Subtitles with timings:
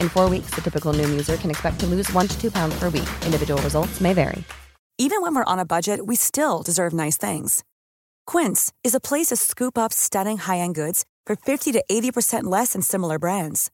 [0.00, 2.78] In four weeks, the typical new user can expect to lose one to two pounds
[2.78, 3.08] per week.
[3.24, 4.42] Individual results may vary.
[4.98, 7.62] Even when we're on a budget, we still deserve nice things.
[8.26, 12.72] Quince is a place to scoop up stunning high-end goods for 50 to 80% less
[12.72, 13.70] than similar brands.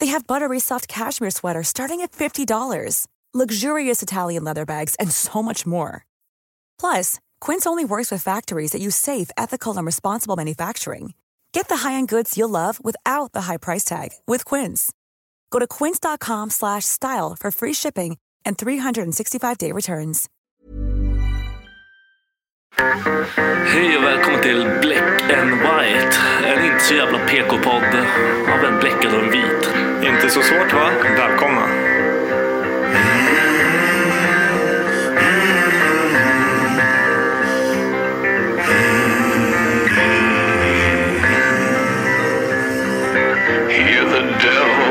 [0.00, 5.42] They have buttery soft cashmere sweaters starting at $50, luxurious Italian leather bags, and so
[5.42, 6.04] much more.
[6.78, 11.14] Plus, Quince only works with factories that use safe, ethical, and responsible manufacturing.
[11.52, 14.92] Get the high-end goods you'll love without the high price tag with Quince.
[15.54, 20.26] Go to quince.com slash style for free shipping and 365-day returns.
[23.66, 26.16] Hej och välkommen till Black and White.
[26.44, 27.96] En inte så jävla PK-podd
[28.48, 29.70] av en bläckad och en vit.
[30.04, 30.90] Inte så svårt va?
[31.02, 31.66] Välkomna.
[43.70, 44.83] Hear the devil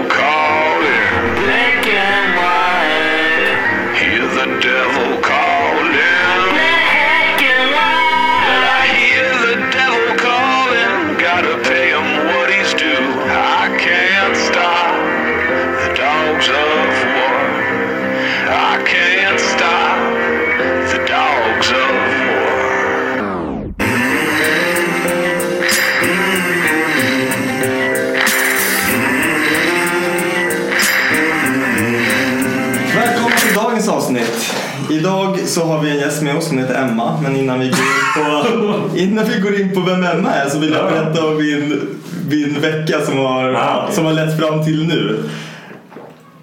[35.54, 37.20] så har vi en gäst med oss som heter Emma.
[37.24, 40.60] Men innan vi går in på, innan vi går in på vem Emma är så
[40.60, 41.82] vill jag berätta om min,
[42.30, 43.96] min vecka som har, Ah, okej.
[43.96, 45.24] som har lett fram till nu.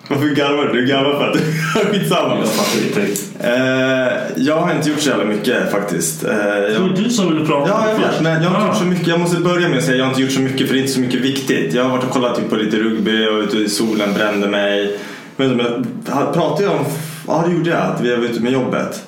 [0.08, 0.80] Varför garvar du?
[0.80, 1.40] Du garvar för att du...
[1.98, 2.36] Skitsamma.
[2.38, 3.00] Jag fattar inte.
[3.40, 6.24] Eh, jag har inte gjort så jävla mycket faktiskt.
[6.24, 6.96] Eh, Det var jag...
[7.04, 8.20] du som ville prata Ja, jag vet.
[8.20, 9.06] Men jag har inte gjort så mycket.
[9.06, 10.78] Jag måste börja med att säga att jag har inte gjort så mycket för det
[10.78, 11.74] är inte så mycket viktigt.
[11.74, 14.98] Jag har varit och kollat typ, på lite rugby och ute i solen brände mig.
[15.36, 16.84] Men men jag pratade jag om...
[17.30, 17.80] Ja, det gjorde jag.
[17.80, 19.06] Att vi var ute med jobbet.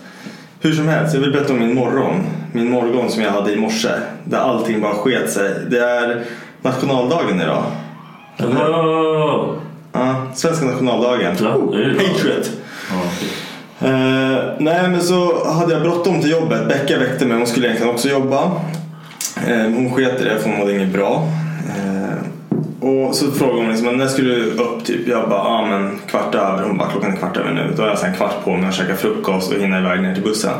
[0.60, 2.26] Hur som helst, jag vill berätta om min morgon.
[2.52, 3.88] Min morgon som jag hade i morse.
[4.24, 5.50] Där allting bara sket sig.
[5.70, 6.24] Det är
[6.62, 7.64] nationaldagen idag.
[8.38, 9.54] Oh.
[9.92, 11.36] Ja, svenska nationaldagen.
[11.40, 11.54] Ja.
[11.98, 12.50] Patriot.
[13.80, 16.68] Eh, nej men så hade jag bråttom till jobbet.
[16.68, 18.42] Becka väckte mig, hon skulle egentligen också jobba.
[19.46, 21.28] Eh, hon sket i det för hon mådde inget bra.
[21.68, 22.01] Eh,
[22.82, 25.08] och så frågade hon liksom, när skulle du upp typ?
[25.08, 26.62] Jag bara, ah, men kvart över.
[26.62, 27.72] Hon bara, klockan är kvart över nu.
[27.76, 30.14] Då har jag sen en kvart på mig att käka frukost och hinna iväg ner
[30.14, 30.52] till bussen.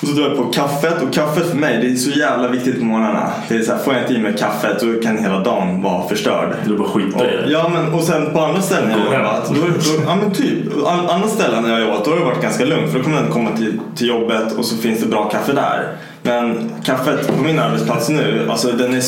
[0.00, 2.78] Och så drar jag på kaffet och kaffet för mig det är så jävla viktigt
[2.78, 3.30] på morgnarna.
[3.48, 6.08] Det är så här, får jag inte i mig kaffet då kan hela dagen vara
[6.08, 6.48] förstörd.
[6.66, 7.50] Du bara skita i det.
[7.50, 9.48] Ja men och sen på andra ställen jag jobbat.
[9.48, 10.86] Då, då, ja men typ.
[10.86, 12.90] An- Andra ställen när jag jobbat då har det varit ganska lugnt.
[12.92, 15.88] För då kommer man komma till, till jobbet och så finns det bra kaffe där.
[16.26, 19.02] Men kaffet på min arbetsplats nu, alltså den är,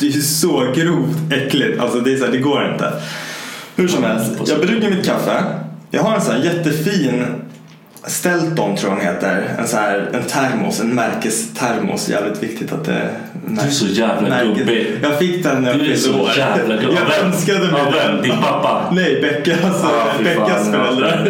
[0.00, 1.80] det är så grovt äckligt.
[1.80, 2.92] Alltså det är så här, det går inte.
[3.76, 5.44] Hur som helst, jag brygger mitt kaffe.
[5.90, 7.24] Jag har en sån här jättefin
[8.06, 9.54] Stelton tror jag den heter.
[9.58, 12.08] En, så här, en termos, en märkestermos.
[12.08, 13.08] Jävligt viktigt att det
[13.46, 14.98] Du är så jävla gubbig.
[15.02, 16.30] Jag fick den när jag fyllde år.
[16.36, 16.98] jävla gubbig.
[17.08, 18.22] Jag önskade mig den.
[18.22, 18.90] Din pappa?
[18.92, 21.28] Nej, Beckas, Ah, Beckas föräldrar.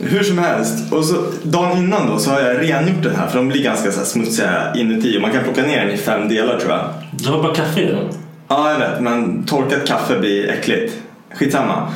[0.00, 0.92] Hur som helst.
[0.92, 3.92] Och så, dagen innan då så har jag rengjort den här för de blir ganska
[3.92, 5.16] så smutsiga inuti.
[5.16, 6.84] Och man kan plocka ner den i fem delar tror jag.
[7.12, 8.08] Du har bara kaffe i den.
[8.48, 9.00] Ja, jag vet.
[9.00, 10.94] Men torkat kaffe blir äckligt.
[11.34, 11.88] Skitsamma.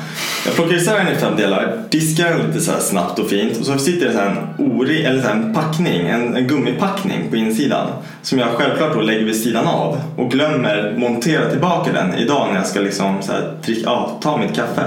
[0.46, 3.66] Jag plockar isär den i fem delar, diskar den lite så snabbt och fint och
[3.66, 7.36] så sitter det så här en, ori, eller så en packning, en, en gummipackning på
[7.36, 7.86] insidan
[8.22, 12.56] som jag självklart då lägger vid sidan av och glömmer montera tillbaka den idag när
[12.56, 13.52] jag ska liksom så här,
[13.84, 14.82] ja, ta mitt kaffe.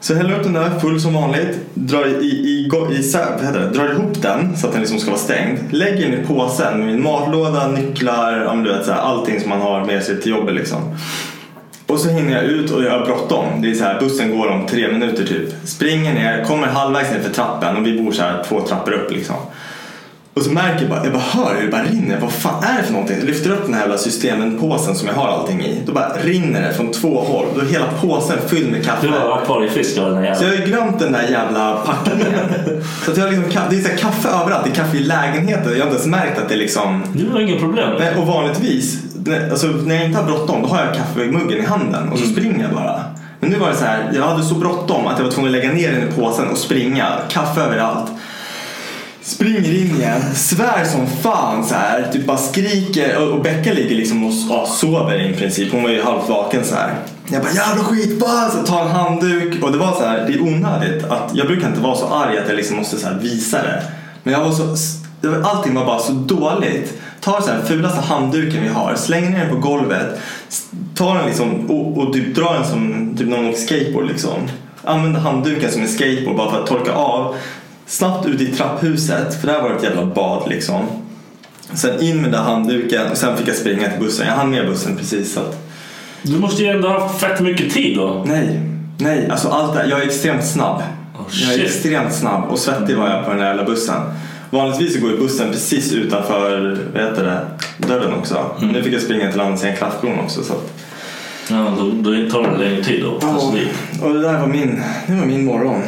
[0.00, 1.58] Så häller upp den där full som vanligt.
[1.74, 3.70] Drar, i, i, i, i, vad heter det?
[3.70, 5.58] drar ihop den så att den liksom ska vara stängd.
[5.70, 9.40] Lägger den i påsen med min matlåda, nycklar, ja, men du vet, så här, allting
[9.40, 10.54] som man har med sig till jobbet.
[10.54, 10.96] Liksom.
[11.86, 13.62] Och så hinner jag ut och jag har bråttom.
[13.62, 15.48] Det är så här, bussen går om tre minuter typ.
[15.64, 19.10] Springer ner, kommer halvvägs ner för trappen och vi bor så här två trappor upp
[19.10, 19.36] liksom.
[20.34, 22.18] Och så märker jag bara, jag bara hör hur det bara rinner.
[22.20, 23.16] Vad fan är det för någonting?
[23.18, 25.82] Jag lyfter upp den här jävla systemen-påsen som jag har allting i.
[25.86, 27.46] Då bara rinner det från två håll.
[27.54, 29.06] Då är hela påsen fylld med kaffe.
[29.06, 32.38] Du har akvariefisk av den här Så jag har ju glömt den där jävla packningen.
[33.04, 34.64] så att jag har liksom, det är så kaffe överallt.
[34.64, 35.72] Det är kaffe i lägenheten.
[35.72, 37.02] Jag har inte ens märkt att det är liksom...
[37.14, 37.88] Det var inget problem.
[37.98, 41.66] Nej, och vanligtvis, när- alltså, när jag inte har bråttom, då har jag kaffemuggen i
[41.66, 43.00] handen och så springer jag bara.
[43.40, 45.60] Men nu var det så här, jag hade så bråttom att jag var tvungen att
[45.60, 47.06] lägga ner den i påsen och springa.
[47.30, 48.10] Kaffe överallt.
[49.22, 53.96] Springer in igen, svär som fan så här, typ bara skriker och, och Becka ligger
[53.96, 55.72] liksom och ja, sover i princip.
[55.72, 56.94] Hon var ju halvt vaken så här.
[57.32, 58.50] Jag bara jävla skitball!
[58.50, 61.68] Så tar en handduk och det var så här, det är onödigt att jag brukar
[61.68, 63.82] inte vara så arg att jag liksom måste så här visa det.
[64.22, 64.76] Men jag var så,
[65.20, 66.94] det var, allting var bara så dåligt.
[67.20, 70.20] Tar så här fulaste handduken vi har, slänger ner den på golvet,
[70.94, 74.48] tar den liksom och, och typ drar den som typ någon åker skateboard liksom.
[74.84, 77.34] Använder handduken som en skateboard bara för att torka av.
[77.90, 80.84] Snabbt ut i trapphuset, för där var det ett jävla bad liksom.
[81.74, 84.26] Sen in med den där handduken och sen fick jag springa till bussen.
[84.26, 85.68] Jag hann med bussen precis så att,
[86.22, 88.24] Du måste ju ändå ha fett mycket tid då.
[88.26, 88.60] Nej,
[88.98, 90.82] nej, alltså allt det här, jag är extremt snabb.
[91.18, 93.96] Oh, jag är extremt snabb och svettig var jag på den där jävla bussen.
[94.50, 96.40] Vanligtvis så går ju bussen precis utanför
[96.94, 97.40] vad heter det,
[97.88, 98.50] dörren också.
[98.60, 98.72] Mm.
[98.72, 100.42] Nu fick jag springa till Landsidan kraftbron också.
[100.42, 100.72] Så att,
[101.50, 103.14] Ja, då, då tar det längre tid då.
[103.14, 104.02] att ta sig dit.
[104.02, 105.82] och det där var min, det var min morgon.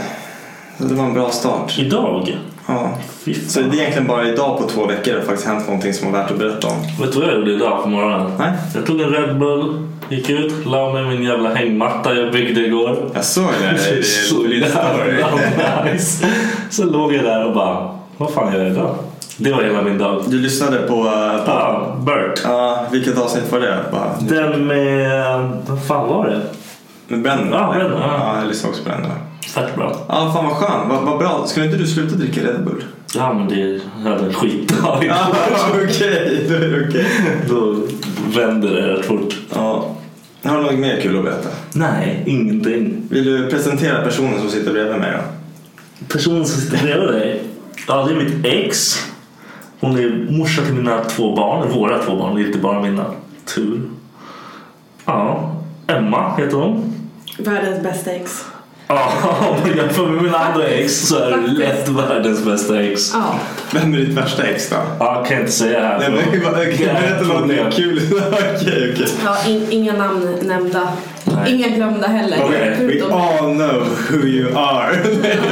[0.78, 1.78] Så det var en bra start.
[1.78, 2.36] Idag?
[2.68, 2.90] Ja.
[3.48, 6.12] Så det är egentligen bara idag på två veckor det har faktiskt hänt någonting som
[6.12, 6.74] var värt att berätta om.
[7.00, 8.32] Vet du vad jag gjorde idag på morgonen?
[8.38, 8.52] Nej.
[8.74, 13.10] Jag tog en Red Bull, gick ut, la mig min jävla hängmatta jag byggde igår.
[13.14, 15.14] Jag såg det i Så din story.
[15.14, 16.26] jävla nice.
[16.70, 18.94] Så låg jag där och bara, vad fan gör jag idag?
[19.36, 20.22] Det var hela min dag.
[20.26, 21.10] Du lyssnade på, på
[21.46, 22.40] Ja, Bert.
[22.44, 23.78] ja, vilket avsnitt var det?
[23.92, 26.40] Bara, Den med, vad fan var det?
[27.08, 27.52] Brennan?
[27.52, 28.18] Ja, Brennan, ja.
[28.18, 28.38] ja.
[28.40, 28.90] jag lyssnade också på.
[28.90, 29.48] Då.
[29.48, 29.96] Fett bra.
[30.08, 30.88] Ja, fan vad skön.
[30.88, 31.44] Vad, vad bra.
[31.46, 32.84] Skulle inte du sluta dricka Red Bull?
[33.14, 33.80] Ja men det är
[34.26, 35.04] en skitdag.
[35.08, 35.26] Ja,
[35.74, 36.46] okej.
[36.48, 37.06] Då är det okej.
[37.48, 37.76] Då
[38.36, 39.36] vänder det rätt fort.
[39.54, 39.96] Ja.
[40.44, 41.48] Har du något mer kul att berätta?
[41.74, 43.02] Nej, ingenting.
[43.10, 45.22] Vill du presentera personen som sitter bredvid mig då?
[46.08, 47.42] Personen som sitter bredvid dig,
[47.88, 49.06] ja det är mitt ex.
[49.80, 53.04] Hon är morsa till mina två barn, våra två barn, det är inte bara mina.
[53.54, 53.80] Tur.
[55.04, 55.56] Ja,
[55.86, 56.94] Emma heter hon.
[57.38, 58.44] Världens bästa ex.
[58.86, 59.12] Ja,
[59.50, 63.10] om man jämför med mina andra ex så är det lätt världens bästa ex.
[63.14, 63.34] Ja.
[63.72, 64.76] Vem är ditt värsta ex då?
[64.98, 65.98] Ja, kan jag inte säga här.
[65.98, 68.00] Nej, men, Det är något kul.
[68.32, 69.06] okej, okej.
[69.24, 70.88] ja in, inga namn nämnda.
[71.24, 71.54] Nej.
[71.54, 72.36] Inga glömda heller.
[72.44, 74.96] Okej, we all know who you are.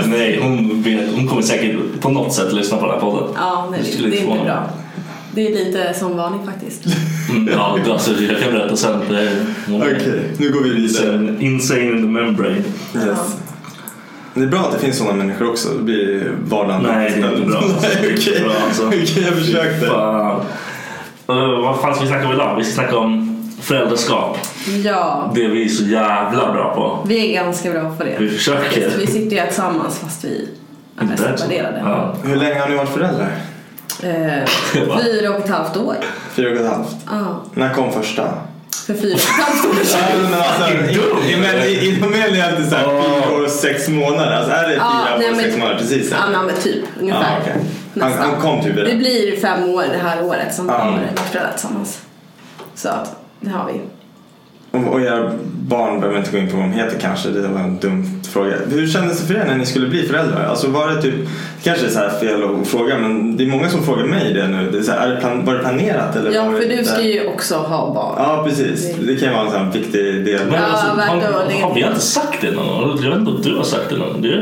[0.04, 3.28] Nej, hon, vet, hon kommer säkert på något sätt lyssna på den här podden.
[3.36, 4.70] Ja, nej, Det är inte bra.
[5.34, 6.86] Det är lite som vanligt faktiskt.
[7.30, 9.02] Mm, ja, alltså, jag kan berätta sen.
[9.10, 10.88] Är, är Okej, nu går vi vidare.
[11.02, 12.56] sen insane in the membrane.
[12.94, 13.36] Yes.
[14.34, 15.68] Det är bra att det finns sådana människor också.
[15.68, 16.82] Det blir vardagen.
[16.82, 17.60] Nej, det är inte bra.
[17.82, 18.86] Nej, Okej, Bra, alltså.
[18.86, 19.86] Okej, jag försökte.
[19.86, 20.40] Fan.
[21.30, 22.56] Uh, vad fan ska vi snacka om idag?
[22.58, 24.38] Vi ska snacka om föräldraskap.
[24.84, 27.08] Ja, Det är vi så jävla bra på.
[27.08, 28.16] vi är ganska bra på det.
[28.18, 28.90] Vi försöker.
[28.98, 30.48] Vi sitter ju här tillsammans fast vi
[30.98, 31.78] är separerade.
[31.84, 32.14] Ja.
[32.24, 33.28] Hur länge har ni varit föräldrar?
[34.02, 34.46] Eh,
[35.02, 35.96] fyra och ett halvt år.
[36.34, 36.96] Fyra och ett halvt.
[37.10, 38.32] Ja, När kom första?
[38.86, 40.00] för fyra och ett halvt år sedan.
[40.12, 43.50] Ja, men alltså, i- i- men i- Inom är det alltid såhär fyra år och
[43.50, 44.32] sex månader.
[44.36, 44.84] Alltså är det fyra
[45.18, 46.10] nej, år och men- sex månader precis?
[46.10, 47.20] Ja, nej, men typ ungefär.
[47.22, 47.56] Ja, okej.
[48.00, 48.94] Han, han kom typ Det det.
[48.96, 52.00] blir fem år det här året som vi har varit föräldrar tillsammans.
[52.74, 53.80] Så att det har vi.
[54.70, 57.28] Och, och era barn behöver inte gå in på vad de heter kanske.
[57.28, 58.54] Det var en dum fråga.
[58.70, 60.44] Hur kändes det för er när ni skulle bli föräldrar?
[60.44, 61.14] Alltså var det typ,
[61.62, 64.48] kanske är så här fel att fråga men det är många som frågar mig det
[64.48, 64.70] nu.
[64.70, 66.16] Det är så här, är det plan, var det planerat?
[66.16, 68.14] Eller Ja, för du ska ju också ha barn.
[68.18, 68.94] Ja precis.
[69.06, 70.40] Det kan ju vara en sån viktig del.
[70.50, 72.98] Men Ja, alltså, har, har vi inte sagt det någon gång?
[73.02, 74.34] Jag vet inte om du har sagt det någon gång.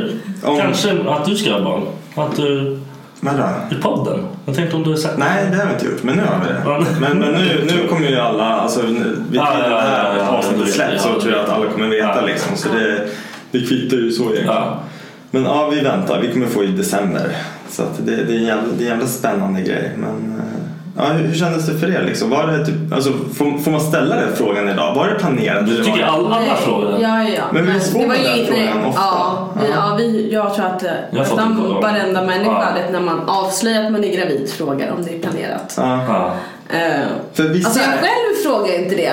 [0.43, 1.83] Om- Kanske att du ska ha barn.
[2.15, 2.79] Att du,
[3.21, 3.45] Vadå?
[3.71, 4.27] I podden.
[4.47, 6.03] Jag tänkte om du har sagt Nej, det har vi inte gjort.
[6.03, 7.01] Men nu har vi det.
[7.01, 8.97] Men, men nu, nu kommer ju alla, alltså vid
[9.31, 12.57] tiden det här avsnittet släpps så tror jag att alla kommer veta liksom.
[12.57, 13.09] Så det,
[13.51, 14.47] det kvittar ju så egentligen.
[14.47, 14.83] Ja.
[15.31, 16.21] Men ja, vi väntar.
[16.21, 17.37] Vi kommer få i december.
[17.71, 19.93] Så det, det, är en jävla, det är en jävla spännande grej.
[19.97, 20.58] Men eh,
[20.99, 22.31] ja, hur, kändes det för er liksom?
[22.31, 24.95] Var det typ, alltså, får, får man ställa den frågan idag?
[24.95, 25.67] Var det planerat?
[25.67, 26.51] Du tycker alla Nej.
[26.65, 26.99] frågor?
[27.01, 27.43] Ja, ja, ja.
[27.53, 29.01] Men visst får man den nej, frågan ofta?
[29.03, 29.75] Ja, vi, Ja.
[29.91, 32.83] ja vi, jag tror att eh, Jag nästan varenda människa Ja.
[32.83, 35.75] vet, när man avslöjar att man är gravid frågar om det är planerat.
[35.77, 36.05] Ja.
[36.09, 36.33] Ja.
[36.77, 37.69] Eh, För vissa...
[37.69, 39.13] alltså jag själv frågar inte det.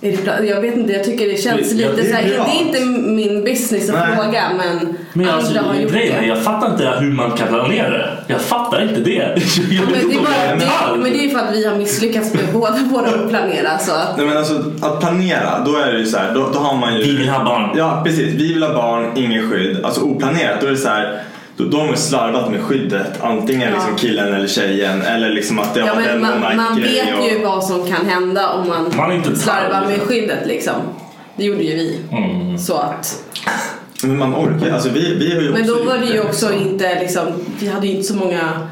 [0.00, 2.46] Jag vet inte, jag tycker det känns Ja, lite det är så här, privat.
[2.46, 4.16] det är inte min business att Nej.
[4.16, 6.26] fråga men, Men andra alltså, har gjort det.
[6.26, 8.10] jag fattar inte hur man kan planera det.
[8.26, 9.12] Jag fattar inte det.
[9.12, 9.38] Jag
[9.70, 10.58] Ja, men, det är bara, jag
[10.98, 13.78] det, men det är ju för att vi har misslyckats med båda våra att planera
[13.78, 16.58] så att Nej men alltså att planera, då är det ju så här, då, då
[16.58, 17.02] har man ju...
[17.02, 17.70] Vi vill ha barn.
[17.76, 19.84] Ja precis, vi vill ha barn, ingen skydd.
[19.84, 21.22] Alltså oplanerat, då är det så här.
[21.56, 23.22] Då, då har man slarvat med skyddet.
[23.22, 23.74] Antingen Ja.
[23.76, 25.02] liksom killen eller tjejen.
[25.02, 27.86] Eller liksom att det Ja, var men den man, man vet och- ju vad som
[27.86, 30.08] kan hända om man, Man slarvar med liksom.
[30.08, 30.74] skyddet liksom.
[31.36, 32.00] Det gjorde ju vi.
[32.12, 32.58] Mm.
[32.58, 33.22] Så att,
[34.02, 37.00] Men man orkar alltså vi, vi har ju men då var det ju också inte
[37.00, 37.26] liksom,
[37.58, 38.68] vi hade ju inte så många,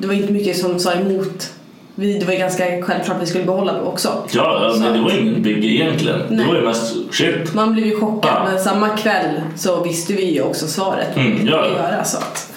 [0.00, 1.50] det var inte mycket som sa emot.
[1.94, 4.08] Vi, det var ju ganska självklart att vi skulle behålla det också.
[4.32, 6.18] Ja, Så men det var ingen big egentligen.
[6.28, 6.38] Nej.
[6.38, 7.54] Det var ju mest shit.
[7.54, 8.48] Man blev ju chockad Ja.
[8.50, 11.16] men samma kväll så visste vi ju också svaret.
[11.16, 11.66] Mm, ja.
[11.66, 12.52] göra, så att.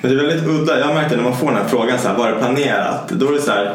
[0.00, 0.78] Men det är väldigt udda.
[0.80, 3.08] Jag märkte när man får den här frågan så här, var det planerat?
[3.08, 3.74] Då är det så här.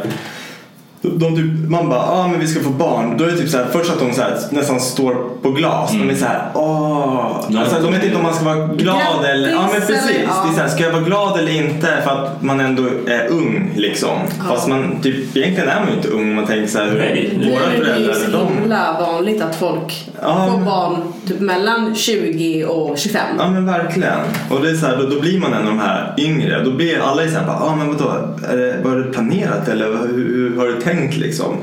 [1.18, 3.18] De typ, man bara, ja ah, men vi ska få barn.
[3.18, 5.92] Då är det typ så här, först att de så här, nästan står på glas.
[5.92, 7.46] De är så här, åh.
[7.50, 7.60] Ja.
[7.60, 9.50] Alltså, de vet inte om man ska vara glad Grattis, eller...
[9.50, 10.10] Ja men precis.
[10.10, 10.44] eller- ja.
[10.46, 11.88] Det är så här, ska jag vara glad eller inte?
[12.04, 14.18] För att man ändå är ung liksom.
[14.50, 16.36] Fast man, typ, egentligen är man ju inte ung.
[16.36, 20.10] Man tänker så här, hur våra är det ju föräldrar, så himla vanligt att folk
[20.22, 20.98] Ja, får men- barn
[21.28, 23.22] typ mellan 20 och 25.
[23.40, 24.20] Ja men verkligen.
[24.50, 26.64] Och det är så här, då, då blir man en av de här yngre.
[26.64, 28.12] Då blir alla så här, bara, ah, men vadå,
[28.52, 31.58] är det, var det planerat eller hur, hur har du tänkt liksom?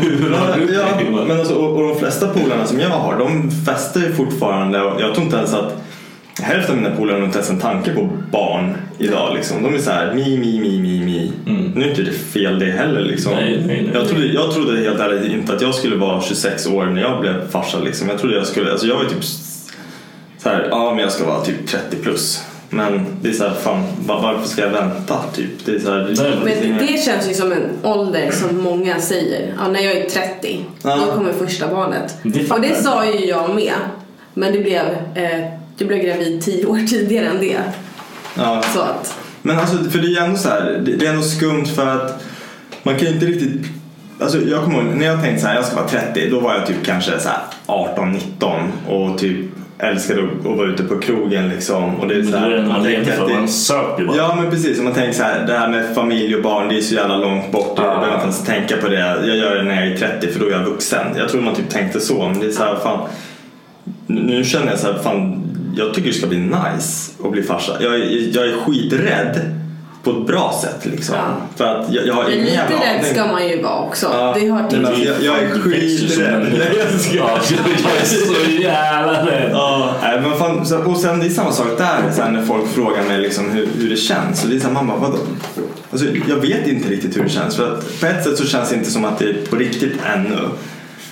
[0.00, 3.50] Hur har du ja, men alltså, och, och de flesta polarna som jag har, de
[3.50, 4.78] festar ju fortfarande.
[4.78, 5.82] Jag tror inte ens att
[6.42, 9.34] hälften av mina polare har inte ens en tanke på barn idag.
[9.34, 9.62] Liksom.
[9.62, 11.32] De är så här, mi, mi, mi, mi, mi.
[11.46, 11.72] Mm.
[11.74, 13.00] Nu är inte det fel det heller.
[13.00, 13.32] Liksom.
[13.32, 13.90] Nej, nej, nej.
[13.94, 17.20] Jag, trodde, jag trodde helt ärligt inte att jag skulle vara 26 år när jag
[17.20, 17.78] blev farsa.
[17.78, 18.08] Liksom.
[18.08, 19.24] Jag trodde jag skulle, alltså jag var typ
[20.38, 22.44] så här, ja men jag ska vara typ 30 plus.
[22.70, 25.64] Men det är så här, fan var, varför ska jag vänta typ?
[25.64, 29.54] Det är så här, det, Men det känns ju som en ålder som många säger.
[29.58, 30.96] Ja, när jag är 30, Ja.
[30.96, 32.16] då kommer första barnet.
[32.22, 33.74] Det och det sa ju jag med.
[34.34, 34.84] Men det blev,
[35.14, 35.40] eh,
[35.78, 37.58] jag blev gravid 10 år tidigare än det.
[38.36, 38.62] ja.
[38.74, 41.22] Så att, Men alltså, för det är ju ändå så här, det, det är ändå
[41.22, 42.22] skumt för att
[42.82, 43.66] man kan ju inte riktigt
[44.22, 46.54] Alltså jag kommer ihåg, när jag tänkte så här, jag ska vara 30, då var
[46.54, 49.46] jag typ kanske så här 18, 19 och typ
[49.80, 51.94] älskade att, att vara ute på krogen liksom.
[52.00, 52.82] Och det är Men så här, det man
[53.12, 53.28] att för.
[53.28, 53.48] det- Man
[53.98, 54.16] ju bara.
[54.16, 56.76] Ja men precis, och man tänker så här, det här med familj och barn det
[56.78, 57.72] är så jävla långt bort.
[57.76, 57.90] Jag Ja.
[57.90, 58.98] behöver inte ens tänka på det.
[59.26, 61.06] Jag gör det när jag är 30 för då är jag vuxen.
[61.16, 63.08] Jag tror man typ tänkte så, men det är så här, fan.
[64.06, 65.42] Nu känner jag så här, fan,
[65.76, 67.72] jag tycker det ska bli nice att bli farsa.
[67.80, 67.98] Jag
[68.32, 69.40] jag är skiträdd
[70.02, 71.14] på ett bra sätt liksom.
[71.14, 71.36] Ja.
[71.56, 74.06] För att jag, jag har men ingen lite rädd ska man ju vara också.
[74.12, 74.78] Ja, Det hör till.
[74.80, 76.46] men alltså, jag, jag är skiträdd.
[77.12, 79.50] Ja, jag är så jävla rädd.
[79.52, 82.42] Ja, nej, men fan, så, och sen det är samma sak där så här, när
[82.42, 84.44] folk frågar mig liksom hur, hur det känns.
[84.44, 85.16] Och det är så här, man bara, vadå?
[85.90, 87.56] Alltså, jag vet inte riktigt hur det känns.
[87.56, 89.92] För att på ett sätt så känns det inte som att det är på riktigt
[90.14, 90.38] ännu.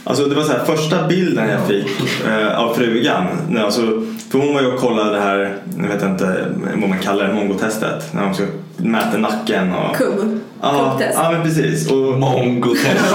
[0.05, 1.87] Alltså det var så här, första bilden jag fick
[2.29, 3.27] eh, av frugan.
[3.49, 3.83] När, alltså,
[4.31, 7.35] för hon var ju och kollade det här, jag vet inte vad man kallar det,
[7.35, 8.15] mongotestet.
[8.15, 8.45] När de ska
[8.79, 9.97] mäta nacken och...
[9.97, 10.41] Kubb.
[10.63, 11.19] Ja, Kubbtest.
[11.23, 11.91] ja men precis.
[11.91, 13.15] Och, Mongo-test.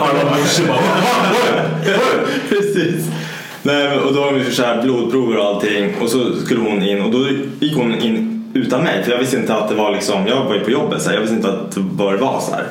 [0.00, 0.36] Alla.
[2.48, 3.06] Precis.
[3.62, 7.02] Nej, och då har vi så här blodprover och allting och så skulle hon in
[7.02, 7.28] och då
[7.60, 10.54] gick hon in utan mig för jag visste inte att det var liksom, jag var
[10.54, 12.64] ju på jobbet så här, jag visste inte att vad det var så här.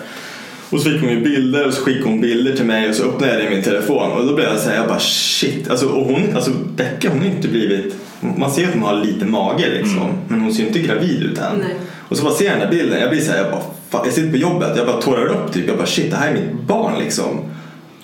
[0.70, 3.04] Och så fick hon ju bilder och så skickade hon bilder till mig och så
[3.04, 5.70] öppnade jag det i min telefon och då blev jag så här, jag bara shit.
[5.70, 9.26] Alltså, och hon, alltså Becka hon har inte blivit, man ser att hon har lite
[9.26, 11.58] mage liksom men hon ser inte gravid ut än.
[11.60, 11.76] Nej.
[12.10, 14.02] Och så bara ser jag den där bilden, jag blir så här, jag bara, fan,
[14.06, 16.34] jag sitter på jobbet, jag bara tårar upp typ, jag bara shit det här är
[16.34, 17.40] mitt barn liksom.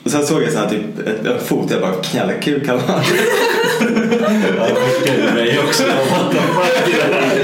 [0.03, 2.75] Och sen såg jag så här, typ ett, en fot, jag bara jävla kul kan
[2.75, 3.01] man.
[4.58, 4.67] Ja,
[5.05, 5.84] det är mig också.
[5.84, 7.43] What the här?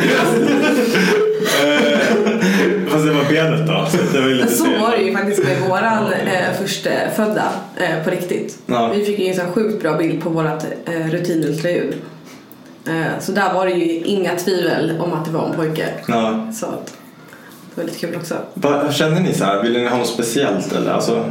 [2.90, 3.88] Fast det var benet då.
[3.92, 8.10] Så det var lite Så var det ju faktiskt med våran eh, förstfödda eh, på
[8.10, 8.58] riktigt.
[8.66, 8.92] Ja.
[8.96, 11.96] Vi fick ju en sån sjukt bra bild på vårat eh, rutinultraljud.
[12.90, 15.88] Eh, så där var det ju inga tvivel om att det var en pojke.
[16.08, 16.48] Ja.
[16.54, 16.94] Så att,
[17.76, 18.36] det var lite kul också.
[18.54, 19.64] Vad kände ni så här?
[19.64, 20.92] Ville ni ha något speciellt eller?
[20.92, 21.26] Alltså,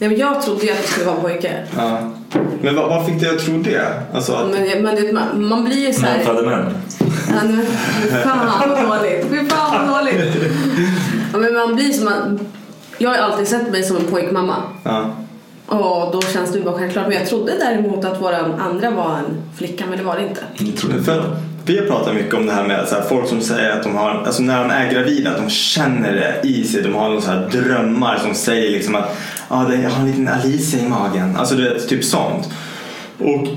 [0.00, 1.66] Ja, men jag trodde ju att det skulle vara en pojke.
[1.76, 1.98] ja.
[2.62, 4.02] Men vad, vad fick dig att tro det?
[4.14, 6.24] Alltså att, Men, men man, man blir ju så Män här...
[6.24, 6.74] föder män.
[7.28, 9.26] Ja, fan vad dåligt.
[9.30, 10.20] Fy fan vad dåligt.
[11.32, 12.38] Ja, men man blir som man,
[12.98, 14.56] jag har ju alltid sett mig som en pojkmamma.
[14.84, 15.04] ja.
[15.68, 17.08] Och då känns det ju bara självklart.
[17.08, 20.40] Men jag trodde däremot att vår andra var en flicka, men det var det inte.
[20.58, 23.40] Jag trodde För vi har pratat mycket om det här med så här, folk som
[23.40, 26.82] säger att de har, alltså när de är gravida, att de känner det i sig.
[26.82, 29.16] De har någon så här drömmar som säger liksom att
[29.48, 31.36] ah, jag har en liten Alicia i magen.
[31.36, 32.48] Alltså det, typ sånt.
[33.18, 33.48] Och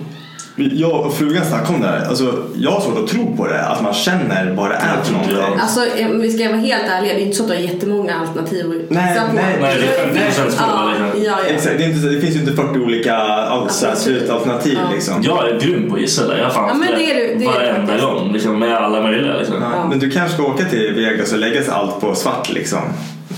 [0.73, 2.05] jag och frugan snackade om det här.
[2.09, 3.61] Alltså, jag har svårt att tro på det.
[3.65, 5.37] Att man känner vad det är för någonting.
[5.61, 5.79] Alltså
[6.11, 8.65] om vi ska vara helt ärliga, det är inte så att du har jättemånga alternativ
[8.69, 9.35] att Nej, på.
[9.35, 9.75] nej, Nej,
[10.13, 11.23] det är 50% fråga, Ja, liksom.
[11.23, 11.49] ja, ja.
[11.55, 14.19] Exakt, det, är inte, det finns ju inte 40 olika alltså, Alternativ.
[14.19, 14.93] slutalternativ Ja.
[14.95, 15.23] liksom.
[15.23, 16.37] Jag är grym på att gissa.
[16.37, 18.31] Jag har fan Ja, men det är du- det varenda gång.
[18.33, 19.37] Liksom, med alla möjliga.
[19.37, 19.55] Liksom.
[19.61, 22.79] Ja, Men du kanske ska åka till Vegas och lägga allt på svart liksom.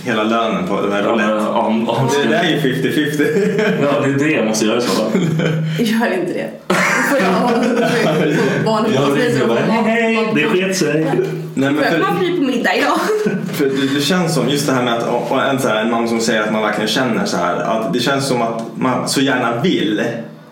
[0.03, 1.49] Hela lönen på det här Ja, men, roulette.
[1.49, 3.81] om, om, Det där är ju 50-50.
[3.81, 5.21] ja, det är det jag måste göra i så fall.
[5.79, 6.49] Gör inte det.
[7.09, 7.43] Får jag
[9.49, 11.05] och hej, det sket sig.
[11.55, 12.99] Nej, men för, komma fri på middag idag?
[13.53, 15.91] för det, det känns som, just det här med att och en, så här, en
[15.91, 17.55] man som säger att man verkligen känner så här.
[17.55, 20.01] Att det känns som att man så gärna vill.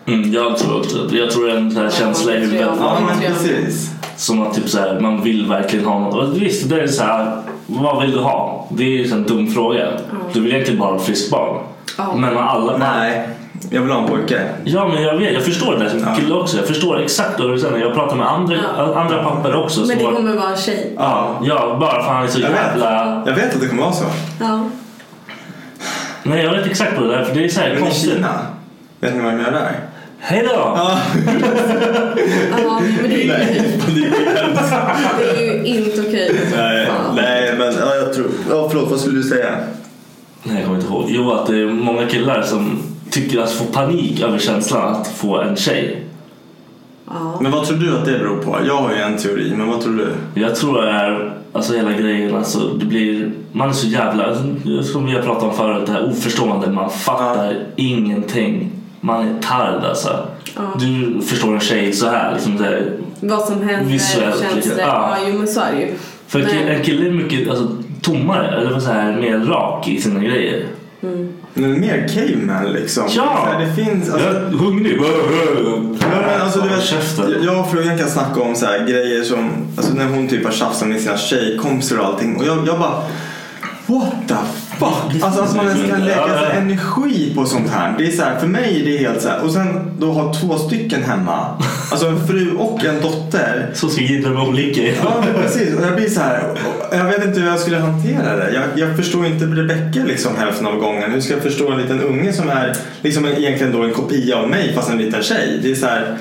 [0.06, 1.16] Mm, jag tror också det.
[1.18, 2.60] Jag tror det är en sån här känsla i huvudet.
[2.60, 2.76] jag.
[2.80, 3.90] Ja, men precis.
[4.16, 6.14] Som att typ så här, man vill verkligen ha något.
[6.14, 7.42] Och visst, det är så här,
[7.80, 8.66] vad vill du ha?
[8.68, 9.86] Det är ju en dum fråga.
[10.32, 11.58] Du vill egentligen bara ha ett friskt barn.
[12.16, 12.76] Men alla...
[12.76, 13.28] Nej,
[13.70, 14.42] jag vill ha en pojke.
[14.64, 15.32] Ja, men jag vet.
[15.32, 16.14] Jag förstår det där som Ja.
[16.14, 16.56] kille också.
[16.56, 17.78] Jag förstår exakt vad du säger.
[17.78, 18.94] Jag pratar med andra, Ja.
[19.00, 19.80] andra pappor också.
[19.80, 20.92] Men det kommer vara en tjej.
[20.98, 22.58] Ja, Ja, bara för han är så Jag vet.
[22.58, 23.22] jävla...
[23.26, 24.04] jag vet att det kommer vara så.
[24.40, 24.64] Ja.
[26.22, 27.24] Nej, jag vet exakt vad det är.
[27.24, 28.12] För det är så här Men i konstigt.
[28.14, 28.28] Kina,
[29.00, 29.76] vet ni vad de gör där?
[30.24, 30.52] Hej då!
[30.54, 30.98] Ja,
[32.62, 33.78] Ja, men det är, nej,
[35.18, 36.40] det är ju inte okej.
[36.56, 37.16] Nej, Fan.
[37.16, 38.26] nej, men ja, jag tror...
[38.50, 39.56] Ja, förlåt, vad skulle du säga?
[40.42, 41.04] Nej, jag kommer inte ihåg.
[41.08, 45.40] Jo, att det är många killar som tycker att få panik över känslan att få
[45.40, 46.02] en tjej.
[47.06, 47.38] Ja.
[47.40, 48.58] Men vad tror du att det beror på?
[48.66, 50.40] Jag har ju en teori, men vad tror du?
[50.40, 52.34] Jag tror det är alltså hela grejen.
[52.34, 54.36] Alltså, det blir, man är så jävla,
[54.82, 56.70] som vi har pratat om förut, det här oförstående.
[56.70, 58.70] Man fattar ingenting.
[59.04, 60.26] Man är tard alltså.
[60.56, 60.62] Ja.
[60.80, 62.32] Du förstår en tjej så här.
[62.34, 62.92] Liksom det här.
[63.20, 64.72] Vad som händer, Visuellt, känns liksom.
[64.78, 64.86] Ja.
[64.86, 65.92] Ja, jo men så är det ju.
[66.26, 67.68] För en Men- kille, en kille är mycket alltså,
[68.02, 70.66] tommare, eller vad så här, mer rak i sina grejer.
[71.54, 73.04] Men mer caveman liksom.
[73.08, 73.38] Ja!
[73.44, 74.10] Så här, Det finns...
[74.10, 74.98] Alltså, Jag är hungrig.
[76.00, 79.50] Ja, men alltså, du vet, jag och frugan kan snacka om så här grejer som
[79.76, 83.02] alltså, när hon typ har tjafsat med sina tjejkompisar och allting och jag, jag bara
[83.92, 84.34] What the
[84.78, 85.22] fuck?
[85.22, 87.94] Alltså att man ens kan lägga energi på sånt här.
[87.98, 89.44] Det är så här, för mig är det helt så här.
[89.44, 91.62] Och sen då ha två stycken hemma.
[91.90, 93.70] Alltså en fru och en dotter.
[93.74, 94.82] Så gidra med olika.
[94.82, 95.74] Ja precis.
[95.74, 96.42] Och jag blir så här.
[96.92, 98.52] Jag vet inte hur jag skulle hantera det.
[98.54, 101.12] Jag, jag förstår inte Rebecca liksom hälften av gången.
[101.12, 104.36] Hur ska jag förstå en liten unge som är liksom en, egentligen då en kopia
[104.36, 105.60] av mig fast en liten tjej.
[105.62, 106.16] Det är så här.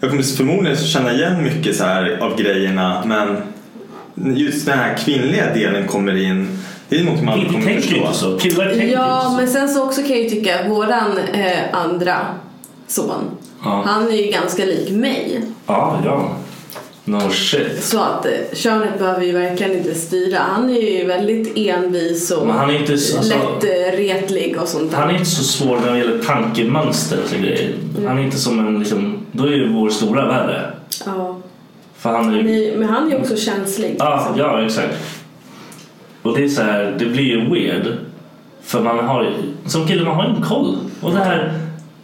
[0.00, 3.36] Jag kommer förmodligen känna igen mycket så här av grejerna men
[4.36, 6.58] just den här kvinnliga delen kommer in.
[6.88, 7.96] Det är något man aldrig kommer förstå.
[7.96, 8.38] inte så.
[8.38, 9.30] Killar tänker inte Ja, så.
[9.36, 12.16] men sen så också kan jag ju tycka att våran eh, andra
[12.86, 13.24] son,
[13.64, 13.82] Ja.
[13.86, 15.40] han är ju ganska lik mig.
[15.66, 16.30] Ja, ja.
[17.04, 17.84] No shit.
[17.84, 20.38] Så att eh, könet behöver ju verkligen inte styra.
[20.38, 24.56] Han är ju väldigt envis och Men han är inte så- alltså- lätt eh, retlig
[24.62, 24.98] och sånt där.
[24.98, 27.72] Han är inte så svår när det gäller tankemönster och så grejer.
[28.06, 30.70] Han är inte som en liksom, då är ju vår stora värre.
[31.06, 31.36] Ja.
[31.98, 33.96] För han är ju, men han är ju också känslig.
[33.98, 34.38] ja, liksom.
[34.38, 34.94] ja exakt.
[36.26, 37.86] Och det är så här, det blir ju weird.
[38.62, 39.30] För man har ju,
[39.66, 40.76] som kille man har ingen koll.
[41.00, 41.52] Och det här,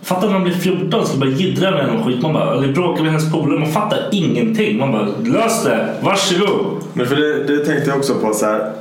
[0.03, 2.23] fattar när man blir 14 så bara jiddra med någon skit.
[2.23, 3.59] Man bara, eller bråkar med hennes polare.
[3.59, 4.79] Man fattar ingenting.
[4.79, 6.67] Man bara, lös det, varsågod.
[6.93, 8.73] Men för det, det tänkte jag också på så här.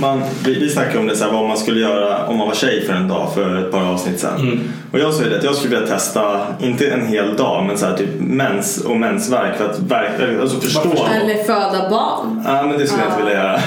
[0.00, 2.54] Man, vi, vi snackade om det så här, vad man skulle göra om man var
[2.54, 4.40] tjej för en dag för ett par avsnitt sedan.
[4.40, 4.60] Mm.
[4.92, 7.78] Och jag sa ju det att jag skulle vilja testa, inte en hel dag, men
[7.78, 11.06] så här, typ mens och mensvärk för att verkligen alltså förstå.
[11.22, 12.42] Eller föda barn.
[12.46, 13.60] Ja men det skulle jag inte vilja göra.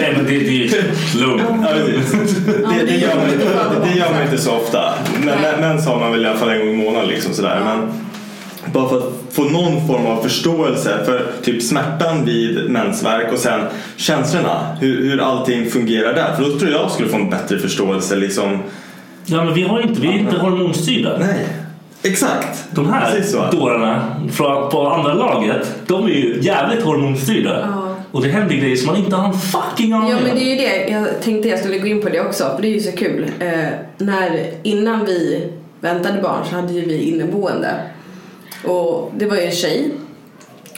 [0.00, 0.82] Nej men det, det är ju
[1.20, 1.42] lugnt.
[1.62, 1.68] Ja,
[2.80, 4.94] det, det, gör man, inte- det gör man inte så ofta.
[5.24, 7.60] Men men- mens har man väl i alla fall en gång i månaden liksom sådär.
[7.64, 7.92] Men
[8.72, 13.60] bara för att få någon form av förståelse för typ smärtan vid mensvärk och sen
[13.96, 14.76] känslorna.
[14.80, 16.34] Hur, hur allting fungerar där.
[16.36, 18.58] För då tror jag jag skulle få en bättre förståelse liksom.
[19.26, 21.18] Ja men vi har inte, vi är inte hormonstyrda.
[21.18, 21.46] Nej,
[22.02, 22.64] exakt.
[22.70, 27.68] De här dårarna från, på andra laget, de är ju jävligt hormonstyrda.
[27.72, 27.96] Ja.
[28.12, 30.22] Och det händer grejer som man inte har en fucking aning Ja om.
[30.22, 32.62] men det är ju det, jag tänkte jag skulle gå in på det också för
[32.62, 33.30] det är ju så kul.
[33.40, 33.48] Eh,
[33.98, 35.48] när, innan vi
[35.80, 37.68] väntade barn så hade ju vi inneboende.
[38.64, 39.90] Och det var ju en tjej.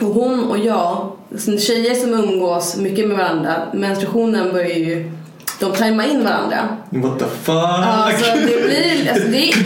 [0.00, 1.12] Och hon och jag,
[1.58, 5.12] tjejer som umgås mycket med varandra, menstruationen börjar ju,
[5.60, 6.68] de tajmar in varandra.
[6.90, 7.56] What the fuck?
[7.56, 9.64] Alltså det blir, alltså, det, det är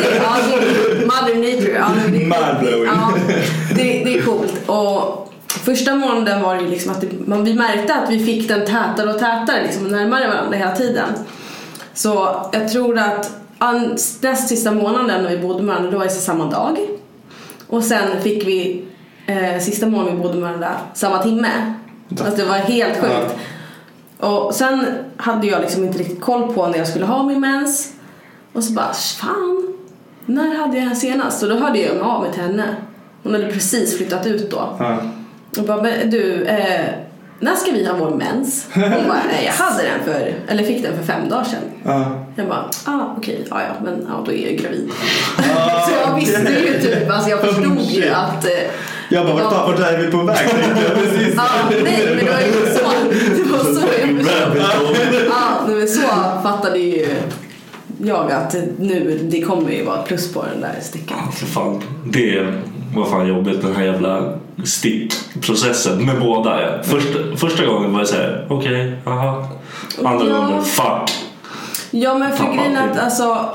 [0.00, 1.84] det är mother nature.
[2.04, 2.84] Det, Mindblowing.
[2.86, 3.12] Ja,
[3.74, 4.54] det, det är coolt.
[4.66, 8.48] Och första månaden var det ju liksom att det, man, vi märkte att vi fick
[8.48, 11.08] den tätare och tätare, liksom närmare varandra hela tiden.
[11.94, 13.45] Så jag tror att
[14.20, 16.78] näst sista månaden när vi bodde med varandra, då var det samma dag.
[17.68, 18.84] Och sen fick vi
[19.26, 21.74] eh, sista månaden vi bodde med varandra samma timme.
[22.10, 23.36] Alltså det var helt sjukt.
[24.18, 27.92] Och sen hade jag liksom inte riktigt koll på när jag skulle ha min mens.
[28.52, 29.74] Och så bara, fan.
[30.26, 31.42] när hade jag den senast?
[31.42, 32.76] Och då hörde jag mig av mig till henne.
[33.22, 34.76] Hon hade precis flyttat ut då.
[34.78, 34.98] Ja.
[35.58, 36.90] Och bara, du, eh,
[37.40, 38.66] när ska vi ha vår mens?
[38.74, 41.60] Hon bara, nej jag hade den för, eller fick den för fem dagar sedan.
[41.84, 42.24] Ja.
[42.36, 44.90] Jag bara, ah okej, ja ja, men ja, då är jag ju gravid.
[45.86, 48.50] så jag visste ju typ, alltså jag förstod ju att eh,
[49.08, 50.36] Jag bara, vart, vart är vi på väg?
[50.94, 51.34] precis.
[51.36, 51.44] Ja,
[51.84, 52.88] nej men det var ju så,
[53.36, 54.96] det var så jag förstod.
[55.30, 56.00] Ja, men så
[56.42, 57.06] fattade ju
[57.98, 61.18] jag att nu, det kommer ju vara ett plus på den där stickan.
[61.26, 61.82] Ja, för fan.
[62.04, 62.46] Det
[62.94, 66.62] var fan jobbigt den här jävla stickprocessen med båda.
[66.62, 66.82] Ja.
[66.82, 69.48] Första, första gången var jag såhär, okej, aha.
[70.04, 70.36] Andra Ja.
[70.36, 71.10] gången, fuck.
[71.90, 73.48] Ja men för grejen att alltså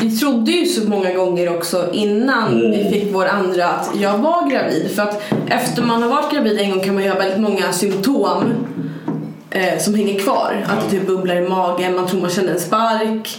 [0.00, 2.70] vi trodde ju så många gånger också innan Mm.
[2.70, 4.90] vi fick vår andra att jag var gravid.
[4.94, 7.72] För att efter man har varit gravid en gång kan man ju ha väldigt många
[7.72, 8.44] symptom
[9.50, 10.66] eh, som hänger kvar.
[10.68, 13.38] Att det typ bubblar i magen, man tror man känner en spark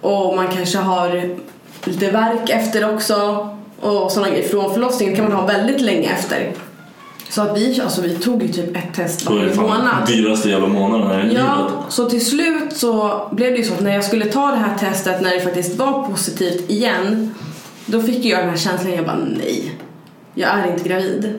[0.00, 1.36] och man kanske har
[1.84, 3.48] lite värk efter också
[3.80, 4.48] och sådana grejer.
[4.48, 6.52] Från förlossningen kan man ha väldigt länge efter.
[7.30, 10.06] Så att vi, alltså vi tog ju typ ett test varje månad.
[10.06, 11.72] dyraste jävla månaden här i Ja, livet.
[11.88, 14.78] så till slut så blev det ju så att när jag skulle ta det här
[14.78, 17.34] testet när det faktiskt var positivt igen
[17.86, 19.74] då fick jag den här känslan, jag bara nej,
[20.34, 21.38] jag är inte gravid.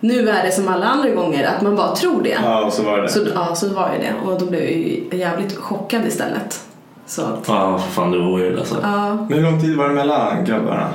[0.00, 2.38] Nu är det som alla andra gånger att man bara tror det.
[2.44, 3.08] Ja, och så var det.
[3.08, 6.60] Så, ja, så var ju det och då blev jag ju jävligt chockad istället.
[7.06, 8.76] Så att, Ja, för fan det var weird alltså.
[8.82, 10.88] ja, Men hur lång tid var det mellan grabbarna?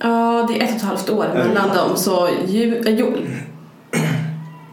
[0.00, 3.12] Ja, det är ett och ett halvt år mellan dem så ju, äh, jo,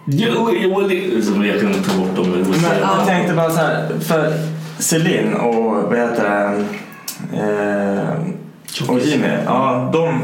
[0.10, 2.30] Jo, jo, det- Jag kan ta bort dem.
[2.32, 2.60] Men
[2.98, 4.34] jag tänkte bara så här, för
[4.80, 6.66] Celine och vad heter det?
[7.38, 10.22] Eh, och Jimmy, ja, de,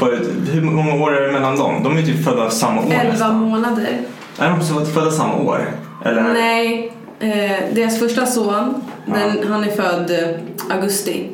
[0.00, 0.18] var,
[0.52, 1.82] hur många år är det mellan dem?
[1.84, 3.34] De är typ födda samma år 11 nästan.
[3.36, 3.98] månader.
[4.38, 5.70] Är de födda samma år?
[6.04, 6.22] Eller?
[6.22, 8.74] Nej, eh, deras första son,
[9.06, 11.28] den, han är född eh, augusti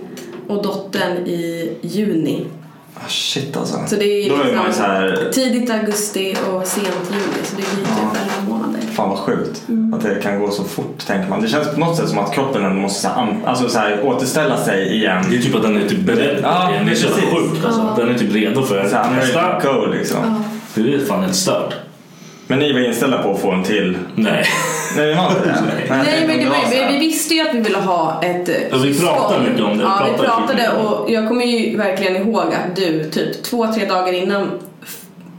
[0.49, 2.47] och dottern i juni.
[2.95, 3.77] Ah, shit alltså.
[3.87, 7.45] Så det är Då är liksom man ju så här, tidigt augusti och sent juli
[7.45, 8.81] så det blir typ 11 månader.
[8.95, 9.63] fan vad sjukt.
[9.69, 9.95] Mm.
[9.95, 11.43] Att det kan gå så fort tänker man.
[11.43, 14.03] Det känns på något sätt som att kroppen ändå måste så här, alltså, så här,
[14.07, 15.25] återställa sig igen.
[15.31, 16.39] Det är typ att den är typ beredd.
[16.43, 17.25] Ja, den är så precis.
[17.25, 17.95] sjukt alltså.
[17.97, 19.61] Den är typ redo för Så här, nästa.
[19.63, 20.45] go liksom.
[20.75, 21.75] Det är fan helt stört.
[22.47, 23.99] Men ni var inställda på att få en till?
[24.15, 24.45] Nej.
[24.97, 25.85] Nej, det var inte det?
[25.91, 26.25] Nej.
[26.27, 29.01] men det var vi, vi visste ju att vi ville ha ett eh, Ja, vi
[29.01, 29.77] pratade mycket om det.
[29.77, 33.87] Vi Ja, vi pratade och jag kommer ju verkligen ihåg att du typ två, tre
[33.87, 34.51] dagar innan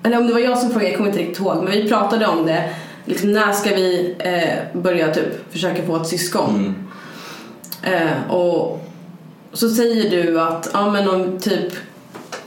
[0.03, 2.27] eller om det var jag som frågade, jag kommer inte riktigt ihåg men vi pratade
[2.27, 2.63] om det
[3.05, 6.75] liksom, när ska vi eh, börja typ försöka få ett syskon
[7.83, 8.81] eh, och
[9.53, 11.73] så säger du att ja men om typ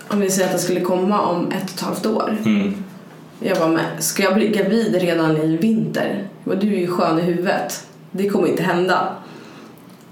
[0.08, 2.84] om vi säger att det skulle komma om ett och ett halvt år Mm.
[3.40, 6.29] Jag bara, men ska jag bli gravid redan i vinter?
[6.44, 7.87] Bara, du är ju skön i huvudet.
[8.11, 9.09] Det kommer inte hända.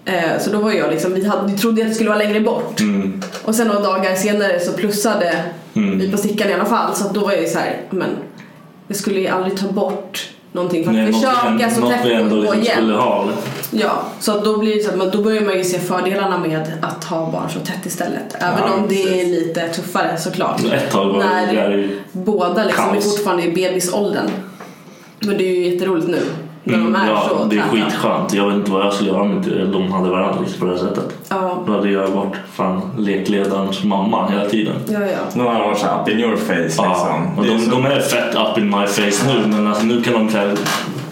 [0.05, 2.41] Eh, så då var jag liksom, vi, hade, vi trodde att det skulle vara längre
[2.41, 2.81] bort.
[2.81, 3.23] Mm.
[3.45, 5.99] Och sen några dagar senare så plussade Mm.
[5.99, 6.95] vi på stickan i alla fall.
[6.95, 8.09] Så då var jag ju så här, men
[8.89, 11.93] jag skulle ju aldrig ta bort någonting för att Nej, något försöka ändå- så något
[12.05, 13.29] vi ändå liksom skulle ha.
[13.71, 13.91] Ja,
[14.21, 17.51] så då blir så att då börjar man ju se fördelarna med att ha barn
[17.51, 18.35] så tätt istället.
[18.35, 19.29] Även Ja, om det är precis.
[19.47, 20.65] lite tuffare såklart.
[20.73, 24.31] Ett tag var När det båda liksom är fortfarande i bebisåldern.
[25.21, 26.21] Men det är ju jätteroligt nu
[26.67, 27.71] när Mm, de är ja, så det är täta.
[27.77, 28.35] skitskönt.
[28.35, 30.73] Jag vet inte vad jag skulle göra om inte de hade varandra liksom på det
[30.73, 31.19] här sättet.
[31.29, 34.75] Ja, Då hade jag varit fan lekledarens mamma hela tiden.
[34.89, 35.43] ja, ja.
[35.45, 36.85] Har de varit så up in your face liksom.
[36.85, 39.67] Ja, och Det är de, så- de är fett up in my face nu men
[39.67, 40.55] alltså, nu kan de så här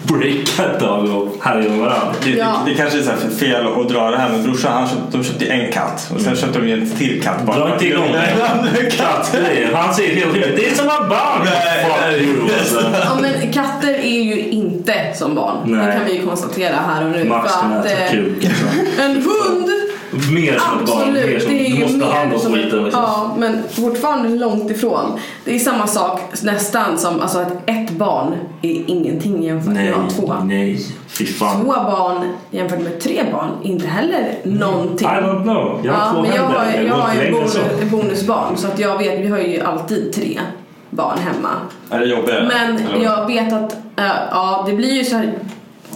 [0.07, 2.13] breaka ett tag och härja med varandra.
[2.23, 2.61] Det, Ja.
[2.65, 5.23] det, det kanske är så fel att dra det här men brorsan han köpte, de
[5.23, 7.57] köpte en katt och sen köpte de en till katt bara.
[7.57, 8.91] Dra inte igång det.
[8.97, 9.73] Kattgrejer.
[9.73, 11.45] Han säger hela tiden det är som barn.
[11.45, 12.81] Fuck nej, you alltså.
[13.03, 15.55] ja men katter är ju inte som barn.
[15.71, 15.97] Det Nej.
[15.97, 17.23] kan vi ju konstatera här och nu.
[17.23, 18.65] Max för kan att, äta eh, kuk alltså.
[19.01, 19.69] en hund
[20.33, 21.13] Mer som ett barn.
[21.13, 22.83] Mer Absolut, som, det är du ju måste ta hand mer om skiten.
[22.83, 23.01] Liksom.
[23.01, 25.19] Ja, men fortfarande långt ifrån.
[25.45, 29.93] Det är samma sak nästan som alltså att ett barn är ingenting jämfört Nej, med
[29.93, 30.43] att ha två.
[30.43, 30.85] nej.
[31.07, 31.61] Fy fan.
[31.61, 35.07] Två barn jämfört med tre barn är inte heller någonting.
[35.07, 35.81] I don't know.
[35.83, 37.57] Jag har ja, två men jag har, jag har ju bonus,
[37.91, 40.39] bonusbarn så att jag vet, vi har ju alltid tre
[40.89, 41.49] barn hemma.
[41.89, 42.47] Är det jobbigare?
[42.47, 45.33] Men Eller jag vet att, äh, ja det blir ju så här.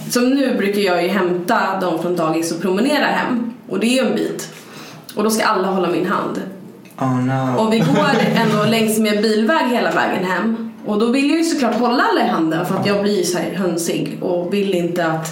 [0.10, 3.54] Som nu brukar jag ju hämta dem från dagis och promenera hem.
[3.70, 4.50] Och det är en bit.
[5.16, 6.42] Och då ska alla hålla min hand.
[6.98, 7.62] Oh no.
[7.62, 10.72] Och vi går ändå längs med bilväg hela vägen hem.
[10.86, 13.38] Och då vill jag ju såklart hålla alla i handen för att jag blir så
[13.38, 15.28] här hönsig och vill inte att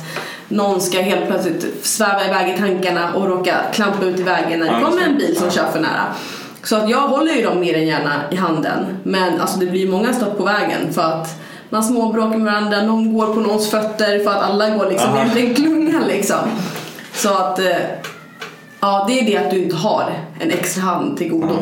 [0.47, 4.73] någon ska helt plötsligt sväva iväg i tankarna och råka klampa ut i vägen när
[4.73, 6.03] det kommer en bil som kör för nära.
[6.63, 8.85] Så att jag håller ju dem mer än gärna i handen.
[9.03, 12.81] Men alltså det blir ju många stopp på vägen för att man småbråkar med varandra,
[12.81, 16.49] någon går på någons fötter för att alla går liksom i en klunga liksom.
[17.13, 17.75] Så att eh,
[18.87, 20.03] Ja, det är det att du inte har
[20.39, 21.55] en extra hand till godo.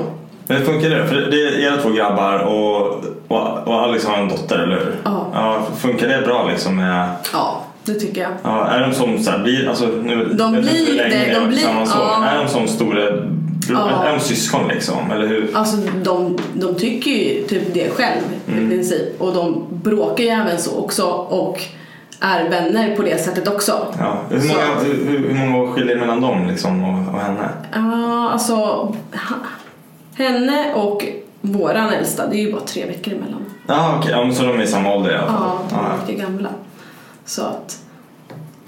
[0.48, 1.08] Men hur funkar det?
[1.08, 2.82] För det är era två grabbar och,
[3.28, 4.96] och, och Alex har en dotter, eller hur?
[5.04, 5.28] Ja.
[5.34, 5.66] ja.
[5.78, 7.10] Funkar det bra liksom med...
[7.34, 8.32] Ja, det tycker jag.
[8.44, 9.70] Ja, är de som så här, blir...
[9.70, 11.64] Alltså, nu, De inte hur blir länge det, de blir-
[11.96, 12.26] ja.
[12.26, 13.02] Är de som stora...
[13.70, 14.04] Ja.
[14.06, 15.12] Är de syskon liksom?
[15.12, 15.52] Eller hur?
[15.54, 18.66] Alltså de, de tycker ju typ det själv Mm.
[18.66, 19.22] i princip.
[19.22, 21.62] Och de bråkar ju även så också och
[22.20, 23.94] är vänner på det sättet också.
[24.00, 24.18] Ja.
[24.30, 27.50] Hur, många, hur, hur många år skiljer det mellan dem liksom, och, och henne?
[27.74, 28.94] Ja, alltså
[30.16, 31.06] henne och
[31.42, 33.46] våran äldsta, det är ju bara tre veckor emellan.
[33.68, 34.12] Ja, okej.
[34.12, 35.42] Ja, så de är i samma ålder i alla fall?
[35.42, 36.50] Ja, de är mycket gamla.
[37.26, 37.85] Så att,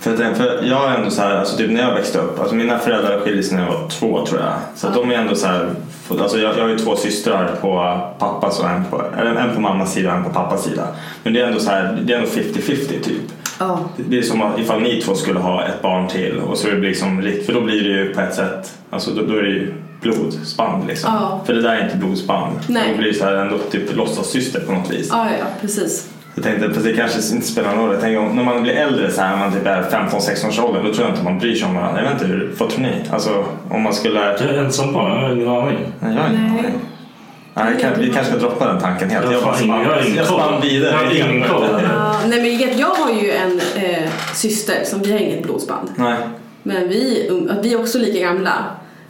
[0.07, 2.39] För, jag tänker- för jag är ändå så här, alltså typ när jag växte upp,
[2.39, 4.53] alltså mina föräldrar skilde sig när jag var två tror jag.
[4.75, 5.69] Så de är ändå så här,
[6.09, 9.61] alltså jag, jag har ju två systrar på pappas och en på, eller en på
[9.61, 10.87] mammas sida och en på pappas sida.
[11.23, 13.21] Men det är ändå så här, det är ändå 50-50 typ.
[13.59, 13.79] ja.
[13.95, 17.21] Det är som ifall ni två skulle ha ett barn till och så det liksom
[17.21, 19.73] rikt, för då blir det ju på ett sätt, alltså då, då är det ju
[20.01, 21.13] blodsband liksom.
[21.13, 21.41] Ja.
[21.45, 22.55] För det där är inte blodsband.
[22.67, 22.83] Nej.
[22.91, 25.09] Då blir det så här ändå typ låtsassyster på något vis.
[25.11, 26.09] Ja, ja, precis.
[26.37, 27.93] Jag tänkte, fast det kanske inte spelar någon roll.
[27.93, 30.59] Jag tänker, om- när man blir äldre så här, när man typ är 15-16 års
[30.59, 32.01] ålder, då tror jag inte man bryr sig om varandra.
[32.03, 32.91] Jag vet inte hur, vad tror ni?
[33.11, 34.19] Alltså om man skulle...
[34.19, 35.77] Jag är ensam barn, jag har ingen aning.
[35.99, 36.59] Nej, jag har ingen Nej.
[36.59, 36.73] aning.
[37.53, 39.31] Nej, vi, kan, vi kanske ska droppa den tanken helt.
[39.31, 40.91] Jag bara ingen- jag jag spann vidare.
[40.91, 41.63] Jag har ingen koll.
[41.93, 45.89] Ja, nej men jag- jag har ju en eh, syster som vi har inget blodsband.
[45.95, 46.15] Nej.
[46.63, 48.53] Men vi, um, vi är också lika gamla.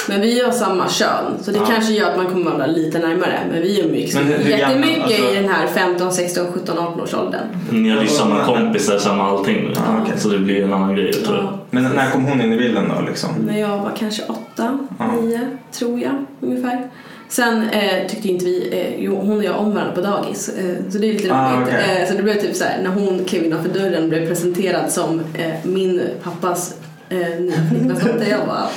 [0.10, 1.66] Men vi har samma kön, så det Ja.
[1.66, 3.40] kanske gör att man kommer vara lite närmare.
[3.52, 6.78] Men vi umgicks Men hur- hur gamla- jättemycket alltså- i den här 15, 16, 17,
[6.80, 7.42] 18 års åldern.
[7.72, 9.72] Ni har ju samma kompisar, samma allting.
[9.76, 10.14] Ja, okej.
[10.18, 11.46] Så det blir en annan grej tror jag.
[11.46, 11.60] Ja.
[11.70, 13.30] Men när kom hon in i bilden då liksom?
[13.48, 15.12] När jag var kanske åtta, Ja.
[15.22, 15.40] nio,
[15.72, 16.88] tror jag ungefär.
[17.30, 20.50] Sen eh, tyckte inte vi, eh, jo, hon och jag om varandra på dagis.
[20.50, 21.32] Eh, så det är lite roligt.
[21.34, 21.98] Ah, okej.
[22.02, 25.22] eh, så det blev typ så här, när hon klev innanför dörren blev presenterad som
[25.34, 26.76] eh, min pappas
[27.10, 28.26] eh, nya flickvänsdotter.
[28.30, 28.68] Jag bara,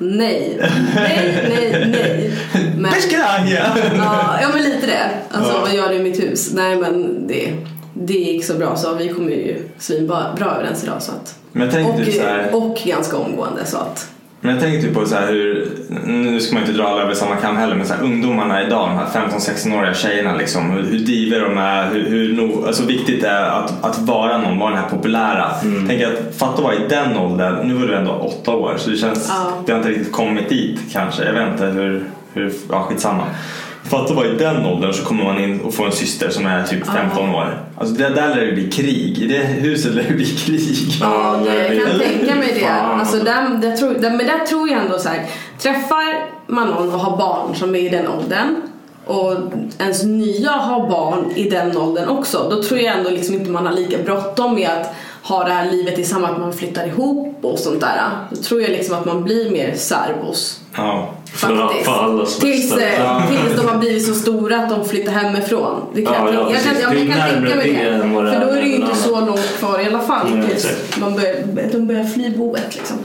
[0.00, 0.58] nej,
[0.94, 2.32] nej, nej, nej.
[2.76, 3.72] Men, Beskranja!
[3.96, 5.10] ja, ja, men lite det.
[5.30, 5.60] Alltså, Ja.
[5.60, 6.52] vad gör du i mitt hus?
[6.54, 7.52] Nej, men det,
[7.94, 11.02] det gick så bra så vi kommer ju svinbra bra överens idag.
[11.02, 14.08] Så att, Men tänkte och, typ så här, och ganska omgående så att
[14.40, 15.68] men jag tänkte typ på så här hur,
[16.06, 18.88] nu ska man inte dra alla över samma kam heller, men så här, ungdomarna idag,
[18.88, 23.28] de här 15-16-åriga tjejerna liksom, hur, hur diver de är, hur, hur alltså viktigt det
[23.28, 25.50] är att, att vara någon, vara den här populära.
[25.62, 25.88] Mm.
[25.88, 28.90] Tänk att fatta att vara i den åldern, nu var du ändå åtta år så
[28.90, 29.52] det känns, Ja.
[29.66, 33.22] det har inte riktigt kommit dit kanske, jag vet inte hur, hur ja skitsamma.
[33.90, 36.46] Fatta att vara i den åldern så kommer man in och får en syster som
[36.46, 37.64] är typ 15 år.
[37.78, 40.98] Alltså det, där lär det bli krig, i det huset lär det bli krig.
[41.00, 42.60] Ja, det, jag kan tänka mig det.
[42.60, 43.00] Fan.
[43.00, 45.26] Alltså, där, där tror, där, men där tror jag ändå så här,
[45.58, 48.56] träffar man någon och har barn som är i den åldern
[49.06, 49.36] och
[49.78, 53.66] ens nya har barn i den åldern också, då tror jag ändå liksom inte man
[53.66, 57.58] har lika bråttom med att ha det här livet tillsammans, att man flyttar ihop och
[57.58, 58.10] sånt där.
[58.30, 60.59] Då tror jag liksom att man blir mer särbos.
[60.74, 61.14] Ja.
[61.32, 61.84] För, Faktiskt.
[61.84, 62.86] för allas Tills, bästa.
[62.86, 65.80] eh, tills de har blivit så stora att de flyttar hemifrån.
[65.94, 68.00] Det kan, Ja, ja, jag, jag, kan, jag, jag kan tänka mig det
[68.32, 70.66] För då är det ju inte så långt kvar i alla fall Nej, tills
[71.00, 71.34] man börjar,
[71.72, 72.96] de börjar fly boet liksom.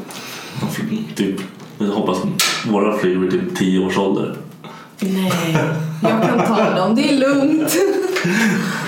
[1.16, 1.36] Typ,
[1.78, 2.18] jag hoppas
[2.68, 4.36] våra flyger vid typ 10 års ålder.
[5.00, 5.58] Nej,
[6.04, 6.96] jag kan ta dem.
[6.96, 7.76] Det är lugnt.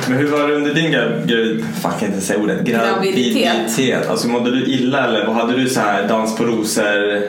[0.07, 1.65] Men hur var det under din gravid...
[1.81, 2.61] Fuck, jag kan inte säga ordet.
[2.65, 3.43] Graviditet.
[3.43, 4.09] Graviditet.
[4.09, 7.21] Alltså mådde du illa eller vad hade du så här dans på rosor?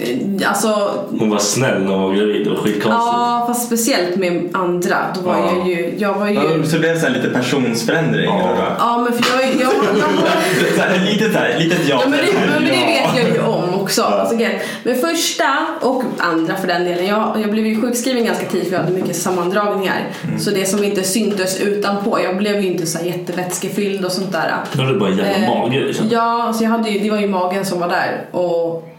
[0.00, 2.88] Eh, Alltså, Hon var snäll när hon var gravid, det var skitkonstigt.
[2.90, 4.96] ja fast speciellt med andra.
[5.14, 5.52] Då var Ja.
[5.58, 6.34] jag ju, jag var ju...
[6.34, 8.24] Ja, så det blev så här lite personsförändring?
[8.24, 8.54] Ja.
[8.58, 8.66] vad?
[8.78, 12.00] Ja men för jag, jag, jag, Så här, lite så här, litet ja.
[12.04, 12.86] Ja men, det, men det Ja.
[12.86, 14.02] vet jag ju om också.
[14.02, 17.06] Alltså, grejen- men första och andra för den delen.
[17.06, 20.06] Jag, jag blev ju sjukskriven ganska tidigt för jag hade mycket sammandragningar.
[20.38, 22.18] Så det som inte syntes utanpå.
[22.24, 24.54] Jag blev ju inte så här jättevätskefylld och sånt där.
[24.82, 25.80] Är det bara en jävla Eh, mage.
[25.80, 26.06] Liksom.
[26.10, 28.26] Ja, alltså jag hade ju, det var ju magen som var där.
[28.32, 28.89] Och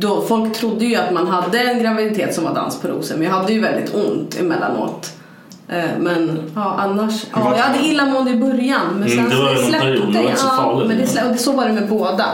[0.00, 3.16] då, folk trodde ju att man hade en graviditet som var dans på rosor.
[3.16, 5.10] Men jag hade ju väldigt ont emellanåt.
[5.68, 7.24] Eh, Men ja, annars.
[7.32, 8.80] Ja, jag hade illamående i början.
[8.92, 9.86] Men Mm, sen det så var det någon släppte.
[9.86, 10.88] period, det var inte så ja, farligt.
[10.88, 12.24] men det slä, och det, så var det med båda.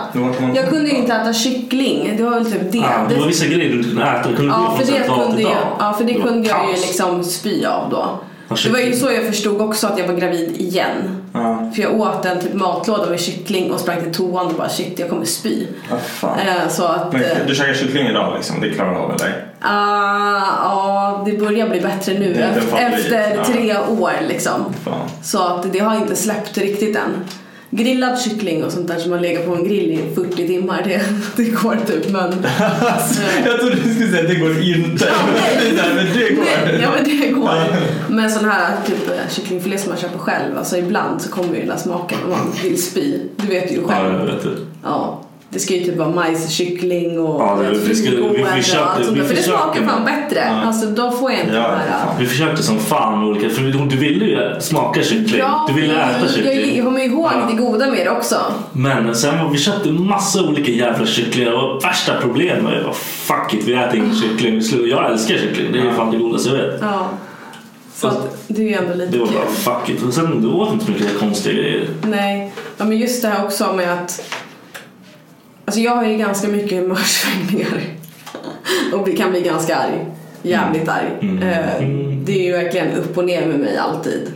[0.55, 2.15] Jag kunde ju inte äta kyckling.
[2.17, 2.79] Det var väl typ det.
[2.79, 4.29] Ah, det var vissa grejer du inte kunde äta.
[4.29, 7.25] Du kunde Ja, för det kunde jag, ja, för det var kunde jag ju liksom
[7.25, 8.05] spy av då.
[8.49, 11.20] Ja, Det var ju så jag förstod också att jag var gravid igen.
[11.33, 11.71] Ja.
[11.75, 14.99] För jag åt en typ matlåda med kyckling och sprang till toan och bara shit
[14.99, 15.67] jag kommer spy.
[16.03, 16.39] Fan.
[16.39, 17.13] Eh, så att...
[17.13, 18.61] Men eh, du käkar kyckling idag liksom?
[18.61, 19.47] Det klarar du av eller?
[19.61, 23.45] ah, Ja, det börjar bli bättre nu efter, efter ja.
[23.45, 24.75] tre år liksom.
[24.85, 25.09] Fan.
[25.23, 27.25] Så att det har inte släppt riktigt än.
[27.71, 31.03] Grillad kyckling och sånt där som man lägger på en grill i 40 timmar, det,
[31.37, 32.33] det går typ men...
[33.45, 35.05] Jag trodde du skulle säga att det går inte.
[35.07, 35.73] Ja, nej.
[35.77, 36.45] Det men det går.
[36.65, 37.51] Nej, ja men det går.
[38.09, 41.61] Men sån här typ eh, kycklingfilé som man köper själv, alltså ibland så kommer ju
[41.61, 43.19] den där smaken och man vill spy.
[43.37, 44.15] Du vet ju Ja, själv.
[44.19, 44.51] jag vet det.
[44.85, 45.23] Ja.
[45.53, 49.17] Det ska ju typ vara majskyckling och Ja, det- vi skulle- vi- och allt sånt
[49.19, 49.25] där.
[49.25, 50.45] För det smakar fan bättre.
[50.51, 52.15] Alltså då får jag inte Ja, här...
[52.19, 55.39] Vi försökte som fan med olika, för du ville ju smaka kyckling.
[55.41, 56.77] Ja, du ville äta jag, kyckling.
[56.77, 57.47] jag kommer ihåg Ja.
[57.51, 58.37] det goda med det också.
[58.73, 63.65] Men sen vi köpte massa olika jävla kycklingar och värsta problemet var ju fuck it,
[63.69, 64.55] vi äter ingen kyckling.
[64.55, 66.79] Vi slu- Jag älskar kyckling, det är ju fan det godaste jag vet.
[66.81, 67.09] Ja.
[67.95, 69.47] Så att det är ju ändå lite Det var bara
[69.81, 70.03] fuck it.
[70.03, 71.89] Och sen du åt inte så mycket konstiga grejer.
[72.03, 74.23] Nej, ja, men just det här också med att
[75.65, 77.83] Alltså jag har ju ganska mycket humörsvängningar
[78.93, 80.07] och kan bli ganska arg.
[80.43, 81.09] Jävligt arg.
[81.21, 81.43] Mm.
[81.43, 81.89] Eh,
[82.25, 84.33] Det är ju verkligen upp och ner med mig alltid.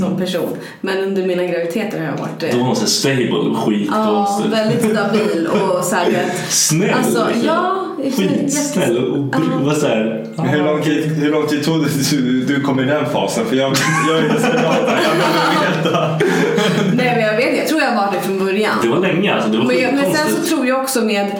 [0.00, 0.56] Som person.
[0.80, 3.64] Men under mina graviditeter har jag varit eh, Då var hon så stable och Ja,
[3.66, 4.50] skitkonstig.
[4.50, 6.94] väldigt stabil och så här, Snäll.
[6.94, 7.46] Alltså, liksom.
[7.46, 7.82] ja,
[8.16, 9.38] Skitsnäll och Ja.
[9.66, 10.26] var såhär.
[10.36, 13.06] Men Hur lång, tid, hur lång tid tog det tills du, du kom i den
[13.06, 13.46] fasen?
[13.46, 13.72] För jag,
[14.08, 14.76] jag är desperat.
[14.80, 16.08] Jag behöver veta.
[16.96, 18.74] Nej men jag vet jag tror jag varit det från början.
[18.82, 19.50] Det var länge alltså.
[19.50, 21.30] Det var Men, jag, men sen så tror jag också med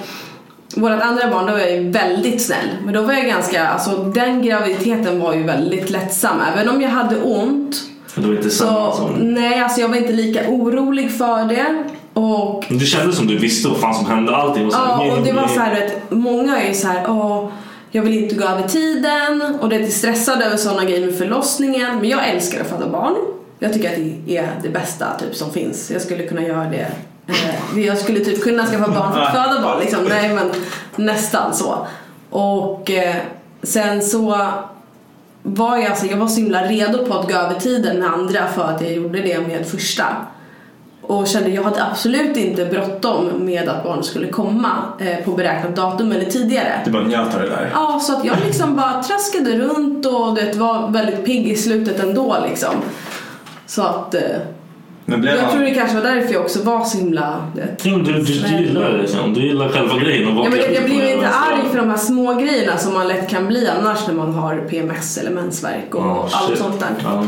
[0.77, 2.69] vårt andra barn, då var jag ju väldigt snäll.
[2.85, 6.37] Men då var jag ganska, alltså den graviditeten var ju väldigt lättsam.
[6.55, 7.77] Även om jag hade ont
[8.17, 9.35] Det var inte samma så, som...
[9.35, 11.85] nej alltså jag var inte lika orolig för det.
[12.21, 14.37] Och Men Du kände som du visste vad fan som hände.
[14.37, 16.89] Allting var så här, Ja, och det var så här, vet, många är ju så
[16.89, 17.49] här, åh,
[17.91, 21.97] jag vill inte gå över tiden och det är stressad över sådana grejer med förlossningen.
[22.01, 23.15] Men jag älskar att föda barn.
[23.59, 25.91] Jag tycker att det är det bästa typ som finns.
[25.91, 26.87] Jag skulle kunna göra det.
[27.29, 30.05] Eh, Jag skulle typ kunna skaffa barn för att föda barn liksom.
[30.09, 30.51] Nej men
[30.97, 31.87] nästan så.
[32.31, 33.17] Och eh,
[33.63, 34.41] sen så
[35.47, 38.47] var jag, alltså, jag var så himla redo på att gå över tiden med andra
[38.47, 40.07] för att jag gjorde det med första.
[41.03, 45.77] Och kände jag hade absolut inte bråttom med att barn skulle komma eh, på beräknat
[45.77, 46.81] datum eller tidigare.
[46.85, 47.71] Du bara njöt av det där.
[47.75, 52.01] Ja, så att jag liksom bara traskade runt och det var väldigt pigg i slutet
[52.01, 52.75] ändå liksom.
[53.67, 54.21] Så att eh,
[55.09, 57.37] Men blev jag tror man, det kanske var därför jag också var så himla...
[57.55, 59.35] det- Ja, men du, du, du gillar det liksom.
[59.35, 60.29] Du gillar själva grejen.
[60.39, 63.09] Och Ja, men jag, jag blir inte arg för de här små grejerna som man
[63.09, 66.89] lätt kan bli annars när man har PMS eller mensvärk och Ja, allt sånt där.
[67.05, 67.25] Ja.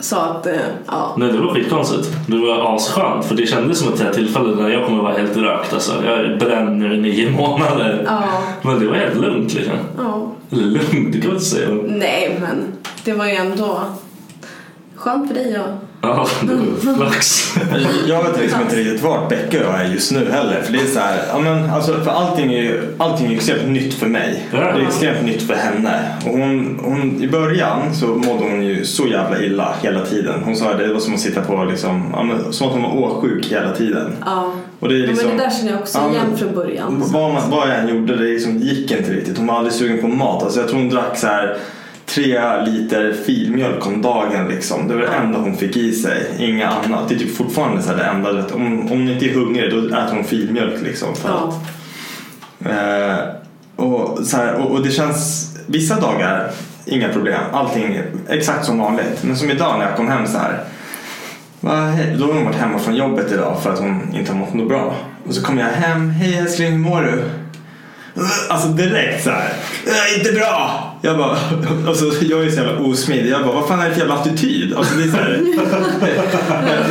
[0.00, 0.52] Så att, eh,
[0.86, 1.14] ja.
[1.18, 2.10] Nej, det var skitkonstigt.
[2.26, 3.24] Det var asskönt.
[3.24, 5.72] För det kändes som ett tillfälle där jag kommer vara helt rökt.
[5.72, 5.92] Alltså.
[6.04, 8.02] Jag bränner i nio månader.
[8.06, 8.22] Ja,
[8.62, 9.74] Men det var helt lugnt liksom.
[9.98, 10.32] ja.
[10.52, 11.68] Eller lugnt, det kan man inte säga.
[11.86, 12.64] Nej, men
[13.04, 13.80] det var ju ändå
[14.96, 15.68] skönt för dig och...
[16.04, 17.54] Ja, det var flax.
[18.08, 20.62] jag vet liksom inte riktigt vart Becka och jag är just nu heller.
[20.62, 23.68] För det är så här, ja men alltså för allting är ju allting är extremt
[23.68, 24.46] nytt för mig.
[24.52, 24.58] Ja.
[24.58, 26.16] Det är extremt nytt för henne.
[26.26, 30.42] Och hon, hon, I början så mådde hon ju så jävla illa hela tiden.
[30.44, 32.82] Hon sa att det var som att sitta på liksom, ja, men, som att hon
[32.82, 34.12] var åksjuk hela tiden.
[34.24, 34.52] Ja.
[34.80, 37.02] Och det är Ja, liksom, men det där känner jag också Ja, igen från början.
[37.12, 39.38] Vad, man, vad jag än gjorde, det liksom gick inte riktigt.
[39.38, 40.42] Hon var aldrig sugen på mat.
[40.42, 41.56] Alltså jag tror hon drack så här
[42.06, 44.48] tre liter filmjölk om dagen.
[44.48, 44.88] Liksom.
[44.88, 46.26] Det var det enda hon fick i sig.
[46.38, 47.08] Inga annat.
[47.08, 48.54] Det är typ fortfarande så här det enda.
[48.54, 50.82] Om, om hon inte är hungrig då äter hon filmjölk.
[50.82, 51.54] Liksom, för Ja.
[52.64, 53.24] att, eh,
[53.84, 56.50] och, så här, och, och det känns, vissa dagar,
[56.86, 57.40] inga problem.
[57.52, 59.22] Allting exakt som vanligt.
[59.22, 60.64] Men som idag när jag kom hem så här.
[61.60, 61.92] Va.
[62.18, 64.68] Då har hon varit hemma från jobbet idag för att hon inte har mått något
[64.68, 64.94] bra.
[65.28, 66.10] Och så kommer jag hem.
[66.10, 67.22] Hej älskling, hur mår du?
[68.48, 69.52] Alltså direkt så här.
[69.86, 70.88] "Äh, Inte bra!
[71.02, 71.30] Jag bara,
[71.88, 73.30] alltså, jag är så jävla osmidig.
[73.32, 74.74] Jag bara, vad fan är det för jävla attityd?
[74.76, 75.40] Alltså, det är så här,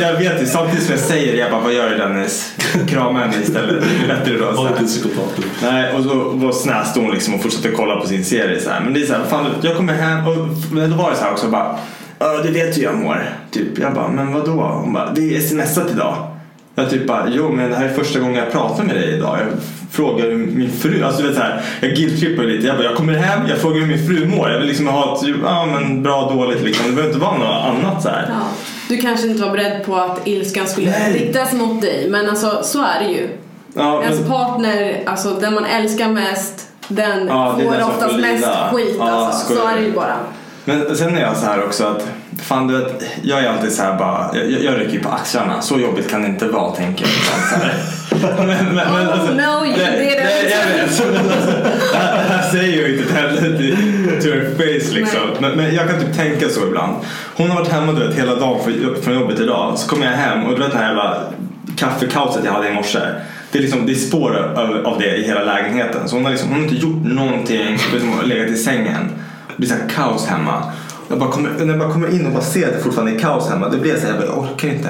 [0.00, 2.52] jag, jag vet ju, samtidigt som jag säger det, jag bara, vad gör du Dennis?
[2.88, 3.84] Krama henne istället.
[4.06, 4.50] Det är bättre då.
[4.50, 5.38] Var inte psykopat.
[5.62, 8.80] Nej, och så då snäste hon liksom och fortsatte kolla på sin serie så här.
[8.80, 10.36] Men det är så här, fan, jag kommer hem och
[10.72, 11.78] men då var det så här också bara.
[12.18, 13.30] Ja, du vet hur jag mår.
[13.50, 13.78] Typ.
[13.78, 14.52] Jag bara, men vadå?
[14.84, 16.31] Hon bara, det är smsat idag.
[16.74, 19.38] Jag typ bara, jo men det här är första gången jag pratar med dig idag.
[19.40, 19.46] Jag
[19.90, 22.66] frågar hur min fru, alltså du vet så här, jag guilt-trippar lite.
[22.66, 24.50] Jag bara, jag kommer hem, jag frågar hur min fru mår.
[24.50, 26.86] Jag vill liksom ha ett, ja men bra, dåligt liksom.
[26.86, 28.26] Det behöver inte vara något annat så här.
[28.28, 28.46] Ja.
[28.88, 31.12] Du kanske inte var beredd på att ilskan skulle Nej.
[31.12, 33.28] riktas mot dig men alltså så är det ju.
[33.74, 38.96] Ja, Ens men, partner, alltså den man älskar mest den Ja, får oftast mest skit
[38.98, 39.54] Ja, alltså.
[39.54, 40.16] Så är det ju bara.
[40.64, 42.06] men sen är jag så här också att,
[42.42, 45.60] fan du vet, jag är alltid så här bara, jag, jag rycker ju på axlarna.
[45.62, 47.48] Så jobbigt kan det inte vara tänker jag.
[47.50, 47.74] Så här.
[48.38, 50.24] men, men, men, Oh, alltså, no, you nej, didn't.
[50.24, 50.98] nej, jag vet.
[51.92, 53.76] Det här- det här säger jag inte heller till
[54.22, 55.20] to her face liksom.
[55.40, 56.96] Men, men jag kan typ tänka så ibland.
[57.36, 59.78] Hon har varit hemma du vet, hela dagen för- från jobbet idag.
[59.78, 61.16] Så kommer jag hem och du vet det här jävla
[61.76, 62.98] kaffekaoset jag hade i morse.
[63.52, 66.08] Det är, liksom, det är spår av, av det i hela lägenheten.
[66.08, 67.78] Så hon har, liksom, hon har inte gjort någonting.
[67.92, 69.08] Liksom, legat i sängen.
[69.48, 70.72] Det blir så här kaos hemma.
[71.12, 73.18] Jag bara kommer, när jag bara kommer in och bara ser att det fortfarande är
[73.18, 73.68] kaos hemma.
[73.68, 74.88] Det blir så här, jag, bara, jag orkar inte.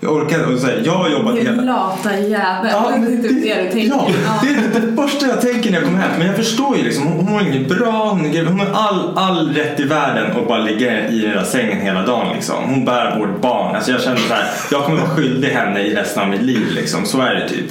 [0.00, 1.62] Jag orkar och säga, jag har jobbat hela...
[1.62, 2.70] lata jävel.
[2.72, 3.88] Ja, det men är typ det du tänker.
[3.88, 4.08] Ja,
[4.42, 6.10] det är det första jag tänker när jag kommer hem.
[6.18, 9.48] Men jag förstår ju liksom, hon, har inget bra, hon, är- hon har all, all
[9.54, 12.56] rätt i världen att bara ligga i den där sängen hela dagen liksom.
[12.64, 13.76] Hon bär vårt barn.
[13.76, 16.66] Alltså jag känner så här, jag kommer vara skyldig henne i resten av mitt liv
[16.74, 17.06] liksom.
[17.06, 17.64] Så är det typ.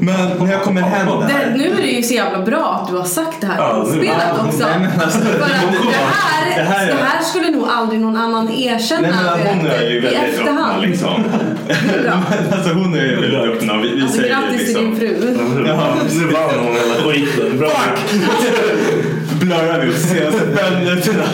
[0.00, 1.54] Men när jag kommer hem Det, där.
[1.56, 4.46] nu är det ju så jävla bra att du har sagt det här Ja, inspelat
[4.46, 4.66] också.
[4.66, 8.00] nej, men alltså, För att det här, det här är- det här skulle nog aldrig
[8.00, 11.24] någon annan erkänna Nej men hon är ju väldigt öppna liksom.
[11.68, 13.76] Men alltså hon är ju väldigt öppna.
[13.76, 14.84] Vi, vi Alltså, säger grattis till liksom.
[14.84, 15.38] din fru.
[15.66, 17.58] Ja, Nu vann hon hela skiten.
[17.58, 17.70] Bra.
[19.40, 21.24] blurrar vi ut senaste fem minuterna.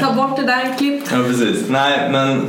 [0.00, 1.02] Ta bort det där, klipp.
[1.12, 1.68] Ja precis.
[1.68, 2.44] Nej men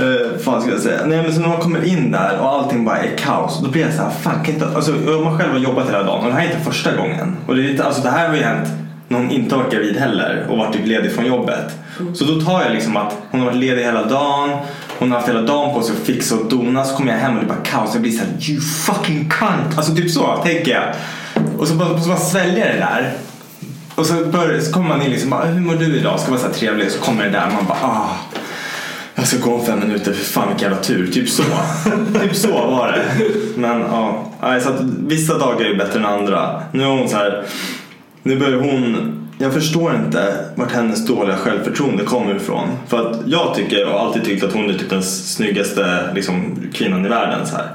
[0.00, 1.06] uh, fan ska jag säga.
[1.06, 3.60] Nej men så när man kommer in där och allting bara är kaos.
[3.62, 6.02] Då blir jag så här, fan kan inte, alltså om man själv har jobbat hela
[6.02, 7.36] dagen och det här är inte första gången.
[7.46, 8.68] Och det, är inte, alltså, det här har ju hänt
[9.08, 11.76] när hon inte varit gravid heller och varit typ ledig från jobbet.
[12.14, 14.50] Så då tar jag liksom att hon har varit ledig hela dagen.
[14.98, 16.84] Hon har haft hela dagen på sig att fixa och dona.
[16.84, 17.90] Så kommer jag hem och det är bara kaos.
[17.92, 19.76] Jag blir så här, you fucking cunt.
[19.76, 20.84] Alltså typ så tänker jag.
[21.58, 23.12] Och så bara, så bara sväljer det där.
[23.94, 26.20] Och så, börjar, så kommer man in liksom bara, hur mår du idag?
[26.20, 26.90] Ska vara så trevlig.
[26.90, 28.16] Så kommer det där och man bara, ah.
[29.22, 31.06] Jag ska gå om fem minuter, för fan vilken jävla tur.
[31.06, 31.42] Typ så.
[32.22, 33.04] typ så var det.
[33.56, 36.62] Men ja, så att vissa dagar är bättre än andra.
[36.72, 37.44] Nu är hon så här,
[38.22, 38.96] nu börjar hon,
[39.38, 42.68] jag förstår inte vart hennes dåliga självförtroende kommer ifrån.
[42.88, 47.06] För att jag tycker och alltid tyckt att hon är typ den snyggaste liksom, kvinnan
[47.06, 47.46] i världen.
[47.46, 47.68] Så här.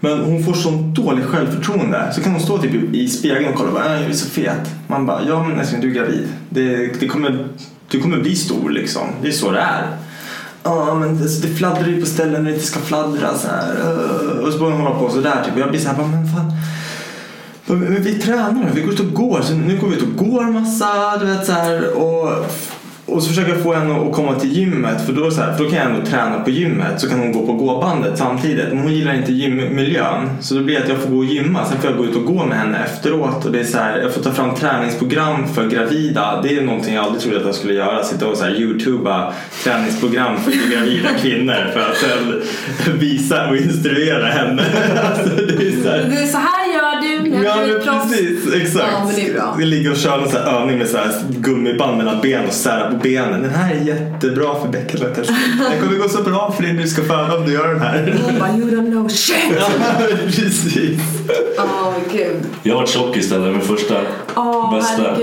[0.00, 2.12] Men hon får sån dålig självförtroende.
[2.12, 4.30] Så kan hon stå typ i spegeln och kolla och bara, "Äh, jag är så
[4.30, 4.70] fet.
[4.86, 6.28] Man bara, ja men älskling du är gravid.
[6.48, 7.48] Det, det kommer,
[7.90, 9.06] du kommer bli stor liksom.
[9.22, 9.86] Det är så det är.
[10.64, 13.74] Ja men det, det fladdrar ju på ställen där det inte ska fladdra så här.
[13.80, 14.38] Eh.
[14.38, 15.54] Och så börjar hon hålla på sådär typ.
[15.54, 16.52] Och jag blir så här, bara, men fan.
[17.66, 19.40] Men men vi tränar, vi går ut och går.
[19.42, 21.92] Så nu går vi ut och går massa, du vet så här.
[21.92, 22.46] Och,
[23.06, 25.06] och så försöker jag få henne att komma till gymmet.
[25.06, 27.00] För då, så här, för då kan jag ändå träna på gymmet.
[27.00, 28.68] Så kan hon gå på gåbandet samtidigt.
[28.68, 30.30] Men hon gillar inte gymmiljön.
[30.40, 31.64] Så då blir det att jag får gå och gymma.
[31.64, 33.44] Sen får jag gå ut och gå med henne efteråt.
[33.44, 36.40] Och det är så här, jag får ta fram träningsprogram för gravida.
[36.42, 38.04] Det är någonting jag aldrig trodde att jag skulle göra.
[38.04, 39.32] Sitta och så här, youtuba
[39.64, 41.70] träningsprogram för gravida kvinnor.
[41.72, 42.42] För att sen
[42.98, 44.62] visa och instruera henne.
[45.04, 46.83] alltså, det är så här, Du, Så här jag
[47.30, 48.86] när Ja men precis, exakt.
[48.92, 49.54] Ja, men det är bra.
[49.58, 52.52] Vi ligger och kör någon sån här övning med så här gummiband mellan ben och
[52.52, 53.42] sära på benen.
[53.42, 55.28] Den här är jättebra för bäckenlötters
[55.70, 57.80] Den kommer gå så bra för dig när du ska föda om du gör den
[57.80, 58.18] här.
[58.24, 59.36] Hon bara, you don't know shit.
[59.58, 59.66] Ja,
[60.24, 61.04] precis.
[61.58, 62.42] Åh gud.
[62.62, 63.94] Jag har varit tjock istället, min första
[64.36, 65.02] Åh bästa.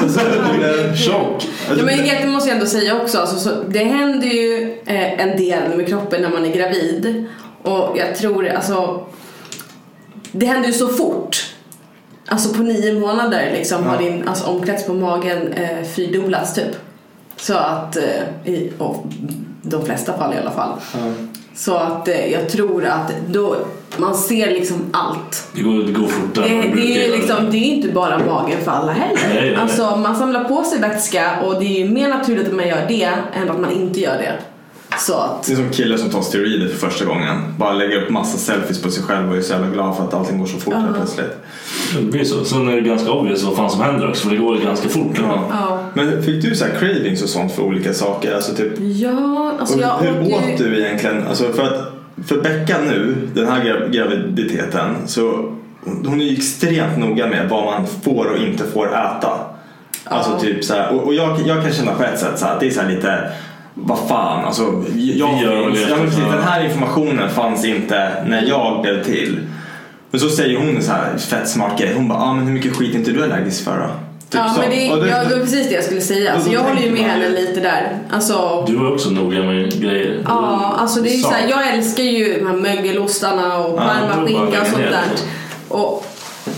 [0.00, 0.98] herregud.
[0.98, 1.48] Tjock.
[1.68, 3.18] Ja, men det måste jag ändå säga också.
[3.18, 7.24] Alltså, så, det händer ju eh, en del med kroppen när man är gravid.
[7.62, 9.06] Och jag tror, alltså.
[10.32, 11.54] Det händer ju så fort.
[12.26, 16.76] Alltså på nio månader liksom har din alltså, omkrets på magen eh, fyrdubblats typ.
[17.36, 19.06] Så att, eh, i och
[19.62, 20.72] de flesta fall i alla fall.
[21.54, 23.56] Så att eh, jag tror att då,
[23.96, 25.48] man ser liksom allt.
[25.54, 27.88] Det går, det går fortare Det, det, brukar är ju liksom, det är ju inte
[27.88, 29.20] bara magen för alla heller.
[29.28, 29.54] Nej, nej, nej.
[29.54, 32.84] Alltså man samlar på sig vätska och det är ju mer naturligt att man gör
[32.88, 34.38] det än att man inte gör det.
[34.98, 37.54] Så att, Det är som killar som tar steroider för första gången.
[37.58, 40.14] Bara lägger upp massa selfies på sig själv och är så jävla glad för att
[40.14, 41.36] allting går så fort helt plötsligt.
[41.96, 42.44] Det blir så.
[42.44, 45.16] Sen är det ganska obvious vad fan som händer också för det går ganska fort.
[45.22, 45.44] Ja.
[45.50, 45.80] ja.
[45.94, 48.34] Men fick du så här cravings och sånt för olika saker?
[48.34, 51.26] Alltså typ Ja, alltså jag hur åt åt du egentligen?
[51.28, 51.92] Alltså för, att,
[52.26, 55.52] för Becka nu, den här gra- graviditeten, så
[55.84, 59.30] hon är ju extremt noga med vad man får och inte får äta.
[60.04, 62.54] Alltså typ så här, och, och jag, jag kan känna på ett sätt så här,
[62.54, 63.30] att det är så här lite
[63.74, 65.90] vad fan, alltså jag Vi gör finns, det.
[65.90, 66.32] ja, men precis, Ja.
[66.36, 69.38] den här informationen fanns inte när jag blev till.
[70.10, 71.92] Men så säger hon en så här fett smart grej.
[71.96, 73.86] Hon bara, ah, men hur mycket skit är inte du allergisk för då?
[74.30, 74.60] Typ Ja, så.
[74.60, 76.32] men det, Och ja, det var precis det jag skulle säga.
[76.32, 77.98] Alltså, jag håller ju med henne lite där.
[78.10, 80.24] Alltså, Du var också noga med grejer.
[80.28, 83.78] Ja, alltså det är ju Sa- så här, jag älskar ju de här mögelostarna och
[83.78, 85.04] Ja, parmaskinka det bara och sånt där.
[85.68, 86.06] Och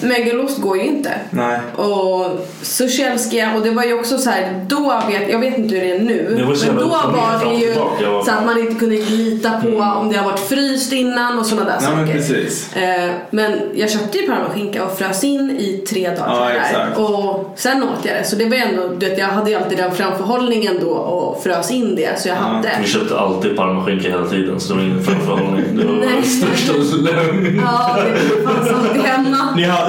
[0.02, 1.10] mögelost går ju inte.
[1.30, 1.60] Nej.
[1.76, 2.26] Och
[2.62, 5.74] sushi älskar jag och det var ju också så här, då vet, jag vet inte
[5.74, 8.74] hur det är nu, Det men då var det ju var- så att man inte
[8.74, 9.68] kunde lita på
[10.00, 12.18] om det har varit fryst innan och sådana där Ja, men saker.
[12.18, 12.76] precis.
[12.76, 16.62] Eh, Men jag köpte ju parmaskinka och frös in i tre dagar
[16.96, 17.02] Ja.
[17.02, 18.24] Och sen åt jag det.
[18.24, 21.70] Så det var ändå, du vet, jag hade ju alltid den framförhållningen då och frös
[21.70, 22.70] in det så jag hade.
[22.82, 25.64] Vi köpte alltid parmaskinka hela tiden så det var ingen framförhållning.
[25.76, 26.08] Det var Nej.
[26.14, 27.62] den största lögn.
[27.64, 27.96] Ja,
[28.36, 29.36] det fanns alltid hemma.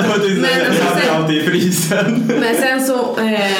[0.02, 2.32] Ni hade, ni alltså, hade sen- alltid i frysen.
[2.40, 3.52] Men sen så eh,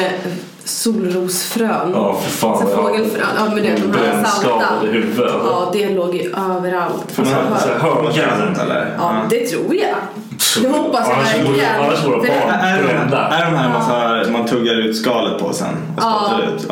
[0.64, 1.92] solrosfrön.
[1.94, 2.58] Ja, för fan.
[2.68, 3.26] Så fågelfrön.
[3.38, 4.66] Ja, men det är de här salta.
[4.82, 5.28] Huvud.
[5.28, 6.94] Ja, det låg ju överallt.
[7.20, 8.46] Alltså, Så hör- här, Får man köra höga.
[8.46, 8.96] sånt eller?
[8.98, 9.96] Ja, det tror jag.
[10.62, 11.70] Det hoppas jag verkligen.
[11.84, 13.18] Annars vore barn Är de, brända.
[13.28, 15.68] är de här man tuggar ut skalet på sen
[15.98, 16.20] och Ja.
[16.28, 16.66] spottar ut?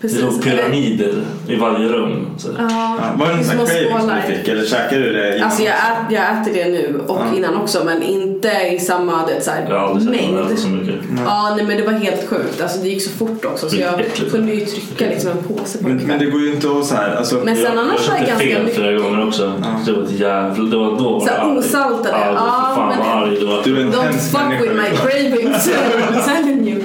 [0.00, 0.02] Ja.
[0.02, 0.18] Precis.
[0.20, 1.12] Det låg pyramider
[1.48, 2.26] i varje rum.
[2.38, 2.48] Så.
[2.58, 5.46] Ja, Ja, var det någon sån craving som du fick eller käkade du det innan?
[5.48, 7.36] Alltså jag, ät, jag äter det nu och Ja.
[7.36, 10.58] innan också men inte i samma det, så här, Jag har aldrig sett mängd.
[10.58, 10.94] så mycket.
[11.26, 12.60] Ja, nej, men det var helt sjukt.
[12.62, 14.30] Alltså, det gick så fort också så Det jag äckligt.
[14.32, 16.84] kunde ju trycka liksom en påse på Men, en men det går ju inte att
[16.86, 19.02] så här, alltså, Men sen jag, annars jag jag ganska fel flera mycket.
[19.10, 19.52] gånger också.
[19.86, 20.64] Det var ett jävla...
[20.64, 22.08] Det var då var Så här osaltade.
[22.18, 23.62] Ja, Ja, fan men- vad arg du var.
[23.64, 25.68] Du är en Don't fuck with my cravings.
[26.10, 26.82] I'm telling you.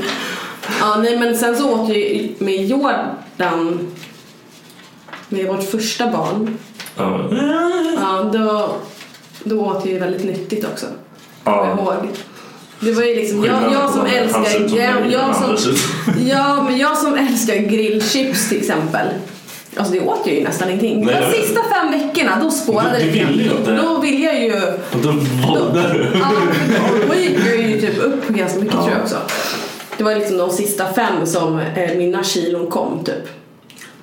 [0.80, 3.91] Ja, nej, men sen så åt ju med Jordan,
[5.30, 6.57] med vårt första barn,
[6.97, 7.30] Ja.
[8.01, 8.76] ja, då,
[9.43, 10.86] då åt jag ju väldigt nyttigt också.
[11.43, 11.72] Ja.
[11.78, 11.93] ihåg.
[12.80, 15.76] Det var ju liksom, jag, jag som älskar, jag, jag som,
[16.28, 19.07] ja, men jag som älskar grillchips till exempel.
[19.78, 21.05] Alltså det åt jag ju nästan ingenting.
[21.05, 23.05] Nej, De sista fem veckorna då spårade det.
[23.05, 23.82] ville.
[23.82, 24.61] Då ville jag ju
[25.03, 25.11] då
[25.47, 26.20] valde du.
[26.20, 26.32] Ja,
[27.07, 29.18] då gick jag ju typ upp ganska mycket tror jag också.
[29.97, 33.29] Det var liksom de sista fem som eh, mina kilon kom typ.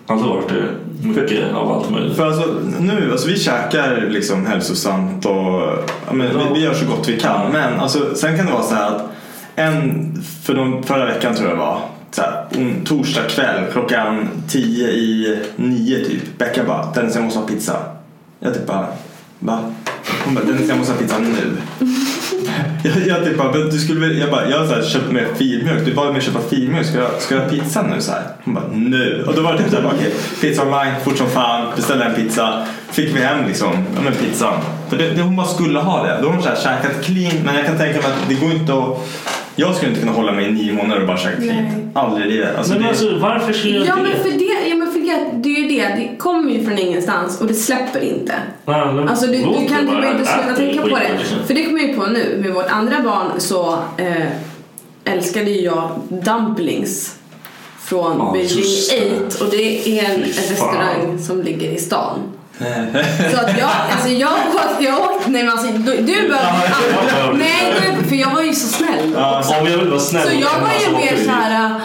[0.06, 2.16] Ja, då var det mycket av allt möjligt.
[2.16, 5.32] För alltså, nu, alltså vi käkar liksom hälsosamt och
[6.06, 7.52] ja, men, vi, vi gör så gott vi kan.
[7.52, 9.02] Men alltså, sen kan det vara så här att
[9.56, 11.80] en, för de, förra veckan tror jag det var,
[12.10, 16.38] så här, on, torsdag kväll klockan tio i nio typ.
[16.38, 17.76] Becka bara, Dennis jag måste ha pizza.
[18.40, 18.86] Jag typ bara,
[19.38, 19.60] va?
[20.24, 21.56] Hon bara, Dennis jag måste ha pizza nu.
[22.84, 25.24] Jag, jag typ bara, du skulle väl, jag bara, jag har så här, köpt med
[25.38, 28.22] filmjölk, du bad mig köpa filmjölk, ska jag, ska jag ha pizza nu så här?
[28.44, 29.24] Hon bara, nu.
[29.26, 32.66] Och då var det typ såhär, okej, pizza online, fort som fan, beställde en pizza.
[32.90, 34.54] Fick vi hem liksom, ja men pizzan.
[34.88, 36.18] För det, det hon bara skulle ha det.
[36.22, 38.52] Då har hon så här käkat clean, men jag kan tänka mig att det går
[38.52, 39.08] inte att,
[39.56, 41.90] jag skulle inte kunna hålla mig i nio månader och bara käka clean.
[41.94, 42.56] Aldrig i livet.
[42.58, 44.59] Alltså, Men det, alltså varför skulle jag Ja men för det,
[45.42, 48.34] det, är ju det, det kommer ju från ingenstans och det släpper inte.
[48.64, 51.18] Ja, men Alltså du, du kan typ inte sluta tänka på det.
[51.18, 51.38] liksom.
[51.46, 54.26] För det kommer jag ju på nu, med vårt andra barn så eh,
[55.04, 57.16] älskade ju jag dumplings
[57.84, 59.26] från Ja, Beijing just det.
[59.26, 62.18] 8 och det är en, restaurang som ligger i stan.
[63.32, 64.32] Så att jag, alltså jag
[64.80, 67.32] jag åt, nej men alltså du, du ja.
[67.34, 69.14] Nej, du, för jag var ju så snäll.
[69.60, 71.80] Om jag vill vara snäll Så jag var ju mer vi så här.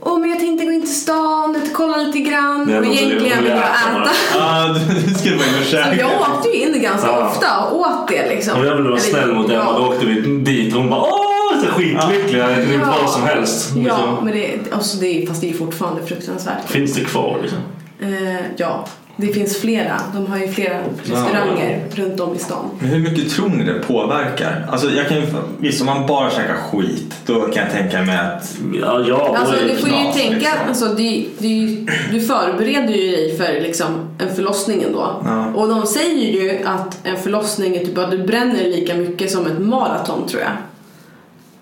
[0.00, 3.58] Åh men jag tänkte gå in till stan, kolla lite grann men egentligen vill jag
[3.58, 4.10] äta äta.
[4.34, 4.76] Ja,
[5.06, 7.26] du skulle vara inne och Så jag åkte ju in ganska Ja.
[7.28, 8.58] ofta och åt det liksom.
[8.58, 9.78] Om jag ville vara Eller, snäll mot Emma ja.
[9.78, 12.40] då åkte vi dit och hon bara åh, så skitlycklig.
[12.40, 12.94] Jag kunde inte Ja.
[13.02, 13.70] vad som helst.
[13.76, 14.24] Ja, Liksom.
[14.24, 16.68] men det, alltså det, är- fast det är fortfarande fruktansvärt.
[16.70, 17.58] Finns det kvar liksom?
[18.00, 18.86] Eh, ja,
[19.16, 20.00] det finns flera.
[20.14, 22.64] De har ju flera restauranger runt om i stan.
[22.78, 24.66] Men hur mycket tror ni det påverkar?
[24.70, 25.26] Alltså jag kan ju,
[25.58, 29.54] visst om man bara käkar skit då kan jag tänka mig att Ja, ja Alltså
[29.68, 30.58] du får ju knas, tänka, liksom.
[30.68, 33.86] alltså, är ju- du förbereder ju dig för liksom,
[34.18, 35.22] en förlossning ändå.
[35.24, 35.46] Ja.
[35.54, 39.46] Och de säger ju att en förlossning är typ att du bränner lika mycket som
[39.46, 40.52] ett maraton tror jag.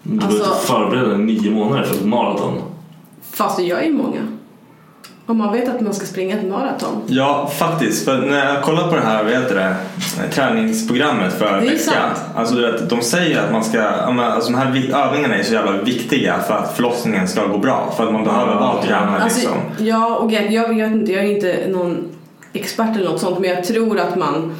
[0.03, 2.63] Du behöver inte alltså- förbereda dig nio månader för ett maraton.
[3.33, 4.21] Fast det gör ju många.
[5.27, 7.03] Om man vet att man ska springa ett maraton.
[7.07, 8.05] Ja, faktiskt.
[8.05, 9.77] För när jag kollar på det här vad heter det,
[10.33, 11.79] träningsprogrammet för veckan.
[11.79, 12.19] sant.
[12.37, 14.67] Alltså, du vet, de säger att man ska, alltså, de här
[15.07, 17.95] övningarna är så jävla viktiga för att förlossningen ska gå bra.
[17.97, 19.87] För att man behöver vara tränad Alltså, liksom.
[19.87, 22.05] ja, och jag, jag vet inte, jag är inte någon
[22.53, 24.55] expert eller något sånt men jag tror att man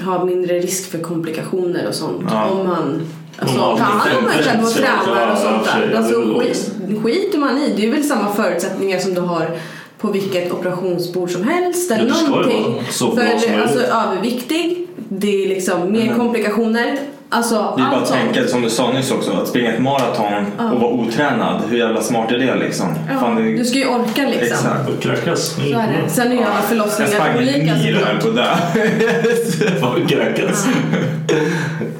[0.00, 2.44] har mindre risk för komplikationer och sånt Ja.
[2.50, 3.00] om man
[3.38, 5.96] Alltså, ta hand om sig själv och inte- tränar och sånt där.
[5.96, 6.70] Alltså, skit,
[7.04, 9.50] skiter man i, det är väl samma förutsättningar som du har
[9.98, 12.82] på vilket operationsbord som helst eller någonting.
[13.14, 16.98] För alltså, överviktig, det är liksom mer komplikationer.
[17.32, 20.46] Alltså, Det är bara att tänka, som du sa nyss också, att springa ett maraton
[20.72, 21.62] och vara otränad.
[21.68, 22.86] Hur jävla smart är det liksom?
[23.12, 24.42] Ja, Fan, det, du ska ju orka liksom.
[24.42, 24.88] Exakt.
[24.88, 25.40] Och kräkas.
[25.54, 26.10] Så är det.
[26.10, 28.44] Sen är ju alla Jag förlossningar sprang en olika mil och höll på att dö.
[29.80, 30.66] Fan, kräkas.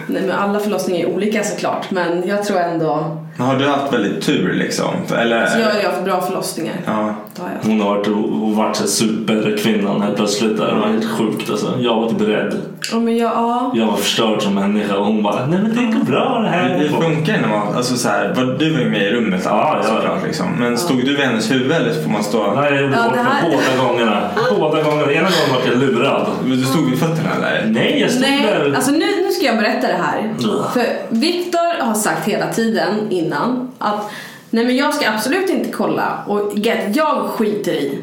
[0.06, 4.22] Nej men alla förlossningar är olika såklart men jag tror ändå Har du haft väldigt
[4.22, 4.94] tur liksom?
[5.18, 5.46] Eller?
[5.46, 6.74] så jag har ju haft bra förlossningar.
[6.86, 7.14] Ja.
[7.36, 7.50] Det har.
[7.62, 10.56] Hon har varit, hon varit så superkvinnan helt plötsligt.
[10.58, 10.66] Där.
[10.74, 11.74] Det var helt sjukt alltså.
[11.80, 12.54] Jag var typ rädd.
[12.92, 13.72] Ja men jag, ja.
[13.74, 16.78] Jag var förstörd som människa och hon bara, nej men det går bra det här.
[16.78, 19.40] Hur funkar det när man, alltså så här, var, du var ju med i rummet
[19.44, 20.26] Ja, ja, såklart ja.
[20.26, 20.46] liksom.
[20.58, 22.52] Men stod du vid hennes huvud eller får man stå?
[22.54, 24.20] Nej, jag gjorde Ja, det här- båda gångerna.
[24.58, 25.12] Båda gångerna.
[25.12, 26.26] Ena gången var jag lurad.
[26.44, 27.64] Men Du stod vid fötterna där?
[27.68, 28.72] Nej, jag stod Nej, där.
[28.74, 29.06] alltså nu
[29.40, 30.34] ska jag berätta det här.
[30.38, 30.72] Ugh.
[30.72, 34.10] För Viktor har sagt hela tiden innan att
[34.50, 37.98] nej men jag ska absolut inte kolla och get, jag skiter i.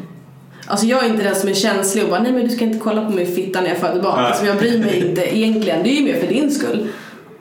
[0.66, 2.78] Alltså jag är inte den som är känslig och bara nej men du ska inte
[2.78, 4.16] kolla på min fitta när jag föder barn.
[4.16, 4.26] Nej.
[4.26, 5.82] Alltså jag bryr mig inte egentligen.
[5.82, 6.88] Det är ju mer för din skull.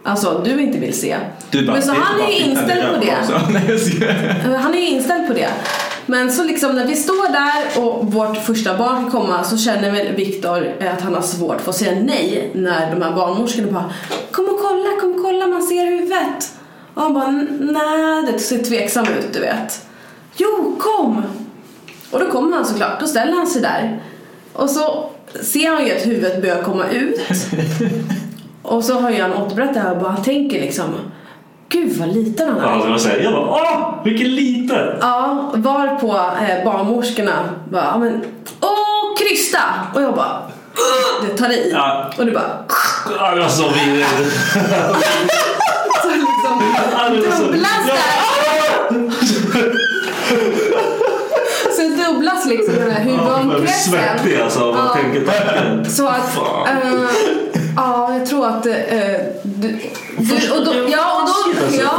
[0.04, 1.16] Alltså du inte vill se.
[1.52, 3.16] Bara, men så "Det är han är ju inställd på det.
[3.22, 4.36] också." Nej, jag skojar.
[4.44, 5.50] Men Han är ju inställd på det.
[6.10, 9.92] Men så liksom när vi står där och vårt första barn ska komma så känner
[9.92, 13.94] väl Viktor att han har svårt för att säga nej när de här barnmorskorna bara
[14.32, 16.52] Kom och kolla, kom och kolla, man ser huvudet.
[16.94, 19.86] Och han bara nej, det ser tveksam ut du vet.
[20.38, 21.24] Jo, kom!
[22.12, 24.04] Och då kommer han såklart, då ställer han sig där.
[24.54, 25.10] Och så
[25.42, 27.22] ser han ju att huvudet börjar komma ut.
[28.62, 30.86] Och så har ju han återberättat det här och bara, tänker liksom
[31.70, 32.90] Gud vad liten han är.
[32.92, 34.88] Ja, så här, jag bara åh, vilken liten!
[35.02, 37.34] Ja, var på eh, barnmorskorna
[37.72, 38.24] bara, ja, men
[38.62, 39.60] åh krysta!
[39.96, 40.42] Och jag bara,
[41.28, 41.72] det tar i.
[41.74, 42.12] Ja.
[42.18, 42.66] Och du bara,
[43.20, 44.08] Ja, det var så vidrigt.
[46.04, 46.62] så liksom
[46.94, 47.94] Ja, dubblas Ja.
[47.94, 49.18] där.
[51.76, 53.92] Så dubblas liksom den här Ja, jag blir huvudomkretsen.
[53.92, 54.94] svettig alltså att Ja.
[55.02, 55.86] tänka tanken.
[55.92, 56.38] Så att,
[57.78, 58.74] ja jag tror att eh,
[59.44, 59.80] du,
[60.18, 61.98] du, och då, ja och då, ja.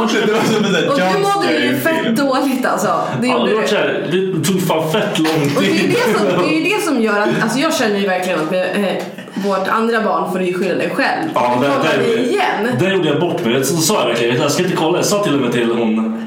[0.91, 3.01] Och du mådde ju fett dåligt alltså.
[3.21, 5.79] Det Ja, det, var så här, det tog fan fett lång Och det är ju
[5.79, 5.89] tid.
[5.89, 8.85] det som, det, är det som gör att, alltså jag känner ju verkligen att med
[8.87, 9.03] eh,
[9.45, 11.29] vårt andra barn får du ju skylla dig själv.
[11.33, 12.77] Ja, där, där, dig igen.
[12.79, 13.65] där gjorde jag bort mig.
[13.65, 14.97] Så sa jag verkligen, jag ska inte kolla.
[14.97, 16.25] Jag sa till och med till hon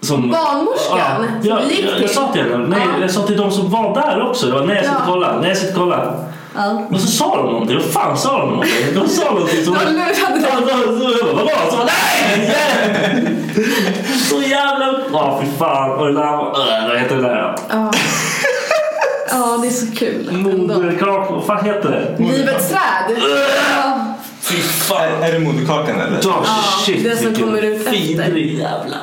[0.00, 0.30] som...
[0.30, 3.00] Barnmorskan Ja, jag, jag, jag sa till henne, nej, Ja.
[3.00, 4.50] jag sa till de som var där också.
[4.50, 6.14] Var, nej jag ska inte kolla, nej jag ska inte kolla.
[6.56, 6.82] Ja.
[6.92, 8.72] Och så sa de någonting, vad fan sa de någonting?
[8.94, 9.74] De sa någonting som...
[9.74, 10.14] De lurade dig.
[10.22, 10.28] Ja,
[10.60, 11.50] de- de- Jag bara, vadå?
[11.70, 13.36] Så bara, nej!
[14.30, 14.98] Så jävla...
[15.12, 15.90] Ja, fy fan.
[15.90, 17.56] Och det där, äh, vad heter det där?
[17.68, 17.90] Ja.
[19.30, 20.28] ja, det är så kul.
[20.28, 20.50] ändå.
[20.74, 22.24] Moderkak, vad fan heter det?
[22.24, 23.16] Livets träd.
[24.40, 25.02] Fy fan.
[25.22, 26.18] Är, är det moderkakan eller?
[26.22, 26.44] Ja,
[26.86, 27.04] shit.
[27.04, 27.92] det som kommer ut efter.
[27.92, 28.96] Vidrig jävla...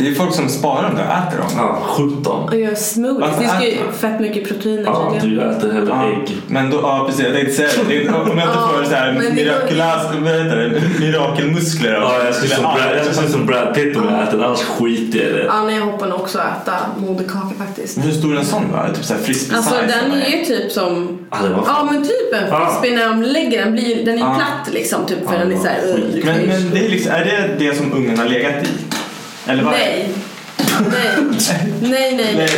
[0.00, 1.46] Det är folk som sparar dem där äter dem.
[1.56, 2.48] Ja, 17.
[2.48, 3.38] Och gör smoothies.
[3.40, 6.36] Det ska ju fett mycket proteiner Ja, du äter hellre Ja, ägg.
[6.46, 7.94] men då, ja precis, jag tänkte säga det.
[7.94, 8.04] det.
[8.06, 11.92] är- Om jag inte får så här men mirakulös, vad heter det, mirakelmuskler.
[11.92, 15.32] Ja, jag skulle som, Brad, som Brad Pitt om jag äter, annars skiter jag i
[15.32, 15.44] det.
[15.44, 17.98] Ja, nej, jag hoppar nog också äta moderkaka faktiskt.
[18.04, 18.94] Hur stor är en sån då?
[18.94, 19.86] Typ såhär frisbee Alltså size?
[19.86, 20.24] den eller?
[20.26, 21.18] är ju typ som...
[21.30, 23.72] Ja, det var Ja men typ en frisbee när de lägger den.
[23.72, 25.78] Blir, den är ju platt liksom typ för den är såhär...
[26.24, 28.68] Men, ju- men det är, liksom, är det det som ungen har legat i?
[29.50, 29.72] Eller vad?
[29.72, 30.08] Nej.
[30.90, 31.40] Nej.
[31.82, 32.50] Nej, nej, nej.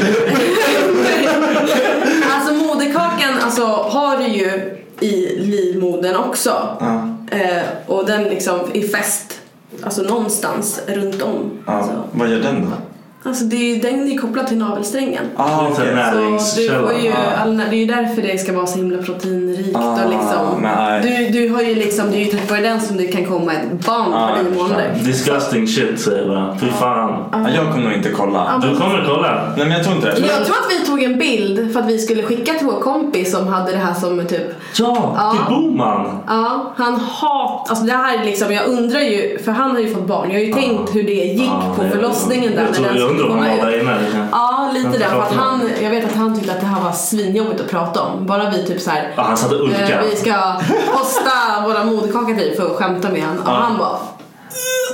[2.34, 6.76] alltså moderkakan alltså, har du ju i livmodern också.
[6.80, 7.08] Ja.
[7.30, 9.40] Eh, och den liksom är fäst
[9.82, 11.50] alltså någonstans runt om.
[11.66, 11.72] Ja.
[11.72, 12.76] Alltså, Vad gör den då?
[13.24, 15.24] Alltså det är, den är ju kopplad till navelsträngen.
[15.36, 16.38] Ah, nära.
[16.38, 17.42] Så du får ju, Ah.
[17.42, 20.62] all, det är ju därför det ska vara så himla proteinrikt Ah, och liksom.
[20.62, 21.30] nej.
[21.32, 23.52] Du, du har ju liksom, det är ju tack vare den som det kan komma
[23.52, 24.94] ett barn Ah, på nio månader.
[25.04, 26.56] Disgusting shit säger jag bara.
[26.60, 27.24] Fy fan.
[27.32, 28.62] Ja, jag kommer nog inte kolla.
[28.62, 29.52] Du kommer kolla.
[29.56, 30.18] Nej men jag tror inte det.
[30.26, 33.32] Jag tror att vi tog en bild för att vi skulle skicka till vår kompis
[33.32, 34.42] som hade det här som typ
[34.78, 35.30] Ja, Ja.
[35.48, 36.18] till Boman.
[36.26, 39.94] Ja, han hat, alltså det här är liksom, jag undrar ju, för han har ju
[39.94, 42.98] fått barn, jag har ju tänkt hur det gick Ja, på förlossningen där när den
[43.12, 44.28] undrar om han var där inne.
[44.32, 45.08] Ja, lite där.
[45.08, 48.02] För att han, jag vet att han tyckte att det här var svinjobbigt att prata
[48.02, 48.26] om.
[48.26, 49.12] Bara vi typ så här.
[49.16, 50.60] Ja, han satt och eh, Vi ska
[50.92, 51.30] posta
[51.66, 53.38] våra moderkaka typ för att skämta med han.
[53.38, 53.98] Och han bara...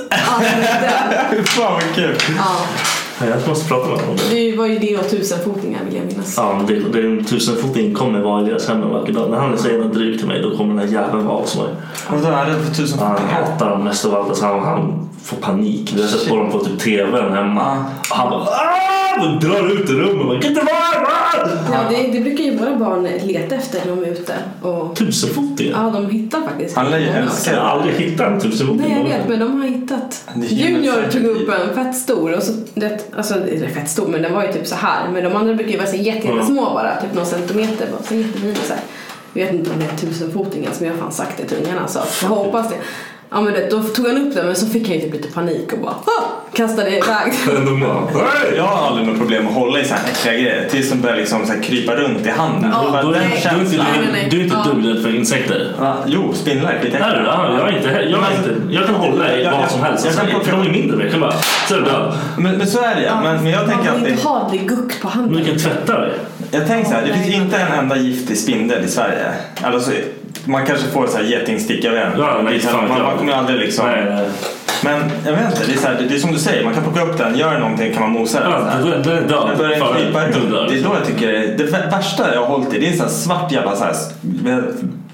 [0.09, 0.17] Ja,
[1.31, 2.17] det, Fan vad kul.
[2.37, 2.55] ja,
[3.21, 4.15] Jag måste prata med honom.
[4.29, 6.33] det var ju det och tusenfotingar vill jag minnas.
[6.37, 9.29] Ja, det, det är en tusenfoting kommer vara i deras hem en vacker dag.
[9.29, 11.67] När han säger något drygt till mig då kommer den här jäveln vara hos mig.
[12.09, 14.27] Vadå, är det för tusen Ja, Han hatar dem mest av allt.
[14.29, 15.93] Alltså, han, han får panik.
[15.95, 17.85] Vi har sett på dem på typ tvn hemma.
[18.11, 18.75] Och han bara "Ah!"
[19.19, 20.25] och drar ut i rummet.
[20.25, 21.49] Man kan inte vara här!
[21.71, 24.33] Ja, det, det brukar ju våra barn leta efter när de är ute.
[24.61, 25.71] Och, Tusenfoting?
[25.71, 26.75] ja, de hittar faktiskt.
[26.75, 28.81] Han lär ju älska Jag har aldrig hittat en tusenfoting.
[28.81, 30.25] Nej jag vet men de har hittat.
[30.49, 34.21] Junior tog upp en fett stor och så det, alltså det är fett stor men
[34.21, 36.65] den var ju typ så här men de andra brukar ju vara så jätte, jättesmå
[36.65, 38.83] bara typ någon centimeter bara så jättefina så här.
[39.33, 41.87] Jag vet inte om det är tusenfotingar som jag har fan sagt det till ungarna
[41.87, 42.75] så jag hoppas det.
[43.31, 45.27] Ja men det, då tog han upp den men så fick han ju typ lite
[45.31, 46.23] panik och bara "Ah!"
[46.53, 47.33] kastade iväg.
[48.55, 51.15] Jag har aldrig något problem att hålla i så här äckliga grejer tills de börjar
[51.17, 52.71] liksom så här krypa runt i handen.
[52.73, 53.85] Ja, Bara Då är den du, du, är inte, känslan.
[53.91, 54.27] Nej, nej, nej.
[54.31, 54.71] du är inte Ja.
[54.73, 55.75] dugg rädd för insekter?
[55.79, 55.95] Va?
[56.07, 57.05] Jo, spindlar är skitäckliga.
[57.05, 57.25] Är du?
[57.25, 59.83] Ja, jag är inte jag, är inte, jag kan hålla i Jag- vad jag- som
[59.83, 60.05] helst.
[60.05, 61.03] jag Alltså, plocka- för de är mindre.
[61.03, 61.33] Jag kan bara,
[61.67, 62.13] så är du död.
[62.37, 63.21] Men, men så är det ja.
[63.23, 65.43] Men, men jag tänker Man att vill inte det, ha det guck på Men handen.
[65.43, 66.11] du kan tvätta dig.
[66.51, 69.25] jag tänker så här, det finns inte en enda giftig spindel i Sverige.
[69.61, 69.91] Alltså,
[70.45, 72.19] man kanske får så här getingstick, jag vet inte.
[72.19, 73.03] Ja, det man, jag.
[73.05, 73.85] man kommer aldrig liksom...
[73.85, 74.25] Nej, nej.
[74.83, 76.73] Men jag vet inte, det är, så här, det, det är som du säger, man
[76.73, 78.51] kan plocka upp den, gör någonting kan man mosa den.
[78.51, 79.23] Ja, den är död.
[79.49, 80.67] Den börjar Fan, krypa dör.
[80.69, 82.91] Det är då jag tycker det, det vä- värsta jag har hållit i det är
[82.91, 84.63] en sån här svart jävla så här, vad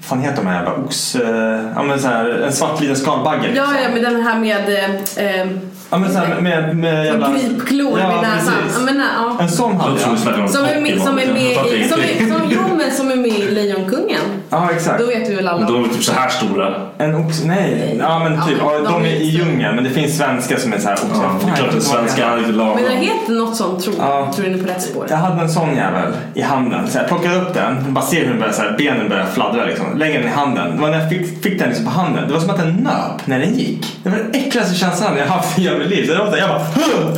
[0.00, 1.16] fan heter de här jävla ox...
[1.16, 3.48] eh, Ja men så här, en svart liten skalbagge.
[3.54, 5.46] Ja, ja, men den här med eh, eh,
[5.90, 7.28] Ja men så här, med, med jävla...
[7.32, 8.54] gripklor ja, vid näsan.
[8.86, 9.36] Ja, ja.
[9.40, 12.60] En sån hade Jag Som är med, som är med i, som är, som, jo,
[12.76, 14.05] men som är med i Lejonkungen.
[14.50, 14.98] Ja exakt.
[15.00, 15.66] Då vet vi väl alla.
[15.66, 16.74] De är typ så här stora.
[16.98, 17.44] En ox...
[17.44, 17.96] Nej.
[18.00, 18.56] Ja men typ.
[18.60, 21.04] Ja, de de är i djungeln men det finns svenska som är så här ox.
[21.12, 22.82] Ja, det är klart den svenska är lite Men lagom.
[22.82, 24.06] den heter något sånt tror jag.
[24.06, 24.32] Ja.
[24.32, 25.06] Tror du är på rätt spår?
[25.10, 26.88] Jag hade en sån jävel i handen.
[26.88, 29.64] Så jag plockade upp den, bara ser hur den börjar, så här, benen börjar fladdra
[29.64, 29.98] liksom.
[29.98, 30.76] Lägger den i handen.
[30.76, 32.24] Det var när jag fick, fick den liksom på handen.
[32.28, 33.96] Det var som att den nöp när den gick.
[34.02, 36.06] Det var den äckligaste känslan jag haft i hela mitt liv.
[36.06, 36.58] Så det var så här, jag bara...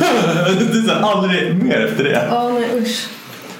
[0.59, 2.27] Det är så här, aldrig mer efter det.
[2.31, 3.07] Ja, nej usch.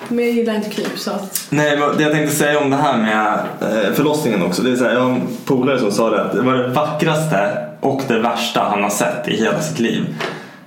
[0.10, 1.48] Men jag gillar inte kryp så att...
[1.50, 4.62] Nej, men det jag tänkte säga om det här med eh, förlossningen också.
[4.62, 6.68] Det är så här, jag har en polare som sa det att det var det
[6.68, 10.06] vackraste och det värsta han har sett i hela sitt liv.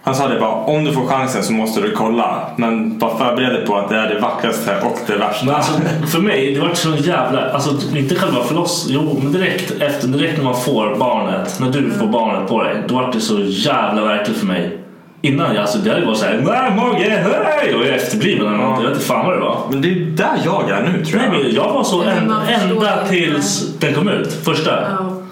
[0.05, 2.51] Han sa det bara, om du får chansen så måste du kolla.
[2.57, 5.47] Men var förberedd dig på att det är det vackraste och det värsta.
[5.47, 5.73] Men alltså,
[6.07, 7.51] för mig, det var så jävla...
[7.51, 8.87] Alltså, inte själva förloss...
[8.91, 12.83] Jo, men direkt efter, direkt när man får barnet, när du får barnet på dig,
[12.89, 14.79] då var det så jävla verkligt för mig.
[15.25, 17.75] Innan jag, alltså det hade varit såhär, nej mage, hej!
[17.75, 18.83] Och jag är efterbliven eller något.
[18.83, 19.67] Jag vet inte fan vad det var.
[19.71, 21.43] Men det är där jag är nu tror Nej, jag.
[21.45, 23.09] men jag var så Nej, en, man förstår ända inte.
[23.15, 24.33] tills den kom ut.
[24.45, 24.71] Första.
[24.91, 25.23] Ja.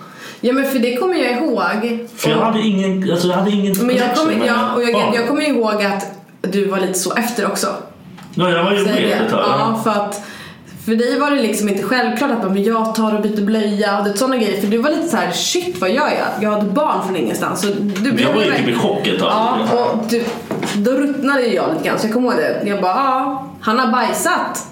[0.41, 2.09] ja men för det kommer jag ihåg.
[2.17, 4.75] För jag Och- hade ingen, alltså jag hade ingen Men jag connection kommer, med ja,
[4.75, 5.15] och jag, barn.
[5.15, 6.07] jag kommer ihåg att
[6.41, 7.67] du var lite så efter också.
[8.35, 9.13] Ja, jag var ju med det.
[9.13, 9.41] ett tag.
[9.49, 10.21] Ja, för att
[10.85, 14.19] för dig var det liksom inte självklart att men jag tar och byter blöja och
[14.19, 14.61] sådana grejer.
[14.61, 16.43] För du var lite så här: shit vad gör jag?
[16.43, 17.61] Jag hade barn från ingenstans.
[17.61, 19.29] Så du Jag var ju typ i chock ett tag.
[19.29, 20.25] Ja, och du,
[20.75, 22.69] då ruttnade jag lite grann så jag kommer ihåg det.
[22.69, 24.67] Jag bara, ja, han har bajsat.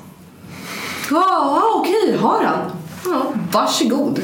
[1.11, 2.59] Ja, okej, har han?
[3.05, 4.21] Ja, varsågod.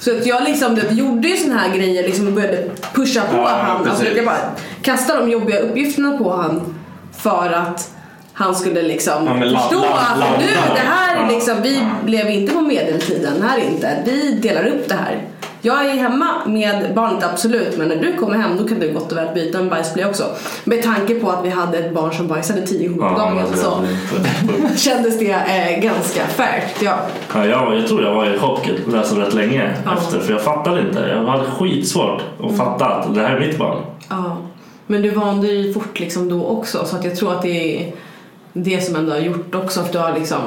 [0.00, 3.36] Så att jag liksom det, gjorde ju såna här grejer liksom och började pusha på
[3.36, 3.88] Ja, han.
[3.88, 4.38] Alltså, jag bara
[4.82, 6.74] kastade de jobbiga uppgifterna på han
[7.12, 7.93] för att
[8.34, 12.52] han skulle liksom Ja, la- förstå att nu, det här är liksom, vi blev inte
[12.54, 14.02] på medeltiden, här inte.
[14.04, 15.22] Vi delar upp det här.
[15.60, 19.12] Jag är hemma med barnet absolut, men när du kommer hem då kan du gott
[19.12, 20.24] och väl byta en bajsblöja också.
[20.64, 23.84] Med tanke på att vi hade ett barn som bajsade tio gånger på dagen så
[24.76, 26.82] kändes det eh, ganska färskt.
[26.82, 26.94] Ja.
[27.34, 29.92] Ja, jag, jag tror jag var i chock alltså, rätt länge Ja.
[29.98, 31.00] efter för jag fattade inte.
[31.00, 33.78] Jag hade skitsvårt att fatta att det här är mitt barn.
[34.08, 34.36] Ja,
[34.86, 37.92] men du vande dig fort liksom då också så att jag tror att det är
[38.56, 40.40] det som ändå har gjort också att du har liksom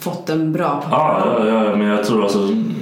[0.00, 2.38] fått en bra Ja, ja, ja, men jag tror alltså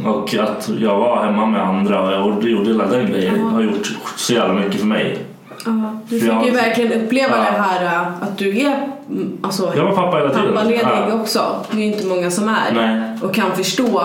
[0.06, 3.86] och att jag var hemma med andra och jag gjorde hela den grejen har gjort
[4.16, 5.18] så jävla mycket för mig.
[5.64, 5.72] Ja,
[6.08, 7.42] du fick jag- ju verkligen uppleva Ja.
[7.50, 10.52] det här äh, att du är mm, alltså, Jag var pappa hela tiden.
[10.54, 11.14] pappaledig Ja.
[11.20, 11.40] också.
[11.70, 13.18] Det är ju inte många som är Nej.
[13.22, 14.02] och kan förstå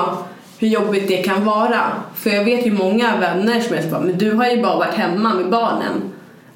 [0.59, 1.79] hur jobbigt det kan vara.
[2.15, 4.75] För jag vet ju många vänner som är så bara, men du har ju bara
[4.77, 5.93] varit hemma med barnen.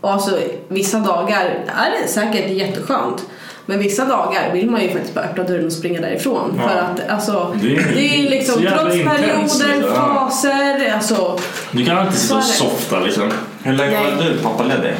[0.01, 0.37] Och alltså
[0.67, 3.25] vissa dagar är det säkert jätteskönt.
[3.65, 6.53] Men vissa dagar vill man ju faktiskt bara öppna dörren och springa därifrån.
[6.61, 6.69] Ja.
[6.69, 9.61] För att alltså, Det det är- är, liksom trots perioder, liksom.
[9.81, 10.29] Ja.
[10.29, 11.39] faser, alltså.
[11.71, 13.31] Du kan inte sitta och är softa liksom.
[13.63, 14.93] Hur länge var du pappaledig?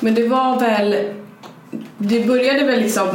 [0.00, 0.96] Men det var väl,
[1.98, 3.08] det började väl liksom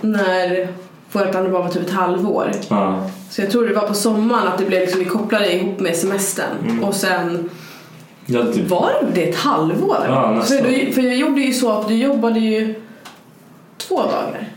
[0.00, 0.68] när
[1.12, 2.50] vårt andra barn var typ ett halvår.
[2.68, 3.10] Ja.
[3.30, 5.96] Så jag tror det var på sommaren att det blev liksom, vi kopplade ihop med
[5.96, 6.46] semestern.
[6.68, 6.84] Mm.
[6.84, 7.50] Och sen
[8.26, 9.96] Jag typ, var det ett halvår?
[10.08, 12.74] Ja, för, du, för jag gjorde ju så att du jobbade ju
[13.88, 14.48] två dagar.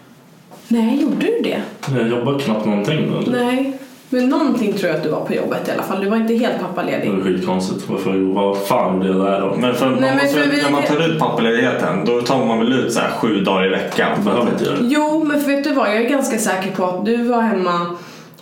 [0.68, 1.62] Nej, gjorde du det?
[2.00, 3.32] jag jobbar knappt någonting då.
[3.32, 3.78] Nej.
[4.14, 6.02] Men någonting tror jag att du var på jobbet i alla fall.
[6.04, 7.12] Du var inte helt Det pappaledig.
[7.12, 7.90] var skitkonstigt.
[7.90, 9.56] Varför, vad fan gjorde jag där då?
[9.58, 12.60] Men, för, Nej, man men för vi- när man tar ut pappaledigheten då tar man
[12.60, 14.24] väl ut så här sju dagar i veckan?
[14.24, 14.82] Behöver inte göra det.
[14.88, 15.88] Jo, men för vet du vad?
[15.90, 17.86] Jag är ganska säker på att du var hemma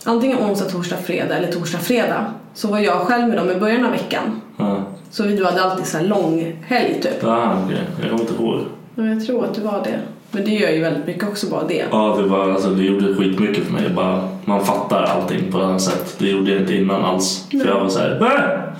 [0.03, 2.25] antingen onsdag, torsdag, fredag eller torsdag, fredag.
[2.53, 4.41] Så var jag själv med dem i början av veckan.
[4.57, 4.83] Ja.
[5.11, 7.23] Så vi hade alltid så här lång helg typ.
[7.23, 7.77] Ah, okej.
[8.01, 8.59] Jag kommer inte ihåg.
[8.95, 9.99] Men jag tror att det var det.
[10.32, 11.86] Men det gör ju väldigt mycket också bara det.
[11.91, 13.89] Ja, det, var, alltså, det gjorde skitmycket för mig.
[13.89, 16.15] Bara, man fattar allting på ett annat sätt.
[16.19, 17.47] Det gjorde jag inte innan alls.
[17.51, 18.73] För jag var såhär, äh!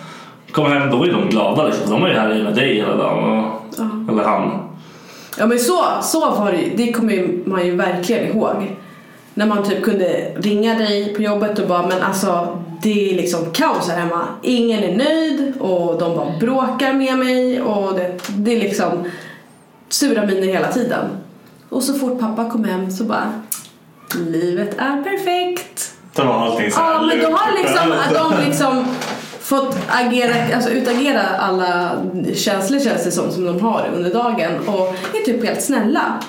[0.52, 1.92] Kom hem, då ju de glada liksom.
[1.92, 3.40] De var ju här med dig hela dagen.
[3.40, 4.60] Och, Eller han.
[5.38, 6.86] Ja men så, så var det.
[6.86, 8.76] Det kommer man ju verkligen ihåg.
[9.34, 13.52] När man typ kunde ringa dig på jobbet och bara men alltså det är liksom
[13.54, 14.22] kaos här hemma.
[14.42, 18.92] Ingen är nöjd och de bara bråkar med mig och det, det är liksom
[19.90, 21.06] sura miner hela tiden.
[21.70, 23.34] Och så fort pappa kom hem så bara
[24.16, 25.94] livet är perfekt.
[26.16, 28.86] Då var allting så här Ja, men då har liksom, de liksom
[29.40, 31.92] fått agera, alltså utagera alla
[32.34, 36.20] känslor känns det som, som de har under dagen och är typ helt snälla.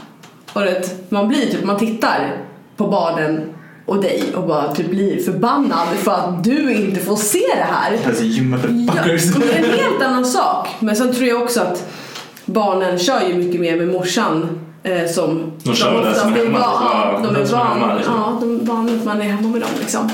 [0.53, 2.37] Och det, man blir typ, man tittar
[2.77, 3.55] på barnen
[3.87, 7.99] och dig och bara typ blir förbannad för att du inte får se det här.
[8.07, 9.35] Alltså, you Ja, motherfuckers.
[9.37, 10.69] men det är en helt annan sak.
[10.79, 11.89] Men sen tror jag också att
[12.45, 16.59] barnen kör ju mycket mer med morsan eh, som De kör det som är hemma,
[16.59, 18.15] van- de är som är hemma, van, liksom.
[18.17, 20.11] ja, de är vana att man är hemma med dem liksom.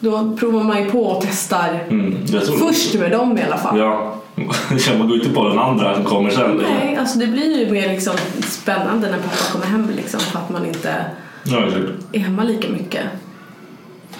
[0.00, 2.26] Då provar man ju på och testar Mm,
[2.58, 3.78] först med dem i alla fall.
[3.78, 4.14] Ja.
[4.98, 6.50] man går inte på den andra som kommer sen.
[6.56, 6.74] Liksom.
[6.84, 8.14] Nej, alltså det blir ju mer liksom
[8.48, 10.94] spännande när pappa kommer hem liksom för att man inte
[11.44, 11.58] Ja,
[12.12, 13.02] är hemma lika mycket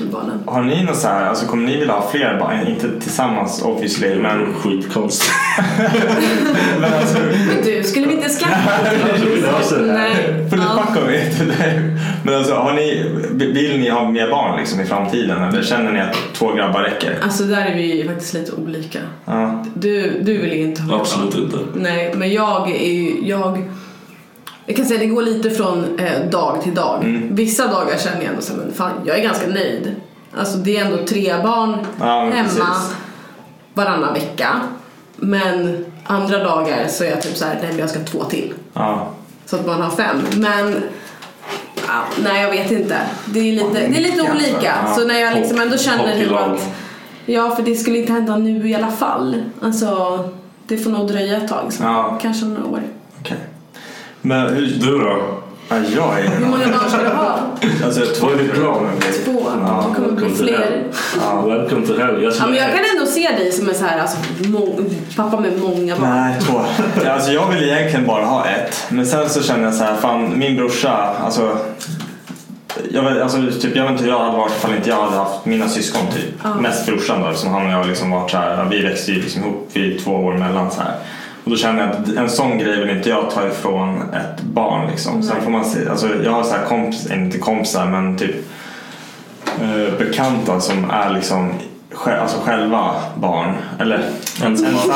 [0.04, 0.40] barnen.
[0.46, 2.66] Har ni något så här, alltså kommer ni vilja ha fler barn?
[2.66, 5.32] Inte tillsammans obviously men, skitkonstigt.
[6.80, 8.70] men alltså Men du, skulle vi inte skaffa
[9.80, 10.46] Nej.
[11.36, 11.96] Till det?
[12.22, 16.00] Men alltså har ni, vill ni ha mer barn liksom i framtiden eller känner ni
[16.00, 17.18] att två grabbar räcker?
[17.22, 18.98] Alltså där är vi ju faktiskt lite olika.
[19.24, 19.64] Ja.
[19.74, 21.42] Du, du vill ju inte ha mer Absolut barn.
[21.44, 21.78] inte.
[21.78, 23.64] Nej, men jag är ju, jag
[24.66, 27.04] Jag kan säga det går lite från eh, dag till dag.
[27.04, 27.34] Mm.
[27.34, 29.94] Vissa dagar känner jag ändå så men fan, jag är ganska nöjd.
[30.38, 32.94] Alltså det är ändå tre barn Ja, hemma precis.
[33.74, 34.60] varannan vecka.
[35.16, 38.24] Men andra dagar så är jag typ så här, nej men jag ska ha två
[38.24, 38.54] till.
[38.72, 39.08] Ja.
[39.46, 40.16] Så att man har fem.
[40.36, 40.82] Men
[41.86, 42.98] ja, nej jag vet inte.
[43.26, 44.74] Det är lite, det är lite olika.
[44.96, 46.68] Så när jag liksom ändå känner typ att
[47.26, 49.42] Ja för det skulle inte hända nu i alla fall.
[49.62, 50.18] Alltså
[50.66, 51.72] det får nog dröja ett tag.
[51.72, 51.82] Så.
[52.22, 52.82] Kanske några år.
[53.20, 53.36] Okej.
[54.26, 54.66] Men hur...
[54.66, 55.18] Du då?
[55.68, 56.28] Ja, jag är...
[56.28, 57.38] Hur många barn ska du ha?
[57.84, 58.88] Alltså två är ditt plan?
[59.24, 59.50] Två.
[59.88, 60.84] det kommer bli fler.
[61.20, 62.22] Ja, welcome to hell.
[62.22, 64.16] Jag Ja, men jag kan ändå se dig som en så här, alltså,
[65.16, 66.10] pappa med många barn.
[66.10, 66.60] Nej, två.
[67.04, 68.86] Ja, Alltså jag vill egentligen bara ha ett.
[68.88, 71.58] Men sen så känner jag så här, fan min brorsa, alltså
[72.90, 75.16] jag vet, alltså, typ, jag vet inte hur jag hade varit ifall inte jag hade
[75.16, 76.60] haft mina syskon typ.
[76.60, 79.42] Mest brorsan då som han och jag liksom varit så här, vi växte ju liksom
[79.42, 80.94] ihop, vi är två år mellan så här.
[81.46, 84.90] Och då känner jag att en sån grej vill inte jag ta ifrån ett barn
[84.90, 85.22] liksom.
[85.22, 88.36] Sen får man se, alltså jag har så här kompis, inte kompisar men typ
[89.62, 91.52] eh, bekanta som är liksom
[91.94, 93.54] sj- alltså själva barn.
[93.78, 94.04] Eller
[94.44, 94.78] Ensamma.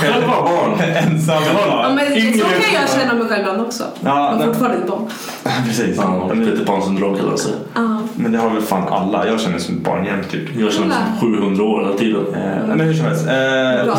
[0.00, 0.80] Själva barn.
[0.96, 1.94] Ensamma Ja, barn.
[1.94, 2.06] men
[2.38, 3.84] så kan jag känna mig själv ibland också.
[4.04, 5.08] Ja, men fortfarande ett barn.
[5.66, 5.96] Precis.
[5.96, 7.52] Ja, Men, Peter Pan-syndrom kallas det.
[7.74, 7.98] Ja.
[8.16, 9.26] men det har väl fan alla.
[9.26, 10.48] Jag känner mig som ett barn jämt typ.
[10.58, 12.26] Jag känner mig som 700 år hela tiden.
[12.34, 13.26] Eh, men hur som helst.
[13.26, 13.96] Eh, Bra,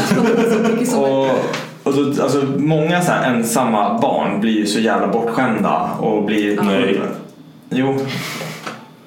[0.54, 1.28] så mycket som och,
[1.88, 6.62] och då, alltså, många så här ensamma barn blir ju så jävla bortskämda och blir...
[6.62, 7.02] Nej.
[7.70, 7.98] Jo.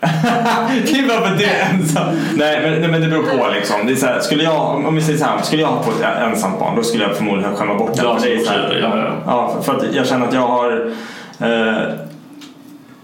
[0.01, 2.05] det är bara för att det är ensam.
[2.35, 3.87] Nej men, nej men det beror på liksom.
[3.87, 5.91] Det är så här, skulle jag, om vi säger så här, skulle jag ha på
[5.91, 8.03] ett ensamt barn då skulle jag förmodligen skämma bort det.
[8.03, 9.13] Ja, För det är så så är här, ja, ja.
[9.27, 10.93] ja, för, att jag känner att jag har
[11.41, 11.95] eh,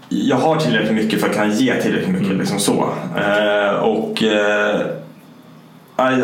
[0.09, 2.27] jag har tillräckligt mycket för att kunna ge tillräckligt mycket.
[2.27, 2.39] Mm.
[2.39, 2.89] Liksom så.
[3.17, 4.81] Eh, och, eh,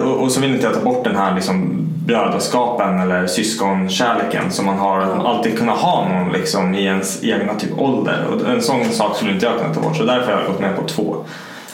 [0.04, 4.66] och, och så vill inte jag ta bort den här liksom, brödraskapen eller syskonkärleken som
[4.66, 5.00] man har.
[5.00, 8.26] Att alltid kunna ha någon liksom, i ens egna typ ålder.
[8.34, 9.98] Och en sån sak skulle inte jag kunna ta bort.
[9.98, 11.16] Så därför har jag gått med på två.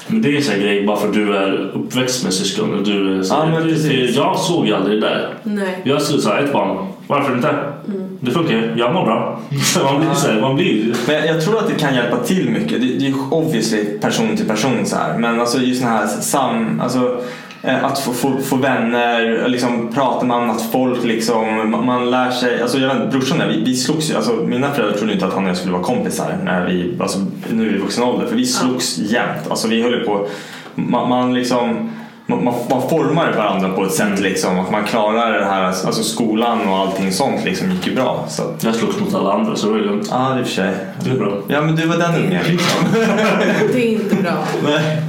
[0.07, 2.83] Men det är en sån grej bara för att du är uppväxt med syskon och
[2.83, 4.15] du så Ja, men det- precis.
[4.15, 5.33] Jag såg ju aldrig det där.
[5.43, 5.81] Nej.
[5.83, 6.87] Jag skulle säga ett barn.
[7.07, 7.47] Varför inte?
[7.47, 8.17] Mm.
[8.21, 8.73] Det funkar ju.
[8.77, 9.39] Jag mår bra.
[9.83, 12.49] Man blir så här, man blir Men jag, jag tror att det kan hjälpa till
[12.49, 12.81] mycket.
[12.81, 15.17] Det, det är obviously person till person så här.
[15.17, 16.81] Men alltså just den här sam...
[16.83, 17.17] Alltså,
[17.63, 21.71] att få, få, få vänner, liksom prata med annat folk liksom.
[21.71, 22.61] Man, man lär sig.
[22.61, 24.15] Alltså jag vet brorsan och vi, vi slogs ju.
[24.15, 27.19] Alltså mina föräldrar trodde inte att han och jag skulle vara kompisar när vi, alltså
[27.49, 28.27] nu i vuxen ålder.
[28.27, 29.49] För vi slogs jämt.
[29.49, 30.27] Alltså vi höll på.
[30.75, 31.91] Man, man liksom
[32.25, 34.59] man, man, man formar varandra på ett sätt liksom.
[34.59, 38.25] Att man klarar det här, alltså skolan och allting sånt liksom gick ju bra.
[38.29, 40.07] Så Jag slogs mot alla andra så det var ju lugnt.
[40.11, 40.73] Ja, det är för sig.
[41.03, 41.33] Det är bra.
[41.47, 42.85] Ja, men du var den ungen liksom.
[43.73, 44.43] Det är inte bra.
[44.63, 45.01] Nej.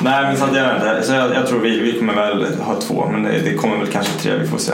[0.00, 1.02] Nej, men så att jag inte.
[1.02, 3.86] Så jag, jag tror vi, vi kommer väl ha två, men det, det kommer väl
[3.86, 4.72] kanske tre, vi får se.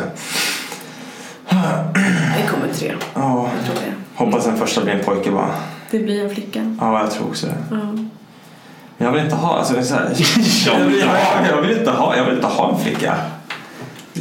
[2.37, 2.93] Det kommer tre.
[3.15, 3.93] Ja, Jag tror det.
[4.25, 5.51] hoppas den första blir en pojke bara.
[5.91, 6.77] Det blir en flicka.
[6.81, 7.55] Ja, jag tror också det.
[7.71, 7.77] Ja.
[8.97, 10.09] Men jag vill inte ha, alltså det är så här,
[10.67, 11.47] Jag vill inte ha.
[11.51, 13.15] jag, vill inte ha, jag vill inte ha en flicka.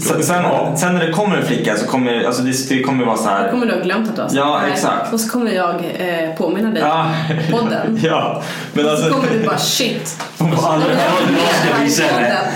[0.01, 3.17] Sen, sen, sen när det kommer en flicka så kommer alltså det, det kommer vara
[3.17, 3.51] så Då här.
[3.51, 5.13] kommer du ha glömt att du har sagt Ja, exakt.
[5.13, 7.05] Och så kommer jag eh, påminna dig Ja.
[7.51, 7.99] om podden.
[8.03, 8.41] ja,
[8.73, 9.09] men Så alltså.
[9.09, 10.23] kommer du bara shit.
[10.37, 10.83] på alla-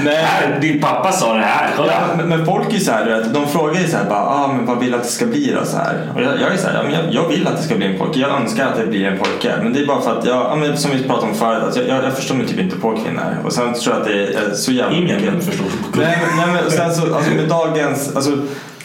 [0.03, 0.15] Nej.
[0.23, 1.69] Här, Din pappa sa det här.
[1.77, 1.91] Kolla.
[1.93, 4.47] Ja, men, men folk är ju så här, de frågar ju så här, bara, ah,
[4.47, 5.65] men vad vill du att det ska bli då?
[5.65, 6.11] Så här.
[6.15, 7.85] Och jag, jag är så här, ja, men jag, jag vill att det ska bli
[7.85, 8.19] en pojke.
[8.19, 9.53] Jag önskar att det blir en pojke.
[9.63, 11.75] Men det är bara för att, jag, ja, men som vi pratade om förut, att
[11.75, 13.37] jag, jag, förstår mig typ inte på kvinnor.
[13.45, 15.65] Och sen tror jag att det är så jävla Ingen förstår.
[15.95, 18.31] Nej, men, nej, men och sen så, alltså med dagens, alltså,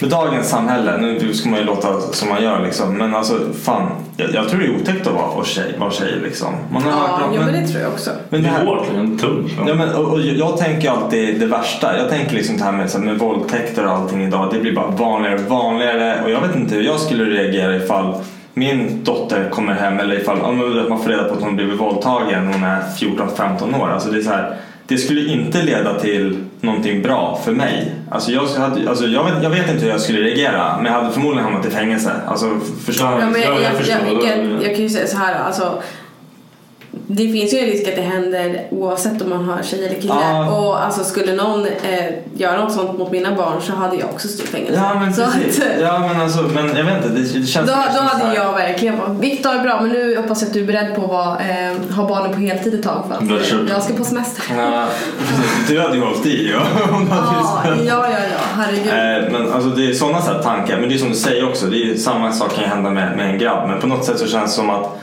[0.01, 3.89] med dagens samhälle, nu ska man ju låta som man gör liksom, men alltså fan,
[4.17, 6.55] jag, jag tror det är otäckt att vara, tjej, vara tjej liksom.
[6.73, 8.11] Man har hört Ja, om- ja, men det tror jag också.
[8.29, 9.51] men Det det är hårt, det är en tung.
[9.67, 11.99] Ja, men, och, och jag tänker alltid det värsta.
[11.99, 14.49] Jag tänker liksom det här med, så här, med våldtäkter och allting idag.
[14.53, 16.23] Det blir bara vanligare och vanligare.
[16.25, 18.15] Och jag vet inte hur jag skulle reagera ifall
[18.55, 22.45] min dotter kommer hem eller ifall om man får reda på att hon blivit våldtagen
[22.47, 23.89] när hon är 14-15 år.
[23.91, 24.57] Alltså det, är så här,
[24.87, 27.93] det skulle inte leda till någonting bra för mig.
[28.11, 30.93] Alltså jag, hade, alltså jag, vet, jag vet inte hur jag skulle reagera men jag
[30.93, 32.13] hade förmodligen hamnat i fängelse.
[32.27, 35.83] Alltså, förstår Ja, jag, jag, jag, jag kan ju säga så här, alltså
[37.09, 40.15] det finns ju en risk att det händer oavsett om man har tjej eller kille.
[40.15, 40.51] Ja.
[40.51, 44.29] Och alltså skulle någon eh, göra något sånt mot mina barn så hade jag också
[44.29, 44.75] styrt fängelse.
[44.85, 45.61] Ja men så precis.
[45.61, 47.09] att, Ja men alltså, men jag vet inte.
[47.09, 50.41] Det, det känns då, då hade här- jag verkligen bara, Viktor bra men nu hoppas
[50.43, 53.05] jag att du är beredd på att vara, eh, ha barnen på heltid ett tag
[53.09, 54.45] för att eh, jag ska på semester.
[54.57, 54.87] Ja,
[55.19, 55.69] precis.
[55.69, 56.59] Du hade ju hållit i ja.
[57.11, 58.87] Hade Ja, ja, ja, herregud.
[58.89, 60.81] Eh, Men alltså det är sådana så tankar.
[60.81, 61.67] Men det är som du säger också.
[61.67, 63.69] Det är samma sak kan hända med, med en grabb.
[63.69, 64.99] Men på något sätt så känns det som att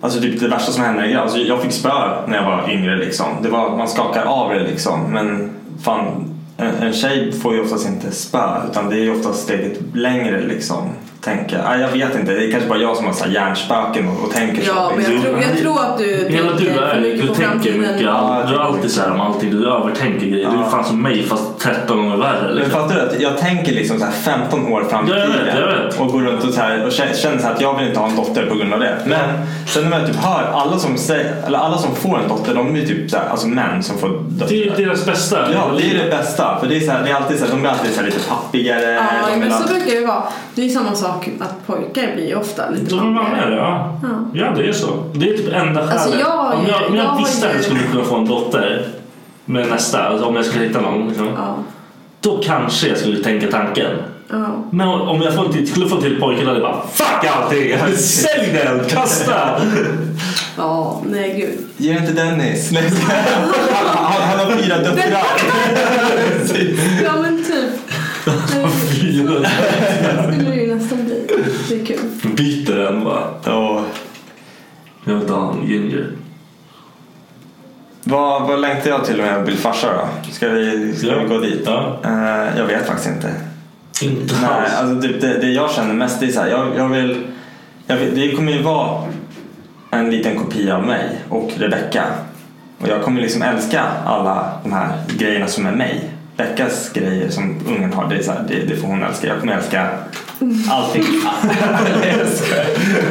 [0.00, 1.20] Alltså typ det värsta som hände.
[1.20, 3.26] Alltså jag fick spö när jag var yngre liksom.
[3.42, 5.12] Det var, man skakar av det liksom.
[5.12, 5.50] Men
[5.82, 8.62] fan, en, en tjej får ju oftast inte spö.
[8.70, 10.88] Utan det är ju oftast steget längre liksom
[11.20, 11.56] tänka.
[11.66, 14.24] Ah, jag vet inte, det är kanske bara jag som har så här hjärnspöken och,
[14.24, 14.68] och tänker så.
[14.74, 17.28] Ja, men jag tror, jag tror att du Hela du tänker är, för mycket du
[17.28, 17.80] på tänker framtiden.
[17.80, 18.00] mycket.
[18.00, 19.50] Ja, du är alltid så här om allting.
[19.50, 20.50] Du övertänker grejer.
[20.50, 22.42] Du är fan som mig fast 13 gånger värre.
[22.46, 22.72] Men Liksom.
[22.72, 25.36] fattar du att jag tänker liksom så här 15 år fram i Ja, jag vet,
[25.36, 26.00] tiden jag vet.
[26.00, 28.08] och går runt och, så här och känner så här att jag vill inte ha
[28.08, 28.96] en dotter på grund av det.
[29.06, 29.28] Men
[29.68, 32.74] sen när man typ hör alla som, säger, eller alla som får en dotter, de
[32.76, 34.48] är ju typ så här, alltså män som får döttrar.
[34.48, 35.38] Det är deras bästa.
[35.52, 36.60] Ja, det är det bästa.
[36.60, 38.06] För det är, så här, det är alltid så här, de blir alltid så här
[38.06, 38.92] lite pappigare.
[38.94, 40.22] Ja, men så brukar det vara.
[40.54, 41.09] Det är samma sak
[41.40, 43.50] att pojkar blir ofta lite De är med pappigare.
[43.50, 43.98] det, ja.
[44.34, 44.52] ja.
[44.56, 44.86] det är så.
[45.14, 45.92] Det är typ enda skälet.
[46.02, 48.86] Alltså, jag om jag, om jag jag visste att jag skulle kunna få en dotter
[49.44, 51.08] med nästa, alltså om jag skulle hitta någon.
[51.08, 51.56] Liksom, Ja,
[52.20, 53.90] Då kanske jag skulle tänka tanken.
[54.30, 54.46] ja.
[54.70, 57.30] Men om jag får till, skulle få en till pojke då hade jag bara Fuck
[57.30, 57.96] allting!
[57.96, 58.84] Sälj den!
[58.88, 59.60] Kasta!
[60.56, 61.66] ja, nej gud.
[61.76, 62.70] Ge inte Dennis.
[62.72, 65.24] Nej, han, han, har fyra döttrar.
[67.04, 67.72] Ja men typ.
[68.24, 68.70] Det
[70.40, 71.26] skulle ju nästan bli.
[71.68, 71.98] Det är kul.
[72.36, 73.24] Byter den bara.
[73.44, 73.84] Ja.
[75.10, 76.06] Jag vill en ginger.
[78.04, 80.30] Vad, vad längtar jag till om jag blir farsa då?
[80.32, 81.62] Ska vi, ska vi gå dit?
[81.66, 82.00] Ja.
[82.04, 83.34] Eh, jag vet faktiskt inte.
[84.02, 84.72] Inte Nej, alls.
[84.78, 87.26] alltså det, det, det jag känner mest det är så här, jag, jag vill,
[87.86, 89.02] jag vill, det kommer ju vara
[89.90, 92.04] en liten kopia av mig och Rebecca.
[92.80, 96.10] Och jag kommer liksom älska alla de här grejerna som är mig.
[96.36, 99.26] Beccas grejer som ungen har, det, är så här, det, det får hon älska.
[99.26, 99.88] Jag kommer älska
[100.70, 101.04] allting.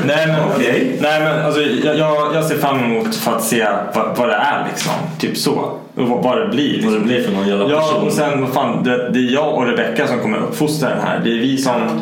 [0.06, 0.98] Nej men, Okej.
[1.02, 4.36] nej, men alltså, jag, jag, jag ser fram emot för att se vad, vad det
[4.36, 4.94] är liksom.
[5.20, 5.52] Typ så.
[5.96, 6.70] Och vad, vad det blir.
[6.74, 6.92] Liksom.
[6.92, 8.08] Vad det blir för någon jävla Ja, person.
[8.08, 11.22] och sen vad fan, det, det är jag och Rebecca som kommer uppfostra den här.
[11.24, 12.02] Det är vi som...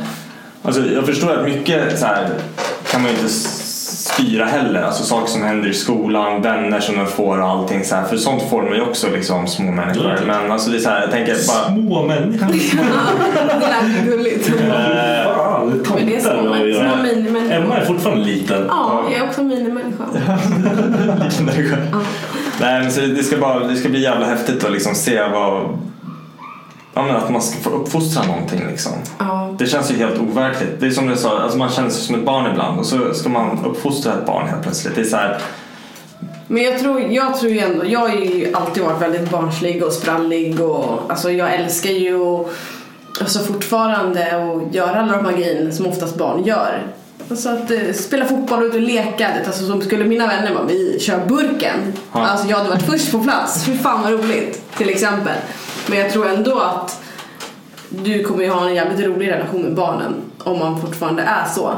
[0.64, 2.28] Alltså, jag förstår att mycket så här,
[2.92, 3.30] kan man ju inte
[4.08, 4.82] styra heller.
[4.82, 8.04] Alltså saker som händer i skolan, vänner som de får och allting så här.
[8.04, 10.16] För sånt får man ju också liksom små människor.
[10.20, 10.26] Ja.
[10.26, 11.76] Men alltså det är så här, jag tänker bara...
[11.76, 12.48] Små människor.
[13.60, 14.48] Det lät gulligt.
[14.48, 17.52] Fan, Men det är små, små minimänniskor.
[17.52, 18.66] Emma är fortfarande liten.
[18.68, 20.04] Ja, jag är också minimänniska.
[21.24, 21.78] Liten människa.
[22.60, 25.78] Nej men så det ska, bara, det ska bli jävla häftigt att liksom se vad...
[26.98, 28.92] Ja, men att man ska få uppfostra någonting liksom.
[29.20, 29.56] Ja.
[29.60, 30.80] Det känns ju helt overkligt.
[30.80, 33.14] Det är som du sa, alltså man känner sig som ett barn ibland och så
[33.14, 34.96] ska man uppfostra ett barn helt plötsligt.
[34.96, 35.42] Det är så här,
[36.48, 39.94] Men jag tror, jag tror ju ändå, jag har ju alltid varit väldigt barnslig och
[39.94, 42.54] sprallig och alltså jag älskar ju och,
[43.22, 46.88] alltså fortfarande att göra alla de här grejerna som oftast barn gör.
[47.30, 50.54] Alltså att eh, spela fotboll och ut och leka, det, alltså som skulle mina vänner
[50.54, 51.94] bara, vi kör burken.
[52.14, 52.20] Ja.
[52.20, 55.36] Alltså jag hade varit först på plats, fy fan vad roligt till exempel.
[55.90, 57.02] Men jag tror ändå att
[57.90, 60.14] du kommer ju ha en jävligt rolig relation med barnen
[60.44, 61.72] om man fortfarande är så.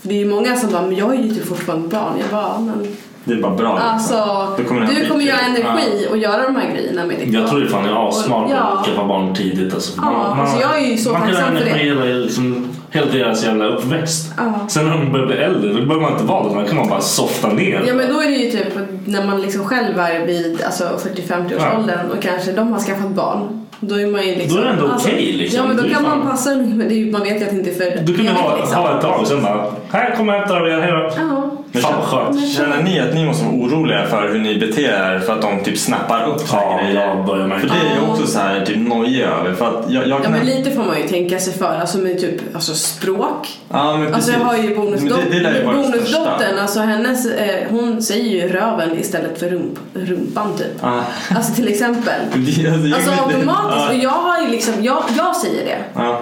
[0.00, 2.12] För det är ju många som bara, men jag är ju typ fortfarande barn.
[2.20, 3.72] Jag bara, "Ja, men det är bara bra.
[3.74, 3.88] liksom.
[3.90, 5.34] Alltså, Då kommer du kommer kul.
[5.56, 8.56] energi och göra de här grejerna med ditt Jag tror det fan är assmart Ja.
[8.56, 9.74] att skaffa barn tidigt.
[9.74, 9.92] Alltså.
[10.02, 11.70] Ja, alltså jag är ju så man tacksam för det.
[11.70, 14.32] hela, liksom, hela deras jävla uppväxt.
[14.36, 14.68] Ja.
[14.68, 16.60] Sen när de börjar bli äldre då behöver man inte vara det.
[16.60, 17.82] Då kan man bara softa ner.
[17.86, 21.46] Ja men då är det ju typ när man liksom själv är vid alltså 40-50
[21.56, 21.78] års Ja.
[21.78, 23.66] åldern och kanske de har skaffat barn.
[23.80, 24.56] Då är man ju liksom...
[24.56, 25.58] Då är det ändå okej, liksom.
[25.60, 27.56] Ja men då kan fan- man passa men det är, man vet ju att det
[27.56, 28.76] inte är för Du kan ju ha, liksom.
[28.82, 31.10] ha ett tag och sen bara Här kommer jag hämta dig, hej då.
[31.16, 31.55] Ja.
[31.82, 32.48] Men Fan vad skönt.
[32.52, 35.64] Känner ni att ni måste vara oroliga för hur ni beter er för att de
[35.64, 37.00] typ snappar upp Ja, grejer?
[37.06, 39.54] jag börjar märka För det är jag också så här typ nojig över.
[39.54, 40.32] För att jag, jag Ja kan...
[40.32, 43.48] men lite får man ju tänka sig för, alltså med typ alltså språk.
[43.68, 46.18] Ja, men Alltså jag har ju Men det, det lär ju bonusdot- vara det största.
[46.18, 50.66] bonusdottern, alltså hennes, eh, hon säger ju röven istället för rump, rumpan typ.
[50.82, 51.00] Ja.
[51.36, 52.20] Alltså till exempel.
[52.34, 53.88] Det- alltså, Alltså automatiskt, ja.
[53.88, 55.78] och jag har ju liksom, jag, jag säger det.
[55.94, 56.20] Ja.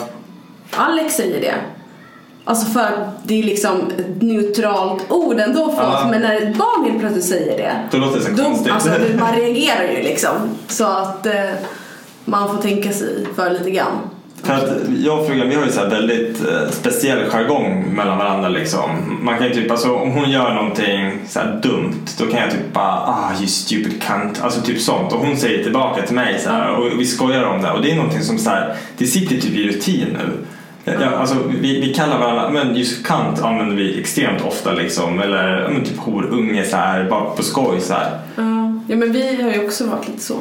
[0.77, 1.55] Alex säger det.
[2.45, 6.11] Alltså för det är liksom ett neutralt ord ändå för oss.
[6.11, 7.73] Men när ett barn helt plötsligt säger det.
[7.91, 8.73] Då låter det så Då, konstigt.
[8.73, 10.31] alltså, man reagerar ju liksom.
[10.69, 11.33] Så att eh,
[12.25, 13.99] man får tänka sig för lite grann.
[14.43, 14.71] För att
[15.05, 19.19] jag och frugan vi har ju så väldigt eh, speciell jargong mellan varandra liksom.
[19.23, 22.73] Man kan typ, alltså om hon gör någonting så här dumt då kan jag typ
[22.73, 24.41] bara ah you stupid cunt.
[24.43, 25.13] Alltså typ sånt.
[25.13, 27.71] Och hon säger tillbaka till mig så här, och vi skojar om det.
[27.71, 30.47] Och det är någonting som så här, det sitter typ i rutin nu.
[30.85, 35.21] Jag, alltså, vi, vi kallar varandra, men just kant använder vi extremt ofta liksom.
[35.21, 38.11] Eller ja, men typ horunge så här, bara på skoj så här.
[38.37, 38.43] Ja.
[38.89, 40.35] ja men vi har ju också varit lite så.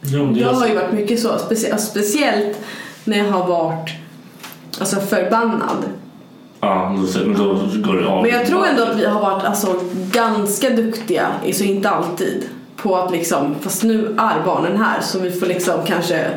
[0.00, 1.28] Ja, Jag alltså- har ju varit mycket så.
[1.28, 2.58] Specie- alltså, speciellt
[3.04, 3.90] när jag har varit
[4.80, 5.84] alltså, förbannad.
[6.60, 7.54] Ja, då, men då
[7.90, 8.22] går det av.
[8.22, 9.80] Men jag tror ändå att vi har varit alltså,
[10.12, 12.44] ganska duktiga, så inte alltid,
[12.76, 16.30] på att liksom, fast nu är barnen här så vi får liksom kanske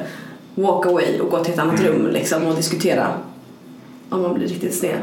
[0.56, 1.92] walk away och gå till ett annat Mm.
[1.94, 3.08] rum liksom, och diskutera
[4.12, 4.98] om man blir riktigt sned.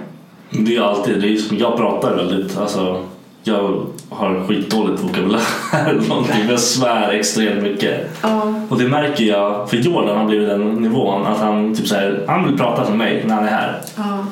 [0.51, 3.05] Det är alltid, det är som, jag pratar väldigt, alltså
[3.43, 5.41] jag har skitdåligt vokabulär
[5.89, 6.35] eller någonting.
[6.39, 8.01] men Jag svär extremt mycket.
[8.23, 8.55] Ja.
[8.69, 12.25] Och det märker jag, för Jordan har blivit den nivån att han typ så här,
[12.29, 13.81] han vill prata som mig när han är här.
[13.97, 14.25] Ja.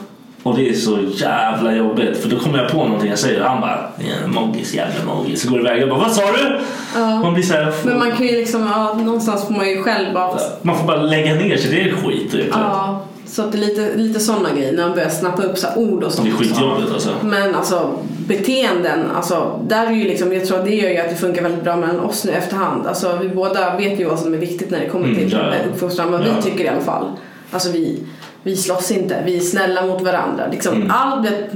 [0.43, 3.49] Och det är så jävla jobbigt för då kommer jag på någonting jag säger och
[3.49, 5.43] han bara ja, Moggis, jävla moggis.
[5.43, 6.61] Så går det iväg och bara vad sa du?
[7.01, 10.15] Man blir så här, Men man kan ju liksom, ja, någonstans får man ju själv
[10.15, 12.33] bara man får bara lägga ner sig, det är skit.
[12.33, 12.47] Typ.
[12.51, 15.67] Ja, så att det är lite, lite sådana grejer när man börjar snappa upp så
[15.67, 16.29] här ord och Det sånt.
[16.29, 17.11] är skitjobbigt alltså.
[17.23, 17.91] Men alltså
[18.27, 21.43] beteenden, alltså, där är ju liksom, jag tror att det gör ju att det funkar
[21.43, 22.87] väldigt bra mellan oss nu efterhand.
[22.87, 25.39] Alltså, vi båda vet ju vad som är viktigt när det kommer Mm, till ja,
[25.39, 25.71] ja.
[25.73, 26.27] uppfostran, vad Ja.
[26.37, 27.07] vi tycker i alla fall.
[27.51, 28.03] Alltså vi,
[28.43, 30.45] vi slåss inte, vi är snälla mot varandra.
[30.51, 30.91] Liksom, Mm.
[30.91, 31.47] allt det,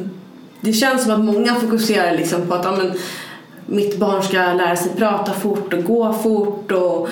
[0.60, 2.92] det känns som att många fokuserar liksom på att ja, men,
[3.66, 7.08] mitt barn ska lära sig prata fort och gå fort och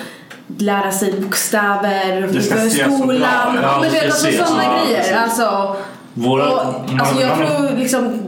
[0.59, 3.21] lära sig bokstäver för skolan.
[3.63, 4.99] Ja, men vet, alltså sådana ja, grejer.
[4.99, 5.17] precis.
[5.17, 5.77] Alltså,
[6.15, 8.19] Våra, och, alltså jag man- tror liksom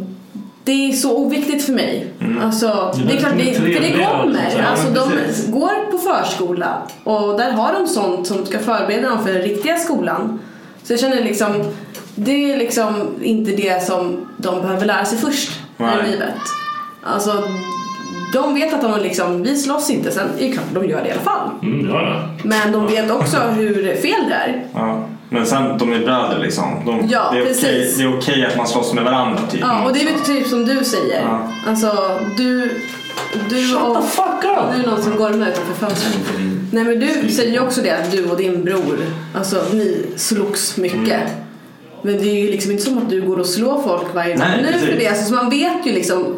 [0.64, 2.12] det är så oviktigt för mig.
[2.44, 4.52] Alltså, Det det är klart, det, för det kommer.
[4.58, 5.46] ja, Alltså, de precis.
[5.50, 9.76] går på förskola och där har de sånt som ska förbereda dem för den riktiga
[9.78, 10.38] skolan.
[10.84, 11.64] Så jag känner liksom,
[12.14, 16.10] det är liksom inte det som de behöver lära sig först här i Nej.
[16.10, 16.34] livet.
[17.02, 17.42] Alltså,
[18.32, 21.08] de vet att de liksom, vi slåss inte, sen är det klart de gör det
[21.08, 21.50] i alla fall.
[21.62, 22.22] Mm, ja, ja.
[22.44, 24.64] Men de vet också hur fel det är.
[24.74, 25.04] Ja.
[25.32, 26.64] Men sen, de är bröder liksom.
[26.86, 27.96] De, Ja, det, är okej, precis.
[27.96, 29.60] det är okej att man slåss med varandra typ.
[29.60, 31.22] Ja, och det är väl typ som du säger.
[31.22, 31.48] Ja.
[31.68, 32.80] Alltså, du,
[33.50, 33.96] du Shut och...
[33.96, 34.64] the fuck up!
[34.76, 36.14] Nu är någon som gormar utanför fönstret.
[36.72, 38.98] Nej men du säger ju också det att du och din bror,
[39.34, 41.20] alltså ni slogs mycket.
[42.02, 44.46] Men det är ju liksom inte som att du går och slår folk varje dag
[44.48, 45.00] Nej, nu för precis.
[45.00, 45.08] det.
[45.08, 46.36] Alltså, så man vet ju liksom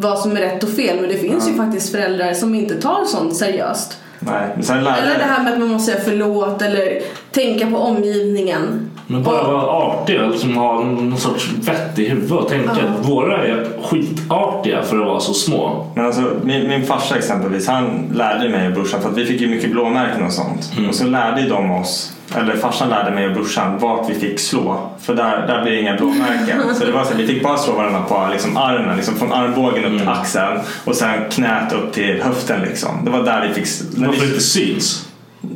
[0.00, 3.04] vad som är rätt och fel men det finns ju faktiskt föräldrar som inte tar
[3.04, 3.98] sånt seriöst.
[4.20, 4.54] Nej,
[5.02, 8.87] Eller det här med att man måste säga förlåt eller tänka på omgivningen.
[9.10, 13.44] Men bara vara artig, liksom ha någon sorts vett i huvudet och tänka att våra
[13.46, 15.86] är skitartiga för att vara så små.
[15.94, 19.40] Men alltså, min, min farsa exempelvis, han lärde mig och brorsan, för att vi fick
[19.40, 20.72] ju mycket blåmärken och sånt.
[20.76, 20.88] Mm.
[20.88, 24.90] Och så lärde de oss, eller farsan lärde mig och brorsan vart vi fick slå.
[25.00, 26.74] För där, där blir det inga blåmärken.
[26.78, 29.32] så det var så att vi fick bara slå varandra på liksom, armen, liksom, från
[29.32, 30.20] armbågen upp till Mm.
[30.20, 32.60] axeln och sen knät upp till höften.
[32.60, 33.04] Liksom.
[33.04, 33.66] Det var där vi fick...
[33.96, 35.07] Varför det vi, inte syns.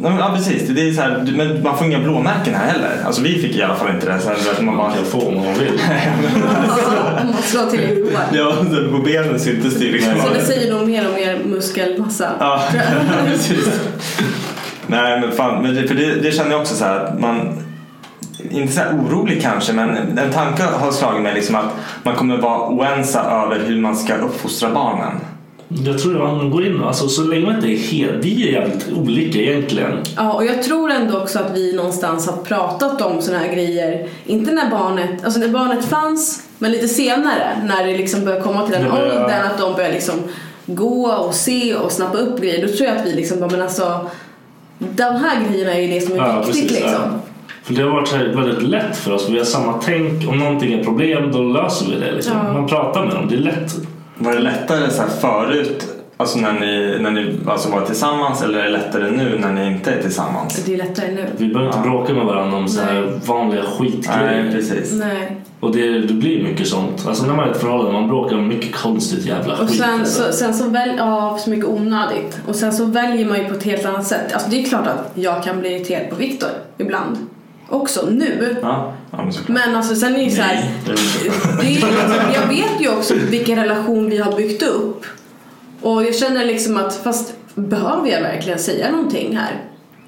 [0.02, 3.02] Ja, precis, det är så här, men man får inga blåmärken här heller.
[3.06, 4.18] Alltså vi fick i alla fall inte det.
[4.20, 5.72] Så här, man bara, kan få om man vill.
[7.22, 8.22] Om man slår tillräckligt hårt.
[8.32, 8.56] ja,
[8.92, 10.12] på benen syntes det liksom.
[10.26, 12.30] Så det säger nog mer och mer muskelmassa.
[12.40, 12.62] Ja,
[13.26, 13.80] precis.
[14.86, 17.62] Nej, men fan, men det, för det, det känner jag också så här att man
[18.50, 22.36] inte så här orolig kanske, men en tanke har slagit mig liksom att man kommer
[22.36, 25.20] vara oense över hur man ska uppfostra barnen.
[25.86, 28.24] Jag tror att man går in alltså, så länge man inte är helt...
[28.24, 29.92] Vi är jävligt olika egentligen.
[30.16, 34.08] Ja, och jag tror ändå också att vi någonstans har pratat om såna här grejer.
[34.26, 38.62] Inte när barnet, alltså när barnet fanns, men lite senare när det liksom börjar komma
[38.62, 40.14] till den börjar- åldern att de börjar liksom
[40.66, 42.66] gå och se och snappa upp grejer.
[42.66, 44.10] Då tror jag att vi liksom bara, men alltså
[44.78, 46.90] de här grejerna är ju det som är Ja, viktigt precis, liksom.
[46.92, 47.18] ja.
[47.62, 49.28] För det har varit väldigt lätt för oss.
[49.28, 50.28] Vi har samma tänk.
[50.28, 52.12] Om någonting är problem, då löser vi det.
[52.12, 52.32] Liksom.
[52.46, 52.52] Ja.
[52.52, 53.28] Man pratar med dem.
[53.28, 53.72] Det är lätt.
[54.18, 55.86] Var det lättare så här förut,
[56.16, 59.66] alltså när ni, när ni alltså var tillsammans eller är det lättare nu när ni
[59.66, 60.64] inte är tillsammans?
[60.64, 61.26] Det är lättare nu.
[61.36, 61.90] Vi behöver inte Ja.
[61.90, 63.20] bråka med varandra om så här Nej.
[63.26, 64.52] vanliga Nej, skitgrejer.
[64.52, 64.92] precis.
[64.92, 65.36] Nej.
[65.60, 67.04] Och det, det blir mycket sånt.
[67.06, 69.78] Alltså när man är i ett förhållande, man bråkar om mycket konstigt jävla Och skit.
[69.78, 72.40] sen så, sen så väljer, ja så mycket onödigt.
[72.46, 74.32] Och sen så väljer man ju på ett helt annat sätt.
[74.32, 76.48] Alltså det är klart att jag kan bli irriterad på Viktor
[76.78, 77.16] ibland.
[77.68, 78.56] Också nu.
[78.62, 78.92] Ja
[79.46, 80.54] men alltså sen är det ju så här,
[80.86, 80.94] Nej,
[81.60, 81.90] det är liksom,
[82.34, 85.04] jag vet ju också vilken relation vi har byggt upp.
[85.82, 89.64] Och jag känner liksom att, fast behöver jag verkligen säga någonting här?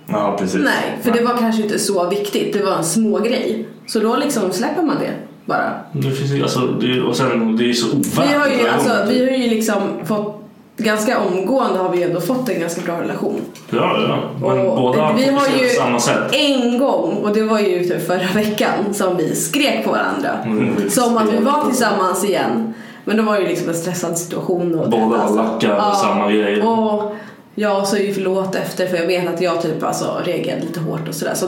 [0.07, 0.61] Ja, precis.
[0.65, 2.53] Nej, för det var kanske inte så viktigt.
[2.53, 3.69] Det var en små grej.
[3.87, 5.73] Så då liksom släpper man det bara.
[5.93, 8.31] Det finns ju, alltså, det, och sen, det är ju så ovärt.
[8.31, 10.44] Vi har ju, alltså, vi har ju liksom fått
[10.77, 13.41] Ganska omgående har vi ändå fått en ganska bra relation.
[13.71, 14.19] Ja, ja.
[14.41, 16.33] Men Och båda vi har ju på samma sätt.
[16.33, 20.31] en gång, och det var ju typ förra veckan, som vi skrek på varandra.
[20.45, 20.91] Mm.
[20.91, 22.75] Som att vi var tillsammans igen.
[23.05, 24.75] Men då var det ju liksom en stressad situation.
[24.79, 26.63] Och Båda var alltså, lackar och samma grej.
[26.63, 27.15] Och
[27.55, 31.09] jag sa ju förlåt efter för jag vet att jag typ alltså reagerade lite hårt
[31.09, 31.35] och sådär.
[31.35, 31.47] Så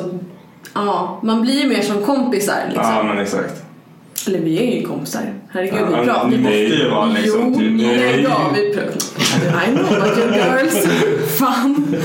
[0.74, 2.92] ja, man blir ju mer som kompisar liksom.
[2.96, 3.62] Ja, men exakt.
[4.26, 5.20] Eller vi är ju kompisar.
[5.50, 7.72] Herregud, Ja, vi pratar ni måste ju vara liksom Jo, typ...
[7.72, 9.66] nej, ja, vi pratar.
[9.68, 10.86] I know what you girls.
[11.38, 11.96] Fan.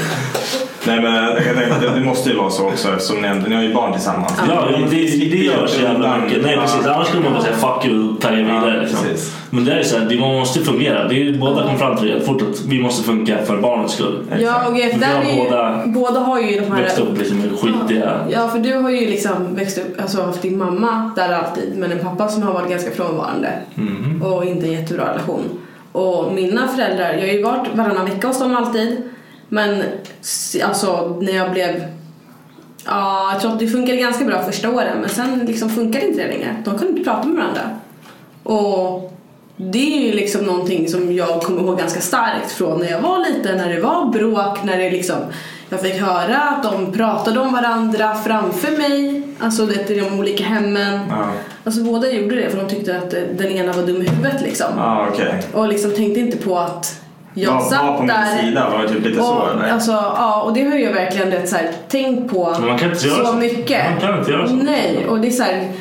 [0.87, 3.27] Nej men jag kan tänka att det, det måste ju vara så också eftersom ni,
[3.27, 4.33] ändå- ni har ju barn tillsammans.
[4.49, 4.95] Ja, det,
[5.29, 6.43] det gör så jävla mycket.
[6.43, 6.85] Nej, precis.
[6.85, 8.73] Annars skulle man bara säga fuck you och tagga vidare.
[8.75, 8.99] Ja, liksom.
[9.03, 9.35] precis.
[9.53, 11.07] Men det är så här, det man måste fungera.
[11.07, 13.93] Det är, ju- båda kom fram till det fort att vi måste funka för barnets
[13.93, 14.25] skull.
[14.39, 16.81] Ja, och Vi där ju, båda båda har ju de här...
[16.81, 18.19] Växt upp liksom skitiga...
[18.29, 21.91] Ja, för du har ju liksom växt upp, alltså haft din mamma där alltid, men
[21.91, 24.21] en pappa som har varit ganska frånvarande Mhm.
[24.21, 25.43] och inte en jättebra relation.
[25.91, 29.01] Och mina föräldrar, jag har ju varit varannan vecka hos dem alltid,
[29.49, 29.83] men
[30.63, 31.83] alltså när jag blev
[32.85, 36.21] Ja, jag tror att det funkade ganska bra första åren men sen liksom funkade inte
[36.21, 36.55] det längre.
[36.65, 37.61] De kunde inte prata med varandra.
[38.43, 39.13] Och
[39.57, 43.19] det är ju liksom någonting som jag kommer ihåg ganska starkt från när jag var
[43.19, 45.15] liten, när det var bråk, när det liksom
[45.69, 50.43] jag fick höra att de pratade om varandra framför mig, alltså det i de olika
[50.43, 50.99] hemmen.
[51.09, 51.29] Ja.
[51.63, 54.41] Alltså båda gjorde det för de tyckte att eh, den ena var dum i huvudet
[54.41, 54.67] liksom.
[54.77, 55.41] Ja, okej.
[55.53, 57.01] Och liksom tänkte inte på att
[57.33, 58.37] jag Var, satt var på min där.
[58.37, 59.71] sida, var det typ lite så och, eller?
[59.71, 62.91] alltså, ja, och det har jag verkligen rätt så här, tänkt på Men man kan
[62.91, 63.37] inte göra så så.
[63.37, 63.81] mycket.
[63.91, 64.53] Man kan inte göra så.
[64.55, 65.71] Nej, och det är så här,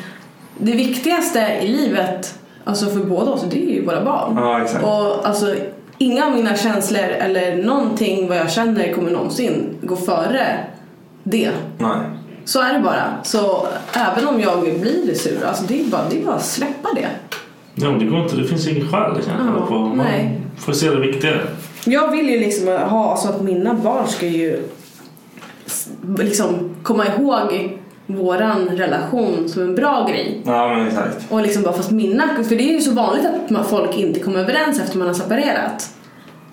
[0.59, 2.35] det viktigaste i livet,
[2.65, 4.37] alltså för båda oss, det är ju våra barn.
[4.37, 4.85] Ja, exakt.
[4.85, 5.55] Och alltså,
[5.99, 10.57] inga av mina känslor eller någonting vad jag känner kommer någonsin gå före
[11.23, 11.51] det.
[11.79, 11.99] Nej.
[12.45, 13.05] Så är det bara.
[13.23, 16.89] Så även om jag blir sur, alltså det är bara, det är bara att släppa
[16.95, 17.07] det.
[17.75, 18.37] Ja, men det går inte.
[18.37, 19.33] Det finns ingen skäl liksom.
[19.57, 19.75] Ja, på.
[19.75, 20.41] Man nej.
[20.59, 21.41] får se det viktigare.
[21.85, 24.63] Jag vill ju liksom ha så att mina barn ska ju
[26.19, 27.79] liksom komma ihåg
[28.17, 30.41] våran relation som en bra grej.
[30.45, 31.27] Ja, men exakt.
[31.33, 34.39] Och liksom bara fast mina, för det är ju så vanligt att folk inte kommer
[34.39, 35.91] överens efter man har separerat.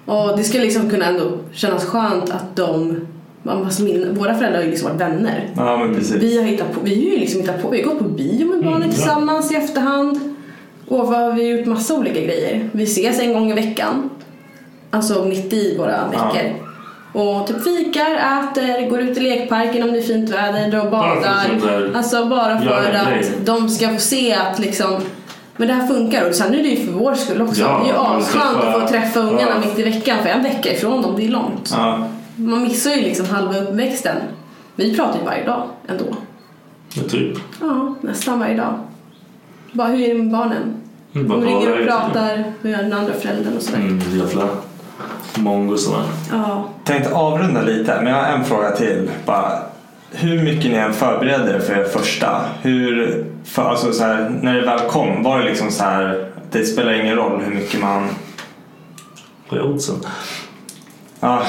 [0.06, 3.02] Och det ska liksom kunna ändå kännas skönt att de,
[3.46, 5.50] alltså min, våra föräldrar har ju liksom varit vänner.
[5.56, 6.16] Ja, men precis.
[6.16, 8.46] Vi har hittat på, vi har ju liksom hittat på, vi har gått på bio
[8.48, 8.94] med barnen Mm, ja.
[8.96, 10.20] tillsammans i efterhand.
[10.88, 12.70] Och vad har vi gjort massa olika grejer.
[12.72, 14.10] Vi ses en gång i veckan.
[14.92, 16.67] Alltså mitt i våra veckor.
[17.14, 21.92] Och typ fikar, äter, går ut i lekparken om det är fint väder, och badar.
[21.96, 25.02] Alltså bara för göra att de ska få se att liksom
[25.58, 27.62] men det här funkar och sen är det ju för vår skull också.
[27.62, 29.60] Ja, det är ju asskönt att få träffa ungarna ja.
[29.60, 31.74] mitt i veckan för en vecka ifrån dem, det är långt.
[31.78, 32.08] Ja.
[32.36, 34.16] Man missar ju liksom halva uppväxten.
[34.76, 36.06] Vi pratar ju varje dag ändå.
[36.94, 37.38] Ja, typ.
[37.62, 38.74] Ja, nästan varje dag.
[39.72, 40.76] Bara hur är det med barnen?
[41.12, 43.80] De ringer och pratar med den andra föräldern och sådär.
[43.80, 44.00] Mm,
[45.36, 46.04] mongosarna.
[46.32, 46.64] Ja.
[46.84, 49.10] Tänkte avrunda lite, men jag har en fråga till.
[49.26, 49.60] Bara,
[50.12, 54.56] hur mycket ni än förberedde er för er första, hur, för, alltså så här, när
[54.56, 58.08] det väl kom, var det liksom så här, det spelar ingen roll hur mycket man
[59.50, 59.96] Vad är oddsen?
[61.20, 61.42] Ja,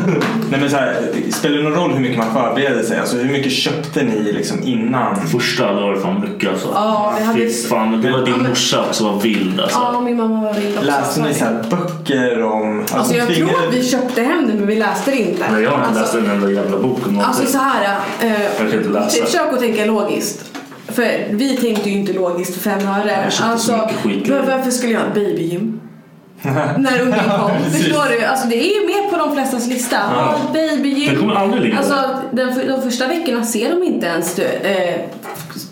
[0.50, 0.96] nej men så här,
[1.32, 2.98] spelar det någon roll hur mycket man förbereder sig?
[2.98, 5.16] Alltså hur mycket köpte ni liksom innan?
[5.26, 6.68] Första det var det fan mycket alltså.
[6.74, 9.78] Ja, vi hade- Fy fan, det var din morsa också var vild alltså.
[9.78, 10.86] ja, min mamma var vild också.
[10.86, 12.80] Läste ni så här böcker om...
[12.80, 15.44] Alltså, Alltså jag tror tvingade- att vi köpte hem det men vi läste det inte.
[15.52, 17.20] Nej, jag har inte alltså, läst en enda jävla bok om någonting.
[17.22, 17.98] Alltså så här.
[18.22, 19.24] Eh, Jag kan inte läsa.
[19.24, 20.50] Försök att tänka logiskt.
[20.88, 23.16] För vi tänkte ju inte logiskt för fem öre.
[23.42, 25.80] Alltså, varför skulle jag ha ett babygym?
[26.78, 27.50] När ungen kom.
[27.72, 28.24] Förstår du?
[28.24, 29.96] Alltså det är ju med på de flestas lista.
[30.14, 30.34] Ja.
[30.52, 31.14] Babygym.
[31.14, 31.94] Det kommer aldrig ligga Alltså
[32.32, 34.38] den, de första veckorna ser de inte ens.
[34.38, 34.94] Eh,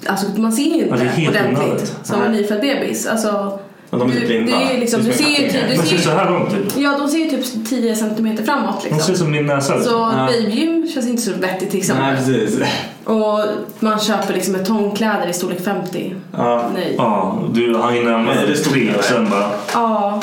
[0.07, 1.95] alltså man ser ju inte det är helt ordentligt onödigt.
[2.03, 3.07] som en nyfödd bebis.
[3.07, 3.59] Alltså,
[3.95, 4.59] Ja, de är du- typ blinda.
[4.59, 5.69] Det är liksom, du ser ju, en ty- katt.
[5.71, 6.77] du De ser ser så här långt typ.
[6.83, 9.15] Ja, de ser ju typ 10 centimeter framåt De liksom.
[9.15, 9.81] ser som min näsa.
[9.83, 10.13] Så Ja.
[10.33, 12.05] babygym känns inte så vettigt till exempel.
[12.07, 12.61] Nej precis.
[13.05, 13.41] Och
[13.81, 16.15] man köper liksom betongkläder i storlek 50.
[16.37, 16.65] Ja.
[16.75, 16.95] Nej.
[16.99, 19.51] Ja, du Nej, det använda stod tre och sen bara...
[19.73, 20.21] Ja.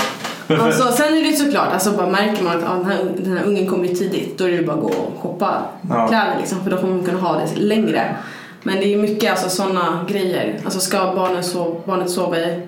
[0.49, 3.45] Alltså, sen är det såklart, alltså bara märker man att ja, den, här, den här
[3.45, 6.07] ungen kommer ju tidigt, då är det bara att gå och shoppa Ja.
[6.07, 8.15] kläder liksom, för då kommer man kunna ha det längre.
[8.63, 10.59] Men det är ju mycket alltså sådana grejer.
[10.65, 12.65] Alltså ska barnen sov, barnet sova i,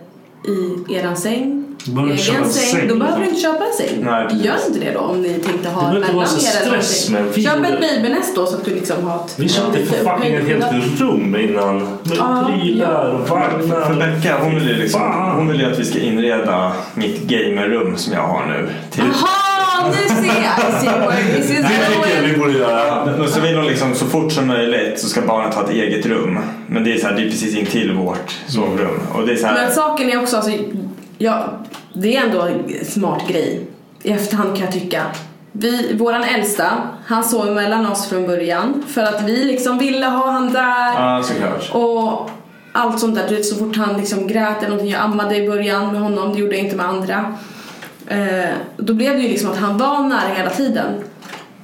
[0.47, 4.03] i eran säng, behöver inte köpa en säng, då behöver du inte köpa en säng.
[4.03, 4.45] Nej, precis.
[4.45, 6.67] Gör inte det då om ni tänkte ha Det behöver inte mellan vara så er
[6.67, 10.03] eller stress Köp ett babynest då så att du liksom har ett Vi köpte för
[10.03, 11.77] fan ett helt rum innan.
[11.79, 13.85] Med Ja, prylar och vagnar.
[13.85, 17.97] För Becka hon vill ju liksom, hon vill ju att vi ska inreda mitt gamerrum
[17.97, 18.69] som jag har nu.
[18.91, 21.13] Till, Jaha, nu ser jag!
[21.37, 23.13] Det tycker jag vi borde göra.
[23.17, 26.05] Ja, så vill hon liksom så fort som möjligt så ska barnet ha ett eget
[26.05, 26.39] rum.
[26.67, 28.99] Men det är så här, det är precis intill vårt sovrum.
[29.13, 30.51] Och det är så här, Men saken är också, alltså,
[31.21, 31.45] ja,
[31.93, 33.67] det är ändå en smart grej.
[34.03, 35.03] I efterhand kan jag tycka.
[35.51, 36.71] Vi, våran äldsta,
[37.05, 40.93] han sov mellan oss från början för att vi liksom ville ha han där.
[40.93, 41.69] Ja, såklart.
[41.73, 42.29] Och
[42.71, 43.29] allt sånt där.
[43.29, 46.33] Du vet, så fort han liksom grät eller någonting, jag ammade i början med honom,
[46.33, 47.35] det gjorde jag inte med andra.
[48.07, 50.85] Eh, då blev det ju liksom att han var nära hela tiden.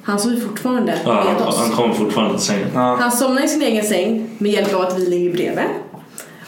[0.04, 1.60] Han sov ju fortfarande Ja, med han, oss.
[1.60, 2.68] han kommer fortfarande till sängen.
[2.74, 2.98] Ja.
[3.00, 5.66] Han somnade i sin egen säng med hjälp av att vi ligger bredvid.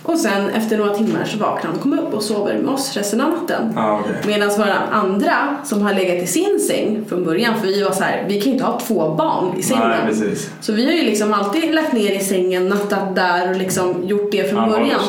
[0.09, 2.97] Och sen efter några timmar så vaknar han och kommer upp och sover med oss
[2.97, 3.73] resten av natten.
[3.75, 4.15] Ja, okej.
[4.27, 8.03] Medan våra andra som har legat i sin säng från början, för vi var så
[8.03, 9.89] här, vi kan ju inte ha två barn i sängen.
[9.89, 10.49] Nej, precis.
[10.61, 14.31] Så vi har ju liksom alltid lagt ner i sängen, nattat där och liksom gjort
[14.31, 14.99] det från håller början.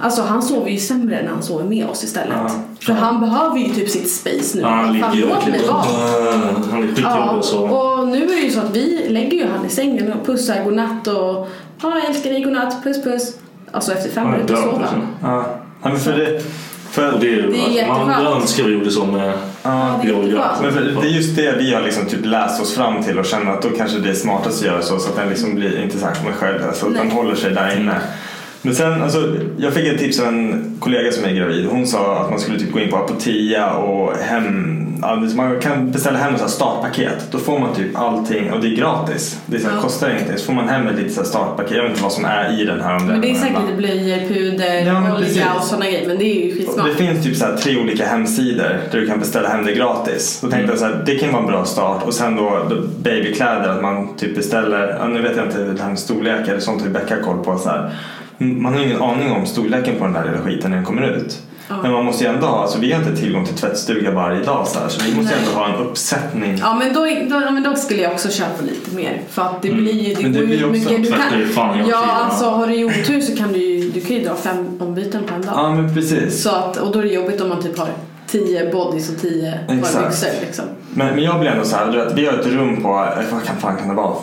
[0.00, 2.36] Alltså han sover ju sämre när han sover med oss istället.
[2.36, 2.50] Ja.
[2.80, 4.62] För han behöver ju typ sitt space nu.
[4.64, 5.84] Han ligger mig verkligen vara.
[6.70, 7.76] Han är skitjobbig Ja, att sova.
[7.76, 10.64] och nu är det ju så att vi lägger ju han i sängen och pussar
[10.64, 11.48] godnatt och
[11.82, 13.34] ja, jag älskar dig, godnatt, puss puss.
[13.72, 14.82] Alltså efter fem minuter liksom.
[14.82, 15.06] han.
[15.22, 15.44] Ja.
[15.82, 16.42] Ja, men för det,
[16.90, 19.32] för, Och det är, Det är man önskar vi gjorde så med
[19.62, 20.62] Ja, det är.
[20.62, 23.24] Men för det är just det vi har liksom typ läst oss fram till och
[23.26, 25.82] känner att då kanske det är smartast att göra så så att den liksom blir
[25.82, 27.16] inte sagt med själv alltså att den Nej.
[27.16, 27.94] håller sig där inne.
[28.62, 31.66] Men sen, alltså, jag fick ett tips av en kollega som är gravid.
[31.66, 34.77] Hon sa att man skulle typ gå in på Apotea och hem,
[35.36, 37.28] man kan beställa hem ett startpaket.
[37.30, 39.40] Då får man typ allting och det är gratis.
[39.46, 39.82] Det är så här, Ja.
[39.82, 40.38] kostar ingenting.
[40.38, 41.76] Så får man hem ett litet startpaket.
[41.76, 42.96] Jag vet inte vad som är i den här.
[42.96, 46.08] Om Men det är säkert lite blöjor, puder, Ja, olja och sådana grejer.
[46.08, 46.86] Men det är ju skitsmart.
[46.86, 50.40] Det finns typ så här tre olika hemsidor där du kan beställa hem det gratis.
[50.42, 52.02] Då tänkte jag så här, det kan vara en bra start.
[52.06, 55.82] Och sen då, då babykläder, att man typ beställer, ja, nu vet jag inte det
[55.82, 57.58] här med storlekar, sånt har Becka koll på.
[57.58, 57.90] Så här.
[58.38, 61.42] Man har ingen aning om storleken på den där lilla skiten när den kommer ut.
[61.68, 64.66] Men man måste ju ändå ha, alltså vi har inte tillgång till tvättstuga varje dag
[64.68, 66.58] så, här, så vi måste ju ändå ha en uppsättning.
[66.60, 67.00] Ja men då,
[67.30, 69.22] då, men då skulle jag också köpa lite mer.
[69.30, 70.14] För att det blir ju...
[70.14, 71.30] Det Men det blir ju också mycket.
[71.32, 72.00] Du ju fan ja tiden.
[72.00, 75.34] alltså har du otur så kan du ju, du kan ju dra fem ombyten på
[75.34, 75.52] en dag.
[75.56, 76.42] Ja men precis.
[76.42, 77.88] Så att, och då är det jobbigt om man typ har
[78.26, 80.08] tio bodys och tio par Exakt.
[80.08, 80.64] byxor liksom.
[80.94, 82.88] Men, men jag blir ändå så här, du vet, vi har ett rum på,
[83.32, 84.16] vad kan, fan kan det vara?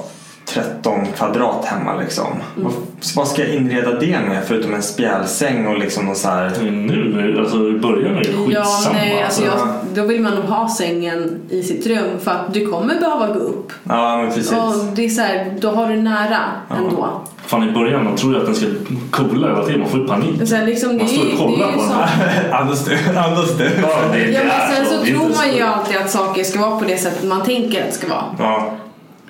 [0.56, 2.28] 13 kvadrat hemma liksom.
[2.56, 2.74] Vad,
[3.16, 7.38] vad ska jag inreda det med förutom en spjälsäng och liksom någon så här Nu,
[7.40, 8.96] alltså i början är det Ja, skitsamma.
[8.98, 9.58] nej, alltså alltså.
[9.68, 13.28] jag, då vill man nog ha sängen i sitt rum för att du kommer behöva
[13.28, 13.72] gå upp.
[13.84, 14.52] Ja men precis.
[14.52, 16.38] Och det är så här, då har du nära
[16.78, 17.22] ändå.
[17.46, 18.66] Fan i början man tror ju att den ska
[19.12, 19.80] coola hela tiden.
[19.82, 20.48] Man får ju panik.
[20.50, 21.90] Sen liksom, det Man är står och det kollar på den.
[21.90, 22.56] så.
[22.56, 22.98] Andas du?
[23.20, 23.64] Andas du?
[23.82, 23.90] Ja,
[24.34, 26.86] Ja, men sen så är tror man ju så- alltid att saker ska vara på
[26.86, 28.24] det sättet man tänker att det ska vara.
[28.40, 28.72] Ja.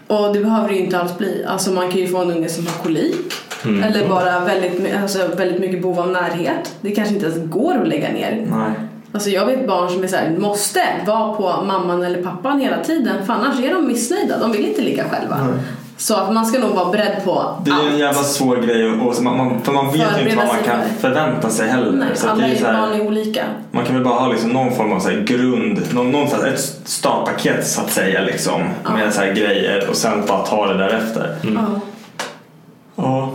[0.08, 1.46] Och det behöver det ju inte alls bli.
[1.48, 3.34] Alltså man kan ju få en unge som har kolik.
[3.66, 3.84] Mm.
[3.84, 6.76] Eller bara väldigt, alltså väldigt mycket behov av närhet.
[6.82, 8.48] Det kanske inte ens går att lägga ner.
[8.52, 8.72] Nej.
[9.12, 12.84] Alltså jag vet barn som är så här, måste vara på mamman eller pappan hela
[12.84, 14.40] tiden för annars är de missnöjda.
[14.40, 15.48] De vill inte ligga själva.
[15.98, 18.00] Så att man ska nog vara beredd på Det är en allt.
[18.00, 20.82] jävla svår grej och, och man, man, för man vet ju inte vad man kan
[20.82, 21.00] för.
[21.00, 21.92] förvänta sig heller.
[21.92, 23.44] Nej, så alla det är så här, är olika.
[23.72, 26.36] man kan väl bara ha liksom någon form av så här grund, någon, någon så
[26.36, 28.62] här, ett startpaket så att säga liksom.
[28.94, 31.36] Med så här grejer och sen bara ta det därefter.
[31.42, 31.80] Ja.
[32.96, 33.32] Ja.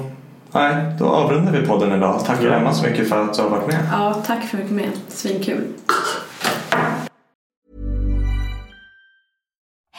[0.53, 2.25] Nej, då avrundar vi podden idag.
[2.27, 3.79] Tackar Emma så mycket för att du har varit med.
[3.93, 4.91] ja, tack för att du fick med.
[5.09, 5.61] Svinkul.